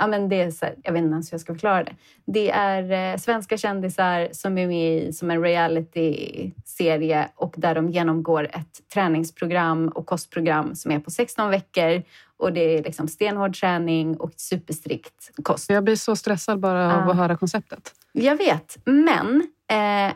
ja, 0.00 0.06
men 0.06 0.28
det 0.28 0.40
är 0.40 0.64
här, 0.64 0.74
jag 0.82 0.92
vet 0.92 1.02
inte 1.02 1.12
ens 1.12 1.32
hur 1.32 1.34
jag 1.34 1.40
ska 1.40 1.52
förklara 1.52 1.84
det. 1.84 1.92
Det 2.24 2.50
är 2.50 3.12
eh, 3.12 3.18
svenska 3.18 3.56
kändisar 3.56 4.28
som 4.32 4.58
är 4.58 4.66
med 4.66 5.08
i 5.08 5.12
som 5.12 5.30
en 5.30 5.42
reality-serie 5.42 7.28
och 7.34 7.54
där 7.56 7.74
de 7.74 7.88
genomgår 7.88 8.44
ett 8.44 8.88
träningsprogram 8.94 9.88
och 9.88 10.06
kostprogram 10.06 10.74
som 10.74 10.90
är 10.90 10.98
på 10.98 11.10
16 11.10 11.50
veckor. 11.50 12.02
Och 12.36 12.52
det 12.52 12.60
är 12.60 12.82
liksom 12.82 13.08
stenhård 13.08 13.56
träning 13.56 14.16
och 14.16 14.32
superstrikt 14.36 15.30
kost. 15.42 15.70
Jag 15.70 15.84
blir 15.84 15.96
så 15.96 16.16
stressad 16.16 16.60
bara 16.60 17.02
av 17.02 17.10
att 17.10 17.16
höra 17.16 17.36
konceptet. 17.36 17.94
Jag 18.12 18.36
vet, 18.36 18.78
men 18.84 19.42
eh, 19.70 20.12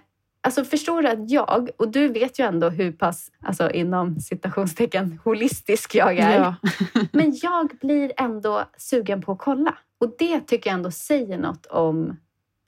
Alltså 0.47 0.65
förstår 0.65 1.03
du 1.03 1.09
att 1.09 1.31
jag, 1.31 1.71
och 1.77 1.89
du 1.89 2.09
vet 2.09 2.39
ju 2.39 2.47
ändå 2.47 2.69
hur 2.69 2.93
pass, 2.93 3.33
alltså 3.43 3.71
inom 3.71 4.21
citationstecken, 4.21 5.21
holistisk 5.25 5.95
jag 5.95 6.19
är. 6.19 6.39
Ja. 6.39 6.55
men 7.13 7.39
jag 7.43 7.71
blir 7.81 8.13
ändå 8.17 8.65
sugen 8.77 9.23
på 9.23 9.33
att 9.33 9.39
kolla. 9.39 9.75
Och 10.01 10.15
det 10.19 10.41
tycker 10.41 10.71
jag 10.71 10.75
ändå 10.75 10.91
säger 10.91 11.39
något 11.39 11.67
om 11.67 12.17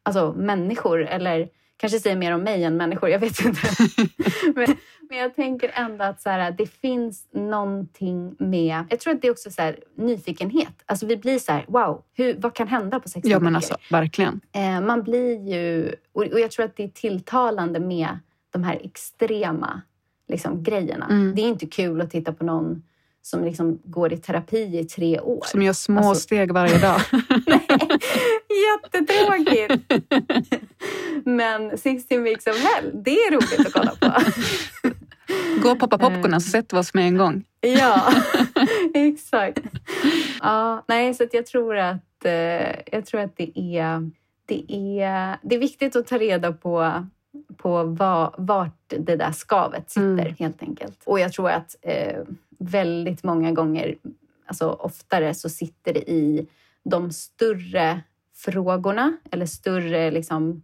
alltså, 0.03 0.33
människor, 0.33 1.07
eller 1.07 1.49
kanske 1.79 2.01
säger 2.01 2.17
mer 2.17 2.35
om 2.35 2.43
mig 2.43 2.65
än 2.65 2.77
människor, 2.77 3.09
jag 3.09 3.19
vet 3.19 3.41
inte. 3.41 3.61
men, 4.55 4.77
men 5.09 5.19
jag 5.19 5.37
tänker 5.37 5.71
ändå 5.75 6.05
att 6.05 6.23
så 6.23 6.31
här, 6.31 6.51
det 6.51 6.67
finns 6.67 7.29
någonting 7.33 8.37
med... 8.39 8.85
Jag 8.91 9.01
tror 9.01 9.15
att 9.15 9.23
det 9.23 9.29
är 9.29 9.33
också 9.33 9.51
så 9.51 9.63
här, 9.63 9.79
nyfikenhet. 9.97 10.75
Alltså 10.87 11.07
vi 11.07 11.17
blir 11.17 11.39
så 11.39 11.53
här, 11.53 11.65
wow, 11.69 12.03
hur, 12.15 12.37
vad 12.39 12.55
kan 12.55 12.69
hända 12.69 13.01
på 13.01 13.09
16 13.09 13.31
Ja, 13.31 13.39
men 13.39 13.57
alltså, 13.57 13.77
verkligen. 13.91 14.41
Eh, 14.53 14.81
man 14.81 15.03
blir 15.03 15.49
ju... 15.49 15.95
Och, 16.13 16.23
och, 16.23 16.41
jag 16.41 16.51
tror 16.51 16.65
att 16.65 16.77
det 16.77 16.85
är 16.85 16.89
tilltalande 16.89 17.81
med 17.81 18.19
de 18.51 18.65
här 18.65 18.81
extrema 18.85 19.83
liksom, 20.29 20.63
grejerna. 20.63 21.07
Mm. 21.11 21.35
Det 21.35 21.43
är 21.43 21.49
inte 21.49 21.67
kul 21.67 22.01
att 22.01 22.11
titta 22.11 22.33
på 22.33 22.45
någon 22.45 22.83
som 23.31 23.45
liksom 23.45 23.81
går 23.85 24.13
i 24.13 24.17
terapi 24.17 24.79
i 24.79 24.85
tre 24.85 25.21
år. 25.21 25.45
Som 25.45 25.63
gör 25.63 25.73
små 25.73 26.09
alltså, 26.09 26.23
steg 26.23 26.53
varje 26.53 26.79
dag. 26.79 27.01
Nej, 27.47 27.67
jättetråkigt! 28.67 29.93
Men 31.25 31.79
16 31.79 32.23
weeks 32.23 32.47
of 32.47 32.57
hell, 32.57 32.91
det 33.05 33.11
är 33.11 33.31
roligt 33.33 33.67
att 33.67 33.73
kolla 33.73 33.95
på. 34.01 34.23
Gå 35.63 35.71
och 35.71 35.79
poppa 35.79 35.99
popcornen 35.99 36.41
så 36.41 36.51
sätter 36.51 36.77
vi 36.77 36.81
oss 36.81 36.95
med 36.95 37.05
en 37.05 37.17
gång. 37.17 37.45
ja, 37.61 38.13
exakt. 38.95 39.61
Ja, 40.41 40.85
nej, 40.89 41.15
så 41.15 41.27
jag 41.33 41.47
tror 41.47 41.77
att, 41.77 42.25
eh, 42.25 42.77
jag 42.93 43.07
tror 43.07 43.21
att 43.21 43.37
det, 43.37 43.59
är, 43.59 44.11
det, 44.47 44.73
är, 45.01 45.39
det 45.43 45.55
är 45.55 45.59
viktigt 45.59 45.97
att 45.97 46.07
ta 46.07 46.19
reda 46.19 46.53
på 46.53 47.05
på 47.57 47.85
var, 47.85 48.35
vart 48.39 48.89
det 48.89 49.17
där 49.17 49.33
skavet 49.33 49.91
sitter 49.91 50.09
mm. 50.09 50.35
helt 50.39 50.63
enkelt. 50.63 51.03
Och 51.05 51.21
jag 51.21 51.33
tror 51.33 51.51
att 51.51 51.77
eh, 51.83 52.23
väldigt 52.59 53.25
många 53.25 53.53
gånger, 53.53 53.95
alltså 54.47 54.71
oftare, 54.71 55.35
så 55.35 55.49
sitter 55.49 55.93
det 55.93 56.11
i 56.11 56.49
de 56.85 57.11
större 57.11 58.01
frågorna 58.35 59.17
eller 59.31 59.47
större 59.47 60.11
liksom, 60.11 60.63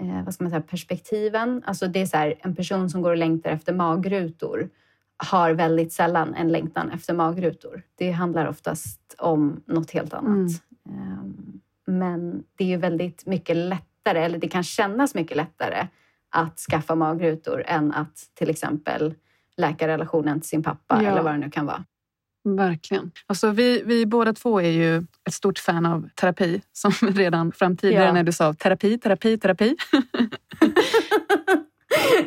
eh, 0.00 0.24
vad 0.24 0.34
ska 0.34 0.44
man 0.44 0.50
säga, 0.50 0.62
perspektiven. 0.62 1.62
Alltså 1.66 1.86
det 1.86 2.02
är 2.02 2.06
så 2.06 2.16
här, 2.16 2.34
en 2.38 2.54
person 2.56 2.90
som 2.90 3.02
går 3.02 3.10
och 3.10 3.16
längtar 3.16 3.50
efter 3.50 3.72
magrutor 3.72 4.68
har 5.16 5.52
väldigt 5.52 5.92
sällan 5.92 6.34
en 6.34 6.48
längtan 6.48 6.90
efter 6.90 7.14
magrutor. 7.14 7.82
Det 7.94 8.10
handlar 8.10 8.46
oftast 8.46 9.14
om 9.18 9.62
något 9.66 9.90
helt 9.90 10.12
annat. 10.12 10.62
Mm. 10.88 11.18
Um, 11.18 11.60
men 11.86 12.44
det 12.56 12.64
är 12.64 12.68
ju 12.68 12.76
väldigt 12.76 13.26
mycket 13.26 13.56
lättare, 13.56 14.24
eller 14.24 14.38
det 14.38 14.48
kan 14.48 14.62
kännas 14.62 15.14
mycket 15.14 15.36
lättare 15.36 15.86
att 16.30 16.58
skaffa 16.58 16.94
magrutor 16.94 17.62
än 17.66 17.92
att 17.92 18.16
till 18.34 18.50
exempel 18.50 19.14
läka 19.56 19.88
relationen 19.88 20.40
till 20.40 20.48
sin 20.48 20.62
pappa 20.62 21.02
ja. 21.02 21.10
eller 21.10 21.22
vad 21.22 21.32
det 21.32 21.38
nu 21.38 21.50
kan 21.50 21.66
vara. 21.66 21.84
Verkligen. 22.44 23.10
Alltså 23.26 23.50
vi, 23.50 23.82
vi 23.86 24.06
båda 24.06 24.32
två 24.32 24.60
är 24.60 24.70
ju 24.70 24.96
ett 24.98 25.34
stort 25.34 25.58
fan 25.58 25.86
av 25.86 26.08
terapi. 26.14 26.60
Som 26.72 26.92
redan 27.00 27.52
fram 27.52 27.76
tidigare 27.76 28.06
ja. 28.06 28.12
när 28.12 28.22
du 28.22 28.32
sa 28.32 28.54
terapi, 28.54 28.98
terapi, 28.98 29.38
terapi. 29.38 29.76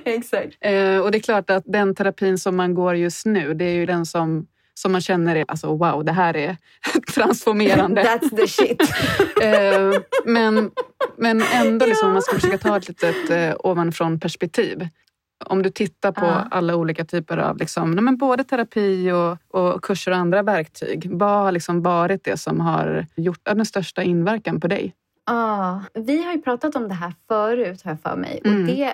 Exakt. 0.04 0.58
Eh, 0.62 0.98
och 0.98 1.12
det 1.12 1.18
är 1.18 1.22
klart 1.22 1.50
att 1.50 1.64
den 1.66 1.96
terapin 1.96 2.38
som 2.38 2.56
man 2.56 2.74
går 2.74 2.96
just 2.96 3.26
nu, 3.26 3.54
det 3.54 3.66
är 3.66 3.74
ju 3.74 3.86
den 3.86 4.06
som 4.06 4.48
som 4.74 4.92
man 4.92 5.02
känner 5.02 5.36
är 5.36 5.46
alltså 5.48 5.76
wow, 5.76 6.06
det 6.06 6.12
här 6.12 6.38
är 6.38 6.58
transformerande. 7.14 8.04
That's 8.04 8.36
the 8.36 8.48
shit. 8.48 8.82
eh, 9.42 10.02
men, 10.26 10.72
men 11.18 11.42
ändå, 11.42 11.86
liksom, 11.86 12.08
om 12.08 12.14
man 12.14 12.22
ska 12.22 12.36
försöka 12.36 12.58
ta 12.58 12.78
ett 12.78 12.88
litet 12.88 13.30
eh, 13.30 13.56
ovanifrån 13.60 14.20
perspektiv 14.20 14.88
Om 15.46 15.64
du 15.64 15.70
tittar 15.70 16.12
på 16.12 16.26
Ja. 16.26 16.48
alla 16.52 16.76
olika 16.76 17.06
typer 17.06 17.38
av 17.38 17.58
liksom, 17.58 17.92
men 17.92 18.18
både 18.18 18.44
terapi 18.44 19.12
och, 19.12 19.38
och 19.62 19.84
kurser 19.84 20.12
och 20.12 20.18
andra 20.18 20.44
verktyg. 20.44 21.08
Vad 21.12 21.30
har 21.44 21.52
liksom 21.52 21.82
varit 21.82 22.24
det 22.24 22.38
som 22.38 22.60
har 22.60 23.06
gjort 23.16 23.40
den 23.44 23.66
största 23.66 24.04
inverkan 24.04 24.60
på 24.60 24.68
dig? 24.68 24.94
Ah, 25.26 25.80
vi 25.94 26.24
har 26.24 26.34
ju 26.34 26.42
pratat 26.42 26.76
om 26.76 26.88
det 26.88 26.94
här 26.94 27.14
förut, 27.28 27.82
har 27.84 27.92
jag 27.92 28.02
för 28.02 28.16
mig. 28.16 28.42
Mm. 28.46 28.62
Och 28.62 28.68
det, 28.68 28.94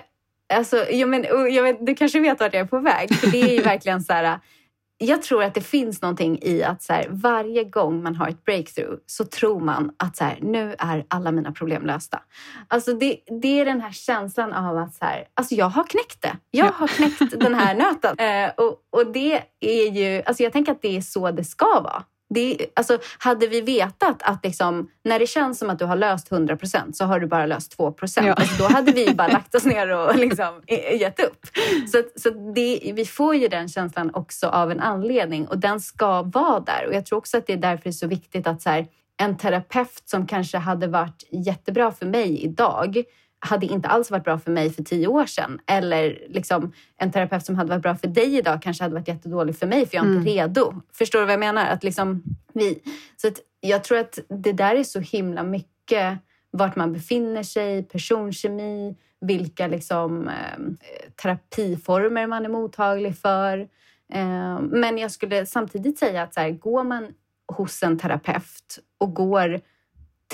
alltså, 0.54 0.76
jag 0.90 1.08
men, 1.08 1.24
jag 1.54 1.62
vet, 1.62 1.86
du 1.86 1.94
kanske 1.94 2.20
vet 2.20 2.40
vart 2.40 2.54
jag 2.54 2.60
är 2.60 2.66
på 2.66 2.78
väg. 2.78 3.14
För 3.14 3.30
det 3.30 3.42
är 3.42 3.54
ju 3.54 3.62
verkligen 3.72 4.02
så 4.02 4.12
här... 4.12 4.38
Jag 4.98 5.22
tror 5.22 5.42
att 5.44 5.54
det 5.54 5.60
finns 5.60 6.02
någonting 6.02 6.38
i 6.42 6.62
att 6.62 6.82
så 6.82 6.92
här, 6.92 7.06
varje 7.10 7.64
gång 7.64 8.02
man 8.02 8.16
har 8.16 8.28
ett 8.28 8.44
breakthrough 8.44 8.98
så 9.06 9.24
tror 9.24 9.60
man 9.60 9.90
att 9.96 10.16
så 10.16 10.24
här, 10.24 10.38
nu 10.42 10.74
är 10.78 11.04
alla 11.08 11.32
mina 11.32 11.52
problem 11.52 11.86
lösta. 11.86 12.22
Alltså 12.68 12.92
det, 12.94 13.16
det 13.40 13.60
är 13.60 13.64
den 13.64 13.80
här 13.80 13.92
känslan 13.92 14.52
av 14.52 14.78
att 14.78 14.94
så 14.94 15.04
här, 15.04 15.24
alltså 15.34 15.54
jag 15.54 15.68
har 15.68 15.84
knäckt 15.84 16.22
det. 16.22 16.36
Jag 16.50 16.66
Ja. 16.66 16.72
har 16.76 16.86
knäckt 16.88 17.40
den 17.40 17.54
här 17.54 17.74
nöten. 17.84 18.18
Eh, 18.18 18.50
och, 18.66 19.00
och 19.00 19.12
det 19.12 19.42
är 19.60 19.90
ju, 19.90 20.22
alltså 20.26 20.42
jag 20.42 20.52
tänker 20.52 20.72
att 20.72 20.82
det 20.82 20.96
är 20.96 21.00
så 21.00 21.30
det 21.30 21.44
ska 21.44 21.80
vara. 21.80 22.02
Det, 22.28 22.66
alltså, 22.74 22.98
hade 23.18 23.46
vi 23.46 23.60
vetat 23.60 24.22
att 24.22 24.44
liksom, 24.44 24.90
när 25.04 25.18
det 25.18 25.26
känns 25.26 25.58
som 25.58 25.70
att 25.70 25.78
du 25.78 25.84
har 25.84 25.96
löst 25.96 26.30
100% 26.30 26.92
så 26.92 27.04
har 27.04 27.20
du 27.20 27.26
bara 27.26 27.46
löst 27.46 27.76
2 27.76 27.94
Ja. 28.16 28.32
alltså, 28.32 28.62
Då 28.62 28.64
hade 28.68 28.92
vi 28.92 29.14
bara 29.14 29.28
lagt 29.28 29.54
oss 29.54 29.64
ner 29.64 29.88
och 29.88 30.16
liksom, 30.16 30.62
gett 31.00 31.20
upp. 31.20 31.46
Så, 31.92 32.02
så 32.16 32.30
det, 32.30 32.92
vi 32.94 33.04
får 33.04 33.34
ju 33.36 33.48
den 33.48 33.68
känslan 33.68 34.10
också 34.14 34.46
av 34.46 34.70
en 34.70 34.80
anledning 34.80 35.48
och 35.48 35.58
den 35.58 35.80
ska 35.80 36.22
vara 36.22 36.60
där. 36.60 36.86
Och 36.88 36.94
Jag 36.94 37.06
tror 37.06 37.18
också 37.18 37.38
att 37.38 37.46
det 37.46 37.52
är 37.52 37.56
därför 37.56 37.84
det 37.84 37.90
är 37.90 37.92
så 37.92 38.06
viktigt 38.06 38.46
att 38.46 38.62
så 38.62 38.70
här, 38.70 38.86
en 39.16 39.36
terapeut 39.36 40.02
som 40.04 40.26
kanske 40.26 40.58
hade 40.58 40.86
varit 40.86 41.28
jättebra 41.30 41.92
för 41.92 42.06
mig 42.06 42.44
idag 42.44 43.02
hade 43.46 43.66
inte 43.66 43.88
alls 43.88 44.10
varit 44.10 44.24
bra 44.24 44.38
för 44.38 44.50
mig 44.50 44.70
för 44.70 44.82
tio 44.82 45.06
år 45.06 45.26
sedan. 45.26 45.60
Eller 45.66 46.26
liksom, 46.28 46.72
en 46.96 47.12
terapeut 47.12 47.46
som 47.46 47.54
hade 47.54 47.70
varit 47.70 47.82
bra 47.82 47.94
för 47.94 48.08
dig 48.08 48.36
idag 48.36 48.62
kanske 48.62 48.84
hade 48.84 48.94
varit 48.94 49.08
jättedålig 49.08 49.56
för 49.56 49.66
mig 49.66 49.86
för 49.86 49.96
jag 49.96 50.06
är 50.06 50.16
inte 50.16 50.30
redo. 50.30 50.74
Förstår 50.92 51.18
du 51.18 51.24
vad 51.24 51.32
jag 51.32 51.40
menar? 51.40 51.66
Att 51.66 51.84
liksom, 51.84 52.22
vi, 52.54 52.82
så 53.16 53.28
att 53.28 53.40
jag 53.60 53.84
tror 53.84 53.98
att 53.98 54.18
det 54.28 54.52
där 54.52 54.74
är 54.74 54.84
så 54.84 55.00
himla 55.00 55.42
mycket 55.42 56.18
vart 56.50 56.76
man 56.76 56.92
befinner 56.92 57.42
sig, 57.42 57.82
personkemi, 57.82 58.96
vilka 59.20 59.66
liksom, 59.66 60.28
eh, 60.28 60.88
terapiformer 61.22 62.26
man 62.26 62.44
är 62.44 62.48
mottaglig 62.48 63.18
för. 63.18 63.58
Eh, 64.12 64.60
men 64.60 64.98
jag 64.98 65.10
skulle 65.10 65.46
samtidigt 65.46 65.98
säga 65.98 66.22
att 66.22 66.34
så 66.34 66.40
här, 66.40 66.50
går 66.50 66.84
man 66.84 67.14
hos 67.52 67.82
en 67.82 67.98
terapeut 67.98 68.78
och 68.98 69.14
går 69.14 69.60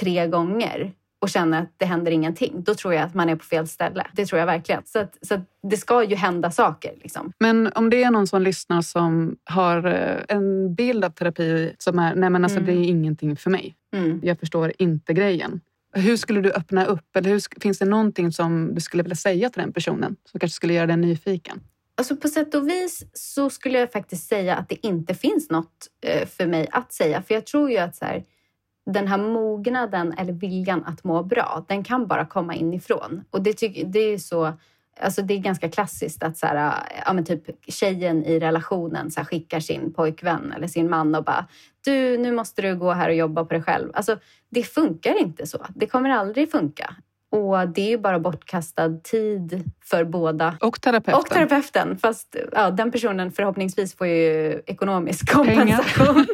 tre 0.01 0.27
gånger 0.27 0.93
och 1.23 1.29
känner 1.31 1.63
att 1.63 1.75
det 1.77 1.85
händer 1.85 2.11
ingenting, 2.13 2.63
då 2.63 2.75
tror 2.75 2.95
jag 2.95 3.03
att 3.03 3.15
man 3.15 3.29
är 3.29 3.37
på 3.37 3.45
fel 3.45 3.69
ställe. 3.69 4.07
Det 4.13 4.27
tror 4.27 4.39
jag 4.39 4.47
verkligen. 4.47 4.83
Så, 4.85 4.99
att, 4.99 5.19
så 5.23 5.35
att 5.35 5.41
det 5.71 5.77
ska 5.77 6.05
ju 6.05 6.17
hända 6.17 6.51
saker. 6.51 6.93
Liksom. 7.03 7.33
Men 7.39 7.73
om 7.75 7.91
det 7.91 8.03
är 8.03 8.11
någon 8.11 8.27
som 8.27 8.43
lyssnar 8.43 8.83
som 8.83 9.37
har 9.45 9.87
eh, 9.87 10.37
en 10.37 10.75
bild 10.75 11.05
av 11.05 11.11
terapi 11.11 11.75
som 11.79 11.99
är, 11.99 12.15
nej 12.15 12.31
men 12.31 12.45
alltså 12.45 12.59
Mm. 12.59 12.67
det 12.67 12.73
är 12.73 12.89
ingenting 12.89 13.37
för 13.37 13.51
mig. 13.51 13.75
Mm. 13.97 14.21
Jag 14.23 14.39
förstår 14.39 14.73
inte 14.79 15.13
grejen. 15.15 15.61
Hur 15.95 16.17
skulle 16.17 16.41
du 16.41 16.53
öppna 16.53 16.85
upp? 16.85 17.17
Eller 17.17 17.31
hur, 17.31 17.61
finns 17.61 17.79
det 17.79 17.85
någonting 17.85 18.33
som 18.33 18.75
du 18.75 18.81
skulle 18.81 19.03
vilja 19.03 19.17
säga 19.17 19.51
till 19.51 19.63
den 19.63 19.73
personen 19.73 20.17
som 20.31 20.41
kanske 20.41 20.57
skulle 20.57 20.75
göra 20.75 20.87
den 20.87 21.01
nyfiken? 21.01 21.61
Alltså 21.95 22.17
på 22.17 22.29
sätt 22.29 22.55
och 22.55 22.69
vis 22.69 23.05
så 23.13 23.51
skulle 23.51 23.79
jag 23.79 23.93
faktiskt 23.93 24.29
säga 24.29 24.57
att 24.57 24.69
det 24.69 24.87
inte 24.87 25.15
finns 25.15 25.51
något 25.51 25.87
eh, 26.07 26.27
för 26.29 26.47
mig 26.47 26.69
att 26.71 26.93
säga. 26.93 27.23
För 27.23 27.35
jag 27.35 27.47
tror 27.47 27.71
ju 27.71 27.79
att 27.79 27.97
så 27.97 28.05
här, 28.05 28.25
den 28.87 29.09
här 29.09 29.19
mognaden 29.19 30.15
eller 30.19 30.33
viljan 30.33 30.85
att 30.85 31.05
må 31.05 31.23
bra, 31.23 31.65
den 31.69 31.85
kan 31.85 32.07
bara 32.07 32.27
komma 32.27 32.55
inifrån. 32.55 33.25
Och 33.31 33.43
det, 33.43 33.53
tycker, 33.53 33.85
det 33.85 33.99
är 33.99 34.19
så... 34.19 34.53
Alltså 35.01 35.23
det 35.23 35.35
är 35.35 35.39
ganska 35.39 35.69
klassiskt 35.69 36.23
att 36.23 36.39
så 36.39 36.47
här, 36.47 36.75
ja, 37.07 37.13
men 37.13 37.25
typ 37.25 37.43
tjejen 37.69 38.25
i 38.25 38.39
relationen 38.39 39.11
så 39.11 39.21
här, 39.21 39.25
skickar 39.25 39.61
sin 39.61 39.93
pojkvän 39.93 40.53
eller 40.53 40.67
sin 40.67 40.91
man 40.91 41.15
och 41.15 41.25
bara 41.25 41.47
du, 41.85 42.19
nu 42.19 42.33
måste 42.33 42.63
du 42.63 42.77
gå 42.77 42.93
här 42.93 43.09
och 43.09 43.15
jobba 43.15 43.45
på 43.45 43.55
dig 43.55 43.63
själv. 43.63 43.91
Alltså, 43.95 44.19
det 44.49 44.63
funkar 44.63 45.21
inte 45.21 45.47
så. 45.47 45.67
Det 45.75 45.87
kommer 45.87 46.11
aldrig 46.11 46.51
funka. 46.51 46.97
Och 47.33 47.69
det 47.69 47.81
är 47.81 47.89
ju 47.89 47.99
bara 47.99 48.19
bortkastad 48.19 48.99
tid 49.03 49.71
för 49.85 50.05
båda 50.05 50.57
Och 50.61 50.81
terapeuten. 50.81 51.21
och 51.21 51.27
terapeuten, 51.27 51.99
fast 51.99 52.37
ja, 52.53 52.71
den 52.71 52.93
personen 52.93 53.33
förhoppningsvis 53.33 53.97
får 53.97 54.07
ju 54.07 54.63
ekonomisk 54.67 55.33
kompensation. 55.33 56.27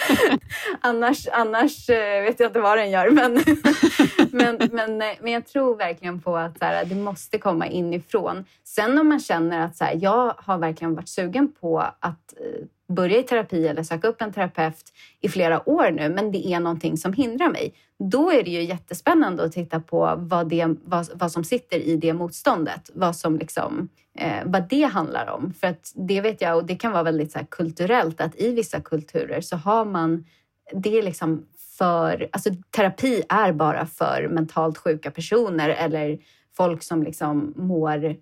annars 0.80 1.28
annars 1.32 1.90
eh, 1.90 2.22
vet 2.22 2.40
jag 2.40 2.48
inte 2.48 2.60
vad 2.60 2.78
den 2.78 2.90
gör. 2.90 3.10
Men, 3.10 3.32
men, 4.30 4.70
men, 4.72 5.02
eh, 5.02 5.16
men 5.20 5.32
jag 5.32 5.46
tror 5.46 5.76
verkligen 5.76 6.20
på 6.20 6.36
att 6.36 6.58
så 6.58 6.64
här, 6.64 6.84
det 6.84 6.94
måste 6.94 7.38
komma 7.38 7.66
inifrån. 7.66 8.44
Sen 8.64 8.98
om 8.98 9.08
man 9.08 9.20
känner 9.20 9.64
att 9.64 9.76
så 9.76 9.84
här, 9.84 9.98
jag 10.00 10.34
har 10.38 10.58
verkligen 10.58 10.94
varit 10.94 11.08
sugen 11.08 11.52
på 11.60 11.80
att 11.80 12.34
eh, 12.40 12.66
börja 12.88 13.18
i 13.18 13.22
terapi 13.22 13.68
eller 13.68 13.82
söka 13.82 14.08
upp 14.08 14.22
en 14.22 14.32
terapeut 14.32 14.92
i 15.20 15.28
flera 15.28 15.68
år 15.68 15.90
nu, 15.90 16.08
men 16.08 16.32
det 16.32 16.46
är 16.46 16.60
någonting 16.60 16.96
som 16.96 17.12
hindrar 17.12 17.48
mig. 17.48 17.74
Då 17.98 18.30
är 18.30 18.42
det 18.42 18.50
ju 18.50 18.62
jättespännande 18.62 19.44
att 19.44 19.52
titta 19.52 19.80
på 19.80 20.14
vad, 20.18 20.48
det, 20.48 20.76
vad, 20.84 21.08
vad 21.14 21.32
som 21.32 21.44
sitter 21.44 21.78
i 21.78 21.96
det 21.96 22.12
motståndet. 22.12 22.90
Vad, 22.94 23.16
som 23.16 23.38
liksom, 23.38 23.88
eh, 24.18 24.42
vad 24.44 24.68
det 24.68 24.82
handlar 24.82 25.30
om. 25.30 25.54
För 25.60 25.66
att 25.66 25.92
det 25.94 26.20
vet 26.20 26.40
jag, 26.40 26.56
och 26.56 26.64
det 26.64 26.76
kan 26.76 26.92
vara 26.92 27.02
väldigt 27.02 27.32
så 27.32 27.38
här, 27.38 27.46
kulturellt, 27.50 28.20
att 28.20 28.40
i 28.40 28.52
vissa 28.52 28.80
kulturer 28.80 29.40
så 29.40 29.56
har 29.56 29.84
man 29.84 30.24
det 30.72 30.98
är 30.98 31.02
liksom 31.02 31.46
för... 31.78 32.28
Alltså 32.32 32.50
terapi 32.70 33.22
är 33.28 33.52
bara 33.52 33.86
för 33.86 34.28
mentalt 34.28 34.78
sjuka 34.78 35.10
personer 35.10 35.68
eller 35.68 36.18
folk 36.56 36.82
som 36.82 37.02
liksom 37.02 37.54
mår... 37.56 38.16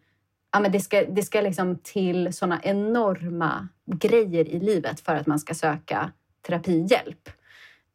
Ja, 0.52 0.60
men 0.60 0.72
det 0.72 0.80
ska, 0.80 1.04
det 1.04 1.22
ska 1.22 1.40
liksom 1.40 1.78
till 1.82 2.32
såna 2.32 2.60
enorma 2.62 3.68
grejer 3.86 4.48
i 4.48 4.60
livet 4.60 5.00
för 5.00 5.14
att 5.14 5.26
man 5.26 5.38
ska 5.38 5.54
söka 5.54 6.12
terapihjälp. 6.46 7.28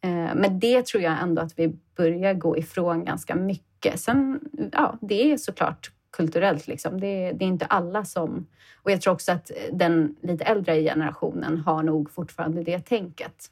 Eh, 0.02 0.36
Men 0.36 0.60
det 0.60 0.86
tror 0.86 1.04
jag 1.04 1.22
ändå 1.22 1.42
att 1.42 1.60
vi 1.60 1.76
börjar 1.96 2.34
gå 2.34 2.58
ifrån 2.58 3.06
ganska 3.06 3.36
mycket. 3.36 4.00
Sen, 4.00 4.40
ja, 4.72 4.98
det 5.02 5.32
är 5.32 5.38
såklart 5.38 5.92
kulturellt. 6.12 6.68
Liksom. 6.68 7.00
Det, 7.00 7.32
det 7.32 7.46
är 7.46 7.50
inte 7.50 7.66
alla 7.66 8.06
som... 8.06 8.48
Och 8.84 8.92
jag 8.92 9.02
tror 9.02 9.14
också 9.14 9.32
att 9.32 9.52
den 9.72 10.16
lite 10.22 10.44
äldre 10.44 10.82
generationen 10.82 11.58
har 11.58 11.84
nog 11.84 12.12
fortfarande 12.12 12.64
det 12.64 12.80
tänket. 12.80 13.52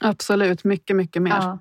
Absolut, 0.00 0.64
mycket, 0.64 0.96
mycket 0.96 1.22
mer. 1.22 1.30
Ja, 1.30 1.58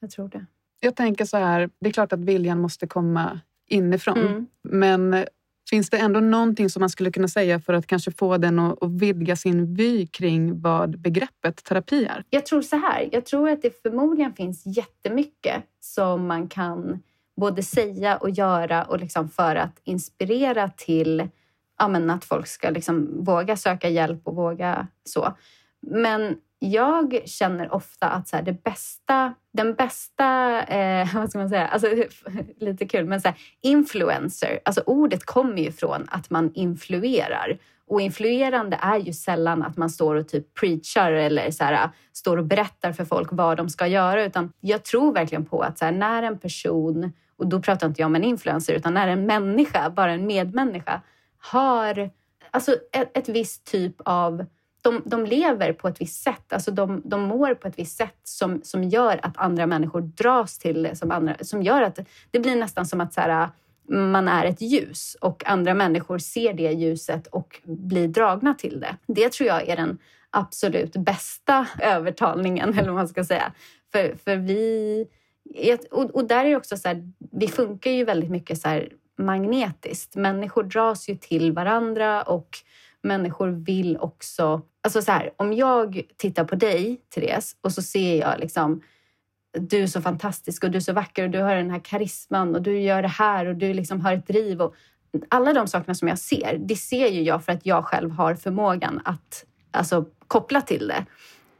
jag 0.00 0.10
tror 0.10 0.28
det. 0.28 0.46
Jag 0.80 0.96
tänker 0.96 1.24
så 1.24 1.36
här, 1.36 1.70
det 1.80 1.88
är 1.88 1.92
klart 1.92 2.12
att 2.12 2.20
viljan 2.20 2.60
måste 2.60 2.86
komma 2.86 3.40
inifrån. 3.66 4.18
Mm. 4.18 4.46
Men 4.62 5.24
finns 5.70 5.90
det 5.90 5.96
ändå 5.96 6.20
någonting 6.20 6.70
som 6.70 6.80
man 6.80 6.90
skulle 6.90 7.10
kunna 7.10 7.28
säga 7.28 7.60
för 7.60 7.72
att 7.72 7.86
kanske 7.86 8.10
få 8.10 8.36
den 8.36 8.58
att, 8.58 8.82
att 8.82 8.90
vidga 8.90 9.36
sin 9.36 9.74
vy 9.74 10.06
kring 10.06 10.60
vad 10.60 11.00
begreppet 11.00 11.64
terapi 11.64 12.04
är? 12.04 12.24
Jag 12.30 12.46
tror 12.46 12.62
så 12.62 12.76
här. 12.76 13.08
Jag 13.12 13.26
tror 13.26 13.50
att 13.50 13.62
det 13.62 13.82
förmodligen 13.82 14.32
finns 14.32 14.62
jättemycket 14.66 15.62
som 15.80 16.26
man 16.26 16.48
kan 16.48 17.02
både 17.36 17.62
säga 17.62 18.16
och 18.16 18.30
göra 18.30 18.84
och 18.84 19.00
liksom 19.00 19.28
för 19.28 19.56
att 19.56 19.80
inspirera 19.84 20.70
till 20.76 21.28
ja, 21.78 21.88
men 21.88 22.10
att 22.10 22.24
folk 22.24 22.46
ska 22.46 22.70
liksom 22.70 23.24
våga 23.24 23.56
söka 23.56 23.88
hjälp 23.88 24.20
och 24.24 24.34
våga 24.34 24.86
så. 25.04 25.36
Men 25.80 26.36
jag 26.58 27.22
känner 27.24 27.74
ofta 27.74 28.08
att 28.08 28.28
så 28.28 28.36
här, 28.36 28.42
det 28.42 28.62
bästa, 28.62 29.34
den 29.52 29.74
bästa, 29.74 30.62
eh, 30.62 31.14
vad 31.14 31.30
ska 31.30 31.38
man 31.38 31.48
säga, 31.48 31.66
alltså, 31.66 31.88
lite 32.60 32.86
kul, 32.86 33.04
men 33.04 33.20
så 33.20 33.28
här, 33.28 33.38
influencer, 33.60 34.60
alltså 34.64 34.82
ordet 34.86 35.24
kommer 35.24 35.62
ju 35.62 35.72
från 35.72 36.06
att 36.08 36.30
man 36.30 36.52
influerar. 36.54 37.58
Och 37.86 38.00
influerande 38.00 38.78
är 38.82 38.98
ju 38.98 39.12
sällan 39.12 39.62
att 39.62 39.76
man 39.76 39.90
står 39.90 40.14
och 40.14 40.28
typ 40.28 40.54
preachar 40.54 41.12
eller 41.12 41.50
så 41.50 41.64
här, 41.64 41.90
står 42.12 42.36
och 42.36 42.44
berättar 42.44 42.92
för 42.92 43.04
folk 43.04 43.28
vad 43.32 43.56
de 43.56 43.68
ska 43.68 43.86
göra. 43.86 44.24
Utan 44.24 44.52
jag 44.60 44.84
tror 44.84 45.12
verkligen 45.12 45.44
på 45.44 45.62
att 45.62 45.78
så 45.78 45.84
här, 45.84 45.92
när 45.92 46.22
en 46.22 46.38
person, 46.38 47.12
och 47.36 47.46
då 47.46 47.60
pratar 47.60 47.86
inte 47.86 48.02
jag 48.02 48.06
om 48.06 48.16
en 48.16 48.24
influencer, 48.24 48.74
utan 48.74 48.94
när 48.94 49.08
en 49.08 49.26
människa, 49.26 49.90
bara 49.90 50.12
en 50.12 50.26
medmänniska, 50.26 51.02
har 51.38 52.10
alltså 52.50 52.76
ett, 52.92 53.16
ett 53.16 53.28
visst 53.28 53.66
typ 53.66 53.94
av 54.04 54.44
de, 54.82 55.02
de 55.04 55.26
lever 55.26 55.72
på 55.72 55.88
ett 55.88 56.00
visst 56.00 56.22
sätt, 56.22 56.52
alltså 56.52 56.70
de, 56.70 57.02
de 57.04 57.22
mår 57.22 57.54
på 57.54 57.68
ett 57.68 57.78
visst 57.78 57.96
sätt 57.96 58.20
som, 58.24 58.60
som 58.62 58.84
gör 58.84 59.20
att 59.22 59.36
andra 59.36 59.66
människor 59.66 60.00
dras 60.00 60.58
till 60.58 60.82
det, 60.82 60.96
som, 60.96 61.10
andra, 61.10 61.34
som 61.40 61.62
gör 61.62 61.82
att 61.82 61.98
det 62.30 62.38
blir 62.38 62.56
nästan 62.56 62.86
som 62.86 63.00
att 63.00 63.14
så 63.14 63.20
här, 63.20 63.48
man 63.88 64.28
är 64.28 64.44
ett 64.44 64.60
ljus 64.60 65.16
och 65.20 65.46
andra 65.46 65.74
människor 65.74 66.18
ser 66.18 66.52
det 66.52 66.72
ljuset 66.72 67.26
och 67.26 67.60
blir 67.64 68.08
dragna 68.08 68.54
till 68.54 68.80
det. 68.80 68.96
Det 69.06 69.32
tror 69.32 69.48
jag 69.48 69.68
är 69.68 69.76
den 69.76 69.98
absolut 70.30 70.92
bästa 70.92 71.66
övertalningen, 71.82 72.68
eller 72.78 72.88
vad 72.88 72.94
man 72.94 73.08
ska 73.08 73.24
säga. 73.24 73.52
För, 73.92 74.16
för 74.24 74.36
vi... 74.36 75.06
Och, 75.90 76.04
och 76.04 76.24
där 76.24 76.44
är 76.44 76.48
det 76.48 76.56
också 76.56 76.76
så 76.76 76.88
här, 76.88 77.12
vi 77.32 77.48
funkar 77.48 77.90
ju 77.90 78.04
väldigt 78.04 78.30
mycket 78.30 78.60
så 78.60 78.68
här 78.68 78.88
magnetiskt. 79.18 80.16
Människor 80.16 80.62
dras 80.62 81.08
ju 81.08 81.16
till 81.16 81.52
varandra 81.52 82.22
och 82.22 82.48
människor 83.02 83.48
vill 83.48 83.96
också... 84.00 84.62
Alltså 84.80 85.02
så 85.02 85.12
här, 85.12 85.30
om 85.36 85.52
jag 85.52 86.02
tittar 86.16 86.44
på 86.44 86.54
dig, 86.54 87.00
Therese, 87.14 87.56
och 87.60 87.72
så 87.72 87.82
ser 87.82 88.20
jag 88.20 88.40
liksom 88.40 88.80
du 89.52 89.82
är 89.82 89.86
så 89.86 90.02
fantastisk 90.02 90.64
och 90.64 90.70
du 90.70 90.76
är 90.76 90.80
så 90.80 90.92
vacker 90.92 91.24
och 91.24 91.30
du 91.30 91.38
har 91.38 91.54
den 91.54 91.70
här 91.70 91.80
karisman 91.84 92.54
och 92.54 92.62
du 92.62 92.80
gör 92.80 93.02
det 93.02 93.08
här 93.08 93.46
och 93.46 93.56
du 93.56 93.74
liksom 93.74 94.00
har 94.00 94.12
ett 94.12 94.26
driv. 94.26 94.62
Och 94.62 94.74
alla 95.28 95.52
de 95.52 95.66
sakerna 95.66 95.94
som 95.94 96.08
jag 96.08 96.18
ser, 96.18 96.58
det 96.58 96.76
ser 96.76 97.08
ju 97.08 97.22
jag 97.22 97.44
för 97.44 97.52
att 97.52 97.66
jag 97.66 97.84
själv 97.84 98.10
har 98.10 98.34
förmågan 98.34 99.00
att 99.04 99.44
alltså, 99.70 100.04
koppla 100.28 100.60
till 100.60 100.88
det. 100.88 101.04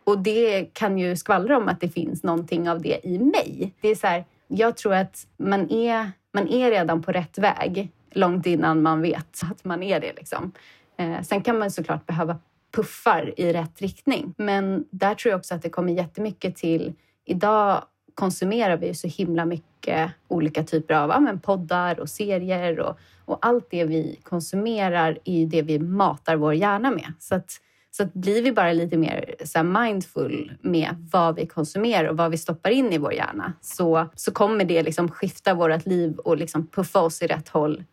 Och 0.04 0.18
det 0.18 0.64
kan 0.64 0.98
ju 0.98 1.16
skvallra 1.16 1.56
om 1.56 1.68
att 1.68 1.80
det 1.80 1.88
finns 1.88 2.22
någonting 2.22 2.70
av 2.70 2.82
det 2.82 3.00
i 3.06 3.18
mig. 3.18 3.74
Det 3.80 3.88
är 3.88 3.94
så 3.94 4.06
här, 4.06 4.24
jag 4.48 4.76
tror 4.76 4.94
att 4.94 5.26
man 5.36 5.70
är, 5.70 6.10
man 6.34 6.48
är 6.48 6.70
redan 6.70 7.02
på 7.02 7.12
rätt 7.12 7.38
väg 7.38 7.92
långt 8.10 8.46
innan 8.46 8.82
man 8.82 9.02
vet 9.02 9.40
att 9.50 9.64
man 9.64 9.82
är 9.82 10.00
det. 10.00 10.12
Liksom. 10.16 10.52
Eh, 10.98 11.22
sen 11.22 11.42
kan 11.42 11.58
man 11.58 11.70
såklart 11.70 12.06
behöva 12.06 12.38
puffar 12.74 13.40
i 13.40 13.52
rätt 13.52 13.80
riktning. 13.80 14.34
Men 14.36 14.84
där 14.90 15.14
tror 15.14 15.30
jag 15.30 15.38
också 15.38 15.54
att 15.54 15.62
det 15.62 15.70
kommer 15.70 15.92
jättemycket 15.92 16.56
till... 16.56 16.94
Idag 17.24 17.84
konsumerar 18.14 18.76
vi 18.76 18.94
så 18.94 19.08
himla 19.08 19.44
mycket 19.44 20.10
olika 20.28 20.64
typer 20.64 20.94
av 20.94 21.10
ja, 21.10 21.20
men 21.20 21.40
poddar 21.40 22.00
och 22.00 22.08
serier 22.08 22.80
och, 22.80 22.98
och 23.24 23.38
allt 23.46 23.66
det 23.70 23.84
vi 23.84 24.20
konsumerar 24.22 25.18
är 25.24 25.46
det 25.46 25.62
vi 25.62 25.78
matar 25.78 26.36
vår 26.36 26.54
hjärna 26.54 26.90
med. 26.90 27.12
Så 27.18 27.34
att, 27.34 27.50
så 27.90 28.02
att 28.02 28.12
blir 28.12 28.42
vi 28.42 28.52
bara 28.52 28.72
lite 28.72 28.96
mer 28.96 29.34
så 29.44 29.62
mindful 29.62 30.52
med 30.60 31.06
vad 31.12 31.36
vi 31.36 31.46
konsumerar 31.46 32.08
och 32.08 32.16
vad 32.16 32.30
vi 32.30 32.38
stoppar 32.38 32.70
in 32.70 32.92
i 32.92 32.98
vår 32.98 33.12
hjärna 33.12 33.52
så, 33.60 34.06
så 34.14 34.32
kommer 34.32 34.64
det 34.64 34.82
liksom 34.82 35.08
skifta 35.08 35.54
vårt 35.54 35.86
liv 35.86 36.18
och 36.18 36.36
liksom 36.36 36.66
puffa 36.66 37.00
oss 37.00 37.22
i 37.22 37.26
rätt 37.26 37.48
håll 37.48 37.84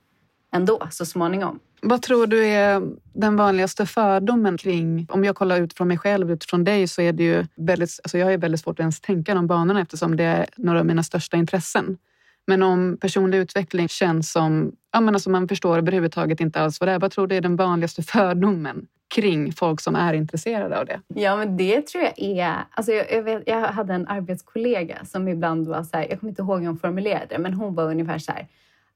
ändå 0.56 0.88
så 0.91 1.06
småningom. 1.06 1.60
Vad 1.82 2.01
tror 2.01 2.28
du 2.28 2.45
är 2.45 2.82
den 3.14 3.36
vanligaste 3.36 3.86
fördomen 3.86 4.58
kring... 4.58 5.08
Om 5.10 5.24
jag 5.24 5.36
kollar 5.36 5.62
ut 5.62 5.74
från 5.74 5.88
mig 5.88 5.97
själv, 5.97 6.32
utifrån 6.32 6.64
dig, 6.64 6.88
så 6.88 7.01
är 7.01 7.14
det 7.14 7.24
ju 7.24 7.45
väldigt... 7.56 7.99
Alltså 8.03 8.18
jag 8.18 8.26
har 8.26 8.38
väldigt 8.38 8.62
svårt 8.62 8.80
att 8.80 8.80
ens 8.80 9.01
tänka 9.01 9.34
de 9.34 9.47
banorna 9.47 9.82
eftersom 9.82 10.16
det 10.16 10.24
är 10.24 10.45
några 10.56 10.80
av 10.80 10.86
mina 10.86 11.03
största 11.03 11.38
intressen. 11.38 11.97
Men 12.47 12.64
om 12.64 12.97
personlig 13.01 13.38
utveckling 13.38 13.89
känns 13.89 14.32
som... 14.32 14.72
Ja, 14.91 15.01
men 15.01 15.16
alltså 15.16 15.30
man 15.30 15.47
förstår 15.47 15.78
överhuvudtaget 15.78 16.39
inte 16.39 16.62
alls 16.62 16.80
vad 16.80 16.89
det 16.89 16.93
är. 16.93 16.99
Vad 16.99 17.12
tror 17.12 17.28
du 17.28 17.36
är 17.36 17.41
den 17.41 17.56
vanligaste 17.56 18.03
fördomen 18.03 18.88
kring 19.16 19.53
folk 19.53 19.82
som 19.82 19.95
är 19.95 20.14
intresserade 20.14 20.80
av 20.80 20.86
det? 20.86 21.01
Ja, 21.08 21.36
men 21.36 21.58
det 21.58 21.88
tror 21.88 22.03
jag 22.03 22.14
är... 22.20 22.56
Alltså 22.72 22.91
jag, 22.91 23.12
jag, 23.12 23.24
vet, 23.24 23.43
jag 23.45 23.62
hade 23.62 23.93
en 23.93 24.08
arbetskollega 24.08 25.06
som 25.06 25.28
ibland 25.28 25.68
var 25.68 25.84
så 25.84 25.97
här, 25.97 26.08
jag 26.10 26.20
kommer 26.20 26.32
inte 26.32 26.41
ihåg 26.41 26.60
hur 26.60 26.68
hon 26.68 26.78
formulerade 26.78 27.26
det, 27.30 27.39
men 27.39 27.53
hon 27.53 27.76
var 27.76 27.84
ungefär 27.84 28.20
så 28.20 28.32
här 28.32 28.47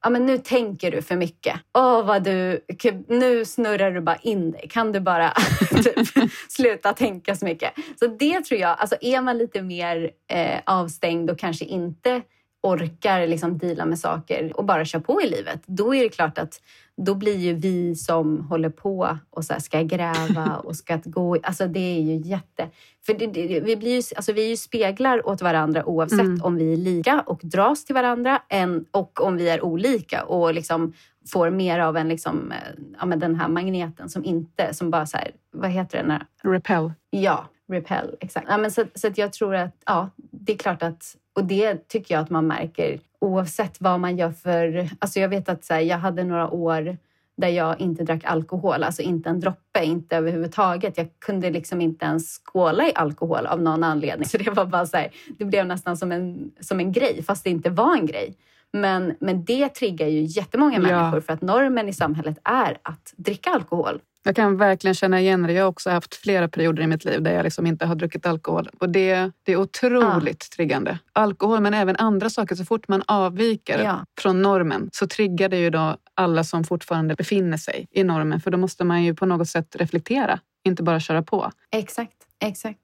ja, 0.04 0.10
men 0.10 0.26
nu 0.26 0.38
tänker 0.38 0.92
du 0.92 1.02
för 1.02 1.16
mycket. 1.16 1.60
Åh, 1.78 2.06
vad 2.06 2.24
du, 2.24 2.60
nu 3.08 3.46
snurrar 3.46 3.92
du 3.92 4.02
bara 4.02 4.16
in 4.16 4.52
dig. 4.52 4.68
Kan 4.70 4.92
du 4.92 5.00
bara 5.00 5.32
typ, 5.84 6.32
sluta 6.50 6.94
tänka 6.94 7.36
så 7.36 7.46
mycket? 7.46 7.74
Så 8.00 8.08
det 8.08 8.42
tror 8.42 8.60
jag, 8.60 8.80
alltså 8.80 8.96
är 9.02 9.22
man 9.22 9.38
lite 9.38 9.62
mer 9.62 10.12
eh, 10.32 10.60
avstängd 10.66 11.30
och 11.30 11.40
kanske 11.40 11.66
inte 11.66 12.22
orkar 12.62 13.28
liksom 13.28 13.58
deala 13.58 13.86
med 13.86 14.00
saker 14.00 14.52
och 14.56 14.66
bara 14.66 14.86
kör 14.86 15.00
på 15.00 15.22
i 15.22 15.30
livet, 15.30 15.62
då 15.66 15.96
är 15.96 16.04
det 16.04 16.10
klart 16.10 16.38
att 16.38 16.62
då 17.06 17.16
blir 17.16 17.38
ju 17.38 17.54
vi 17.54 17.96
som 17.96 18.40
håller 18.40 18.70
på 18.70 19.18
och 19.30 19.46
så 19.46 19.54
ska 19.60 19.82
gräva 19.82 20.58
och 20.64 20.76
ska 20.76 21.00
gå... 21.06 21.38
Alltså 21.44 21.68
det 21.68 21.80
är 21.80 22.02
ju 22.02 22.16
jätte... 22.16 22.70
För 23.06 23.14
det, 23.14 23.28
det, 23.28 23.60
vi, 23.60 23.76
blir 23.76 23.92
ju, 23.92 24.02
alltså 24.16 24.34
vi 24.34 24.46
är 24.46 24.50
ju 24.50 24.58
speglar 24.58 25.28
åt 25.28 25.42
varandra 25.42 25.86
oavsett 25.86 26.20
mm. 26.20 26.44
om 26.44 26.56
vi 26.56 26.74
är 26.74 26.78
lika 26.78 27.22
och 27.22 27.40
dras 27.44 27.86
till 27.86 27.96
varandra 27.96 28.42
än, 28.50 28.86
och 28.92 29.22
om 29.22 29.38
vi 29.38 29.50
är 29.50 29.64
olika 29.64 30.24
och 30.24 30.54
liksom 30.54 30.94
får 31.32 31.50
mer 31.50 31.80
av 31.80 31.98
en 31.98 32.08
liksom, 32.10 32.52
eh, 32.52 32.84
ja, 33.00 33.06
den 33.06 33.36
här 33.36 33.48
magneten 33.48 34.10
som 34.10 34.26
inte, 34.26 34.74
som 34.74 34.90
bara 34.92 35.06
så 35.06 35.18
här, 35.18 35.32
vad 35.52 35.70
heter 35.70 36.04
den? 36.04 36.20
Repel. 36.54 36.92
Ja, 37.10 37.50
repel, 37.70 38.16
exakt. 38.20 38.48
Ja, 38.50 38.58
men 38.58 38.72
så 38.72 38.84
så 38.96 39.08
att 39.08 39.18
jag 39.18 39.34
tror 39.34 39.56
att, 39.56 39.76
ja, 39.86 40.10
det 40.16 40.54
är 40.54 40.58
klart 40.58 40.84
att, 40.84 41.16
och 41.36 41.44
det 41.44 41.88
tycker 41.88 42.16
jag 42.16 42.22
att 42.22 42.30
man 42.30 42.48
märker 42.48 43.00
oavsett 43.22 43.82
vad 43.82 44.00
man 44.00 44.18
gör 44.18 44.32
för... 44.32 44.90
Alltså 45.00 45.20
jag 45.20 45.30
vet 45.30 45.50
att 45.50 45.66
så 45.66 45.74
här, 45.74 45.82
jag 45.82 45.98
hade 45.98 46.24
några 46.24 46.50
år 46.50 46.98
där 47.38 47.48
jag 47.48 47.82
inte 47.82 48.04
drack 48.04 48.26
alkohol, 48.26 48.84
alltså 48.84 49.02
inte 49.02 49.30
en 49.30 49.40
droppe, 49.40 49.84
inte 49.84 50.18
överhuvudtaget. 50.18 50.98
Jag 50.98 51.08
kunde 51.20 51.50
liksom 51.50 51.82
inte 51.82 52.06
ens 52.06 52.42
skåla 52.44 52.88
i 52.88 52.92
alkohol 52.96 53.46
av 53.46 53.62
någon 53.62 53.84
anledning. 53.84 54.26
Så 54.26 54.38
det 54.38 54.52
var 54.52 54.66
bara 54.66 54.86
så 54.86 54.98
här, 54.98 55.12
det 55.38 55.46
blev 55.46 55.66
nästan 55.66 55.98
som 55.98 56.12
en, 56.12 56.52
som 56.60 56.80
en 56.80 56.92
grej, 56.92 57.24
fast 57.24 57.44
det 57.44 57.50
inte 57.50 57.70
var 57.70 57.96
en 57.96 58.06
grej. 58.06 58.36
Men, 58.72 59.16
men 59.20 59.46
det 59.46 59.70
triggar 59.70 60.08
ju 60.08 60.22
jättemånga 60.22 60.76
ja. 60.76 60.82
människor 60.82 61.22
för 61.22 61.34
att 61.34 61.42
normen 61.42 61.90
i 61.90 61.94
samhället 61.94 62.38
är 62.44 62.78
att 62.84 63.14
dricka 63.18 63.50
alkohol. 63.50 64.00
Jag 64.24 64.36
kan 64.36 64.58
verkligen 64.58 64.96
känna 64.96 65.20
igen 65.20 65.44
det. 65.44 65.54
Jag 65.54 65.64
har 65.64 65.70
också 65.70 65.90
haft 65.90 66.16
flera 66.16 66.48
perioder 66.48 66.84
i 66.84 66.88
mitt 66.88 67.06
liv 67.06 67.22
där 67.22 67.34
jag 67.34 67.44
liksom 67.44 67.68
inte 67.68 67.86
har 67.86 67.96
druckit 67.96 68.26
alkohol. 68.26 68.70
Och 68.80 68.90
det, 68.90 69.32
det 69.44 69.52
är 69.52 69.56
otroligt 69.56 70.48
ja. 70.50 70.56
triggande. 70.56 71.00
Alkohol, 71.14 71.60
men 71.60 71.74
även 71.74 71.96
andra 71.96 72.30
saker. 72.30 72.56
Så 72.56 72.66
fort 72.66 72.88
man 72.88 73.04
avviker 73.08 73.84
ja. 73.84 74.06
från 74.22 74.42
normen 74.42 74.90
så 74.94 75.08
triggar 75.08 75.50
det 75.50 75.58
ju 75.58 75.70
då 75.70 75.98
alla 76.14 76.44
som 76.44 76.64
fortfarande 76.64 77.16
befinner 77.16 77.58
sig 77.58 77.88
i 77.92 78.04
normen. 78.04 78.42
För 78.42 78.52
då 78.52 78.58
måste 78.58 78.84
man 78.84 79.04
ju 79.04 79.16
på 79.16 79.26
något 79.26 79.48
sätt 79.48 79.76
reflektera, 79.76 80.40
inte 80.64 80.84
bara 80.84 81.00
köra 81.00 81.24
på. 81.24 81.52
Exakt, 81.72 82.18
exakt. 82.44 82.80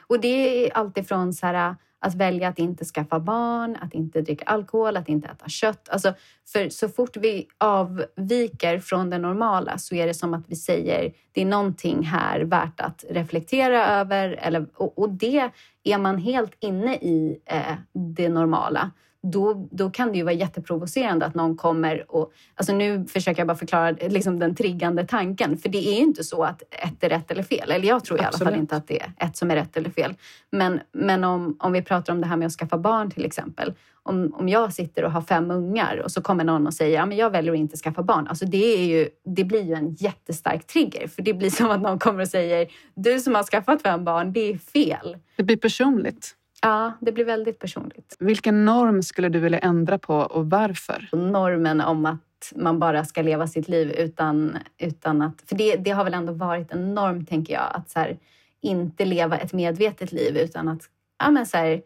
Och 0.00 0.20
det 0.20 0.66
är 0.66 0.76
alltifrån 0.76 1.32
så 1.32 1.46
här 1.46 1.76
att 2.02 2.14
välja 2.14 2.48
att 2.48 2.58
inte 2.58 2.84
skaffa 2.84 3.20
barn, 3.20 3.76
att 3.80 3.94
inte 3.94 4.20
dricka 4.20 4.44
alkohol, 4.44 4.96
att 4.96 5.08
inte 5.08 5.28
äta 5.28 5.48
kött. 5.48 5.88
Alltså, 5.88 6.14
för 6.52 6.68
så 6.68 6.88
fort 6.88 7.16
vi 7.16 7.48
avviker 7.58 8.78
från 8.78 9.10
det 9.10 9.18
normala 9.18 9.78
så 9.78 9.94
är 9.94 10.06
det 10.06 10.14
som 10.14 10.34
att 10.34 10.44
vi 10.48 10.56
säger 10.56 11.12
det 11.32 11.42
är 11.42 11.46
någonting 11.46 12.02
här 12.02 12.40
värt 12.40 12.80
att 12.80 13.04
reflektera 13.10 13.86
över. 13.86 14.28
Eller, 14.28 14.66
och, 14.74 14.98
och 14.98 15.10
det 15.10 15.50
är 15.84 15.98
man 15.98 16.18
helt 16.18 16.56
inne 16.60 16.94
i 16.94 17.40
eh, 17.46 17.76
det 17.92 18.28
normala 18.28 18.90
då, 19.22 19.68
då 19.70 19.90
kan 19.90 20.12
det 20.12 20.18
ju 20.18 20.24
vara 20.24 20.34
jätteprovocerande 20.34 21.26
att 21.26 21.34
någon 21.34 21.56
kommer 21.56 22.12
och... 22.12 22.32
Alltså 22.54 22.74
nu 22.74 23.06
försöker 23.06 23.40
jag 23.40 23.46
bara 23.46 23.56
förklara 23.56 23.90
liksom 23.90 24.38
den 24.38 24.54
triggande 24.54 25.06
tanken, 25.06 25.58
för 25.58 25.68
det 25.68 25.78
är 25.88 25.94
ju 25.94 26.00
inte 26.00 26.24
så 26.24 26.44
att 26.44 26.62
ett 26.70 27.04
är 27.04 27.08
rätt 27.08 27.30
eller 27.30 27.42
fel. 27.42 27.70
Eller 27.70 27.88
jag 27.88 28.04
tror 28.04 28.20
i 28.20 28.24
Absolut. 28.24 28.42
alla 28.42 28.50
fall 28.50 28.60
inte 28.60 28.76
att 28.76 28.88
det 28.88 29.02
är 29.02 29.12
ett 29.16 29.36
som 29.36 29.50
är 29.50 29.54
rätt 29.54 29.76
eller 29.76 29.90
fel. 29.90 30.14
Men, 30.50 30.80
men 30.92 31.24
om, 31.24 31.56
om 31.58 31.72
vi 31.72 31.82
pratar 31.82 32.12
om 32.12 32.20
det 32.20 32.26
här 32.26 32.36
med 32.36 32.46
att 32.46 32.52
skaffa 32.52 32.78
barn 32.78 33.10
till 33.10 33.24
exempel. 33.24 33.74
Om, 34.02 34.34
om 34.34 34.48
jag 34.48 34.72
sitter 34.72 35.04
och 35.04 35.12
har 35.12 35.22
fem 35.22 35.50
ungar 35.50 36.02
och 36.04 36.10
så 36.10 36.22
kommer 36.22 36.44
någon 36.44 36.66
och 36.66 36.74
säger 36.74 36.96
ja, 36.96 37.06
men 37.06 37.16
jag 37.16 37.30
väljer 37.30 37.52
att 37.52 37.58
inte 37.58 37.76
skaffa 37.76 38.02
barn. 38.02 38.26
Alltså 38.28 38.46
det, 38.46 38.74
är 38.74 38.84
ju, 38.84 39.08
det 39.24 39.44
blir 39.44 39.62
ju 39.62 39.74
en 39.74 39.94
jättestark 39.94 40.66
trigger. 40.66 41.08
För 41.08 41.22
det 41.22 41.34
blir 41.34 41.50
som 41.50 41.70
att 41.70 41.82
någon 41.82 41.98
kommer 41.98 42.20
och 42.20 42.28
säger 42.28 42.68
du 42.94 43.20
som 43.20 43.34
har 43.34 43.42
skaffat 43.42 43.82
fem 43.82 44.04
barn, 44.04 44.32
det 44.32 44.52
är 44.52 44.58
fel. 44.58 45.16
Det 45.36 45.42
blir 45.42 45.56
personligt. 45.56 46.36
Ja, 46.62 46.92
det 47.00 47.12
blir 47.12 47.24
väldigt 47.24 47.58
personligt. 47.58 48.16
Vilken 48.18 48.64
norm 48.64 49.02
skulle 49.02 49.28
du 49.28 49.38
vilja 49.38 49.58
ändra 49.58 49.98
på 49.98 50.14
och 50.14 50.50
varför? 50.50 51.08
Normen 51.12 51.80
om 51.80 52.06
att 52.06 52.52
man 52.54 52.78
bara 52.78 53.04
ska 53.04 53.22
leva 53.22 53.46
sitt 53.46 53.68
liv 53.68 53.90
utan, 53.90 54.58
utan 54.78 55.22
att... 55.22 55.42
För 55.46 55.56
det, 55.56 55.76
det 55.76 55.90
har 55.90 56.04
väl 56.04 56.14
ändå 56.14 56.32
varit 56.32 56.72
en 56.72 56.94
norm, 56.94 57.26
tänker 57.26 57.54
jag, 57.54 57.70
att 57.74 57.90
så 57.90 57.98
här, 57.98 58.18
inte 58.60 59.04
leva 59.04 59.38
ett 59.38 59.52
medvetet 59.52 60.12
liv 60.12 60.36
utan 60.36 60.68
att 60.68 60.80
ja, 61.18 61.30
men 61.30 61.46
så 61.46 61.56
här, 61.56 61.82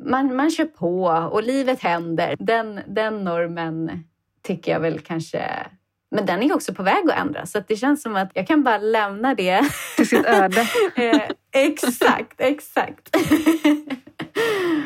man, 0.00 0.36
man 0.36 0.50
kör 0.50 0.64
på 0.64 1.04
och 1.32 1.42
livet 1.42 1.80
händer. 1.80 2.36
Den, 2.38 2.80
den 2.86 3.24
normen 3.24 4.04
tycker 4.42 4.72
jag 4.72 4.80
väl 4.80 4.98
kanske 4.98 5.66
men 6.10 6.26
den 6.26 6.42
är 6.42 6.54
också 6.54 6.74
på 6.74 6.82
väg 6.82 7.10
att 7.10 7.18
ändras, 7.18 7.50
så 7.50 7.58
att 7.58 7.68
det 7.68 7.76
känns 7.76 8.02
som 8.02 8.16
att 8.16 8.30
jag 8.34 8.46
kan 8.46 8.62
bara 8.62 8.78
lämna 8.78 9.34
det 9.34 9.62
till 9.96 10.08
sitt 10.08 10.26
öde. 10.26 10.60
eh, 10.96 11.22
exakt, 11.52 12.40
exakt. 12.40 13.16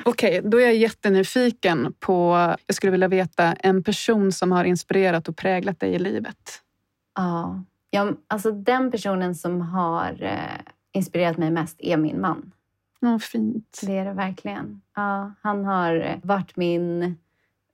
Okej, 0.05 0.39
okay, 0.39 0.51
då 0.51 0.61
är 0.61 0.64
jag 0.64 0.75
jättenyfiken 0.75 1.95
på... 2.01 2.33
Jag 2.66 2.77
skulle 2.77 2.93
vilja 2.93 3.09
veta 3.09 3.53
en 3.53 3.83
person 3.85 4.33
som 4.33 4.53
har 4.53 4.64
inspirerat 4.64 5.29
och 5.29 5.37
präglat 5.37 5.81
dig 5.81 5.95
i 5.95 5.99
livet. 5.99 6.62
Ja, 7.14 7.64
ja 7.91 8.12
alltså 8.27 8.51
den 8.51 8.91
personen 8.91 9.35
som 9.35 9.61
har 9.61 10.23
eh, 10.23 10.61
inspirerat 10.93 11.39
mig 11.39 11.51
mest 11.51 11.77
är 11.79 11.97
min 11.97 12.20
man. 12.20 12.53
Ja, 13.01 13.18
fint. 13.18 13.81
Det 13.83 13.99
är 13.99 14.05
det 14.05 14.12
verkligen. 14.12 14.81
Ja, 14.97 15.33
han 15.43 15.64
har 15.64 16.20
varit 16.23 16.57
min, 16.57 17.16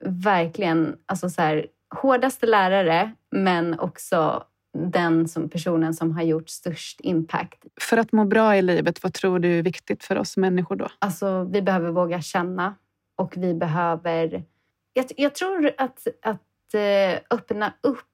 verkligen, 0.05 0.97
alltså 1.07 1.31
så 1.31 1.43
här, 1.43 1.67
hårdaste 1.91 2.47
lärare, 2.47 3.12
men 3.30 3.80
också 3.80 4.45
den 4.78 5.28
som 5.28 5.49
personen 5.49 5.95
som 5.95 6.16
har 6.16 6.22
gjort 6.22 6.49
störst 6.49 7.01
impact. 7.01 7.64
För 7.80 7.97
att 7.97 8.12
må 8.12 8.24
bra 8.24 8.57
i 8.57 8.62
livet, 8.62 9.03
vad 9.03 9.14
tror 9.14 9.39
du 9.39 9.59
är 9.59 9.62
viktigt 9.62 10.05
för 10.05 10.18
oss 10.18 10.36
människor 10.36 10.76
då? 10.76 10.89
Alltså, 10.99 11.45
vi 11.45 11.62
behöver 11.62 11.91
våga 11.91 12.22
känna 12.22 12.74
och 13.16 13.34
vi 13.36 13.55
behöver... 13.55 14.45
Jag, 14.93 15.07
jag 15.16 15.34
tror 15.34 15.72
att, 15.78 16.07
att 16.22 16.74
eh, 16.74 17.20
öppna 17.30 17.72
upp 17.80 18.05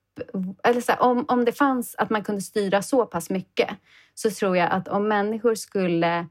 eller 0.65 0.81
så 0.81 0.93
här, 0.93 1.03
om, 1.03 1.25
om 1.29 1.45
det 1.45 1.53
fanns 1.53 1.95
att 1.95 2.11
man 2.11 2.25
kunde 2.25 2.43
styra 2.43 2.83
så 2.83 3.07
pass 3.07 3.31
mycket 3.31 3.71
så 4.15 4.31
tror 4.31 4.57
jag 4.57 4.71
att 4.71 4.89
om 4.89 5.09
människor 5.09 5.55
skulle 5.55 6.27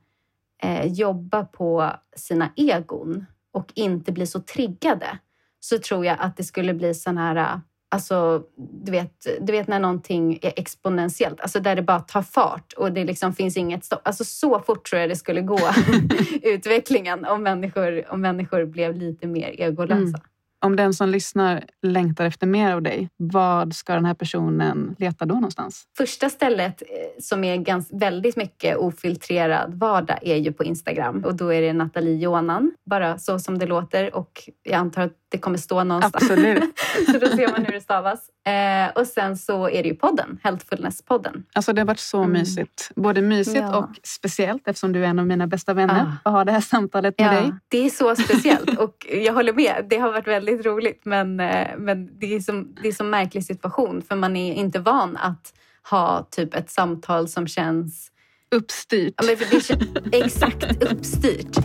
eh, 0.63 0.85
jobba 0.85 1.45
på 1.45 1.91
sina 2.15 2.49
egon 2.55 3.25
och 3.51 3.71
inte 3.75 4.11
bli 4.11 4.27
så 4.27 4.39
triggade 4.39 5.19
så 5.63 5.79
tror 5.79 6.05
jag 6.05 6.17
att 6.19 6.37
det 6.37 6.43
skulle 6.43 6.73
bli 6.73 6.93
sån 6.93 7.17
här 7.17 7.61
Alltså, 7.93 8.43
du 8.57 8.91
vet, 8.91 9.27
du 9.41 9.51
vet 9.51 9.67
när 9.67 9.79
någonting 9.79 10.39
är 10.41 10.53
exponentiellt, 10.55 11.41
alltså 11.41 11.59
där 11.59 11.75
det 11.75 11.81
bara 11.81 11.99
tar 11.99 12.21
fart 12.21 12.73
och 12.73 12.91
det 12.91 13.03
liksom 13.03 13.33
finns 13.33 13.57
inget 13.57 13.85
stopp. 13.85 14.01
Alltså 14.03 14.23
så 14.23 14.59
fort 14.59 14.89
tror 14.89 15.01
jag 15.01 15.09
det 15.09 15.15
skulle 15.15 15.41
gå, 15.41 15.59
utvecklingen, 16.41 17.25
om 17.25 17.43
människor, 17.43 18.11
om 18.11 18.21
människor 18.21 18.65
blev 18.65 18.95
lite 18.95 19.27
mer 19.27 19.61
egolösa. 19.61 20.17
Mm. 20.17 20.21
Om 20.63 20.75
den 20.75 20.93
som 20.93 21.09
lyssnar 21.09 21.63
längtar 21.81 22.25
efter 22.25 22.47
mer 22.47 22.73
av 22.73 22.81
dig, 22.81 23.09
vad 23.17 23.75
ska 23.75 23.93
den 23.93 24.05
här 24.05 24.13
personen 24.13 24.95
leta 24.99 25.25
då 25.25 25.35
någonstans? 25.35 25.83
Första 25.97 26.29
stället 26.29 26.81
eh, 26.81 27.21
som 27.21 27.43
är 27.43 27.57
ganska, 27.57 27.97
väldigt 27.97 28.35
mycket 28.35 28.77
ofiltrerad 28.77 29.73
vardag 29.73 30.17
är 30.21 30.35
ju 30.35 30.53
på 30.53 30.63
Instagram 30.63 31.23
och 31.25 31.35
då 31.35 31.53
är 31.53 31.61
det 31.61 31.73
Nathalie 31.73 32.17
Jonan, 32.17 32.71
bara 32.85 33.17
så 33.17 33.39
som 33.39 33.59
det 33.59 33.65
låter 33.65 34.15
och 34.15 34.49
jag 34.63 34.75
antar 34.75 35.01
att 35.01 35.17
det 35.33 35.39
kommer 35.39 35.57
stå 35.57 35.83
någonstans. 35.83 36.15
Absolut. 36.15 36.79
så 37.05 37.19
då 37.19 37.27
ser 37.27 37.51
man 37.51 37.65
hur 37.65 37.73
det 37.73 37.81
stavas. 37.81 38.29
Eh, 38.45 39.01
och 39.01 39.07
sen 39.07 39.37
så 39.37 39.69
är 39.69 39.83
det 39.83 39.89
ju 39.89 39.95
podden, 39.95 40.39
Healthfulness-podden. 40.43 41.43
Alltså 41.53 41.73
det 41.73 41.81
har 41.81 41.85
varit 41.85 41.99
så 41.99 42.17
mm. 42.17 42.31
mysigt. 42.31 42.91
Både 42.95 43.21
mysigt 43.21 43.57
ja. 43.57 43.77
och 43.77 43.89
speciellt 44.03 44.67
eftersom 44.67 44.91
du 44.91 45.05
är 45.05 45.07
en 45.07 45.19
av 45.19 45.27
mina 45.27 45.47
bästa 45.47 45.73
vänner 45.73 46.05
ah. 46.25 46.29
och 46.29 46.31
ha 46.31 46.45
det 46.45 46.51
här 46.51 46.61
samtalet 46.61 47.19
med 47.19 47.27
ja, 47.27 47.41
dig. 47.41 47.53
Det 47.67 47.85
är 47.85 47.89
så 47.89 48.15
speciellt 48.15 48.77
och 48.79 49.07
jag 49.09 49.33
håller 49.33 49.53
med. 49.53 49.85
Det 49.89 49.97
har 49.97 50.11
varit 50.11 50.27
väldigt 50.27 50.65
roligt 50.65 51.01
men, 51.05 51.39
eh, 51.39 51.67
men 51.77 52.19
det, 52.19 52.35
är 52.35 52.39
som, 52.39 52.75
det 52.81 52.87
är 52.87 52.91
som 52.91 53.09
märklig 53.09 53.45
situation 53.45 54.01
för 54.01 54.15
man 54.15 54.35
är 54.35 54.53
inte 54.53 54.79
van 54.79 55.17
att 55.17 55.53
ha 55.89 56.27
typ 56.31 56.55
ett 56.55 56.69
samtal 56.69 57.27
som 57.27 57.47
känns 57.47 58.09
Uppstyrt. 58.55 59.13
Ja, 59.17 59.77
exakt 60.11 60.83
uppstyrt. 60.91 61.57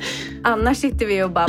Annars 0.45 0.77
sitter 0.77 1.07
vi 1.07 1.23
och 1.23 1.31
bara... 1.31 1.47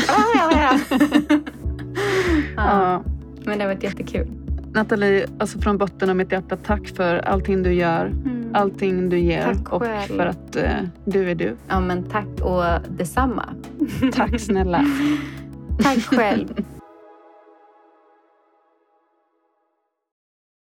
ja. 2.55 3.03
Men 3.43 3.57
det 3.57 3.63
har 3.63 3.73
varit 3.73 3.83
jättekul. 3.83 4.27
Nathalie, 4.73 5.27
alltså 5.37 5.59
från 5.59 5.77
botten 5.77 6.09
av 6.09 6.15
mitt 6.15 6.31
hjärta, 6.31 6.57
tack 6.57 6.87
för 6.87 7.15
allting 7.17 7.63
du 7.63 7.73
gör. 7.73 8.05
Mm. 8.05 8.49
Allting 8.53 9.09
du 9.09 9.19
ger 9.19 9.43
tack 9.43 9.73
och 9.73 9.81
själv. 9.81 10.17
för 10.17 10.25
att 10.25 10.55
uh, 10.55 10.87
du 11.05 11.29
är 11.29 11.35
du. 11.35 11.55
Ja, 11.67 11.79
men 11.79 12.03
tack 12.03 12.41
och 12.41 12.63
detsamma. 12.89 13.45
Tack 14.13 14.39
snälla. 14.39 14.85
tack 15.83 15.99
själv. 15.99 16.47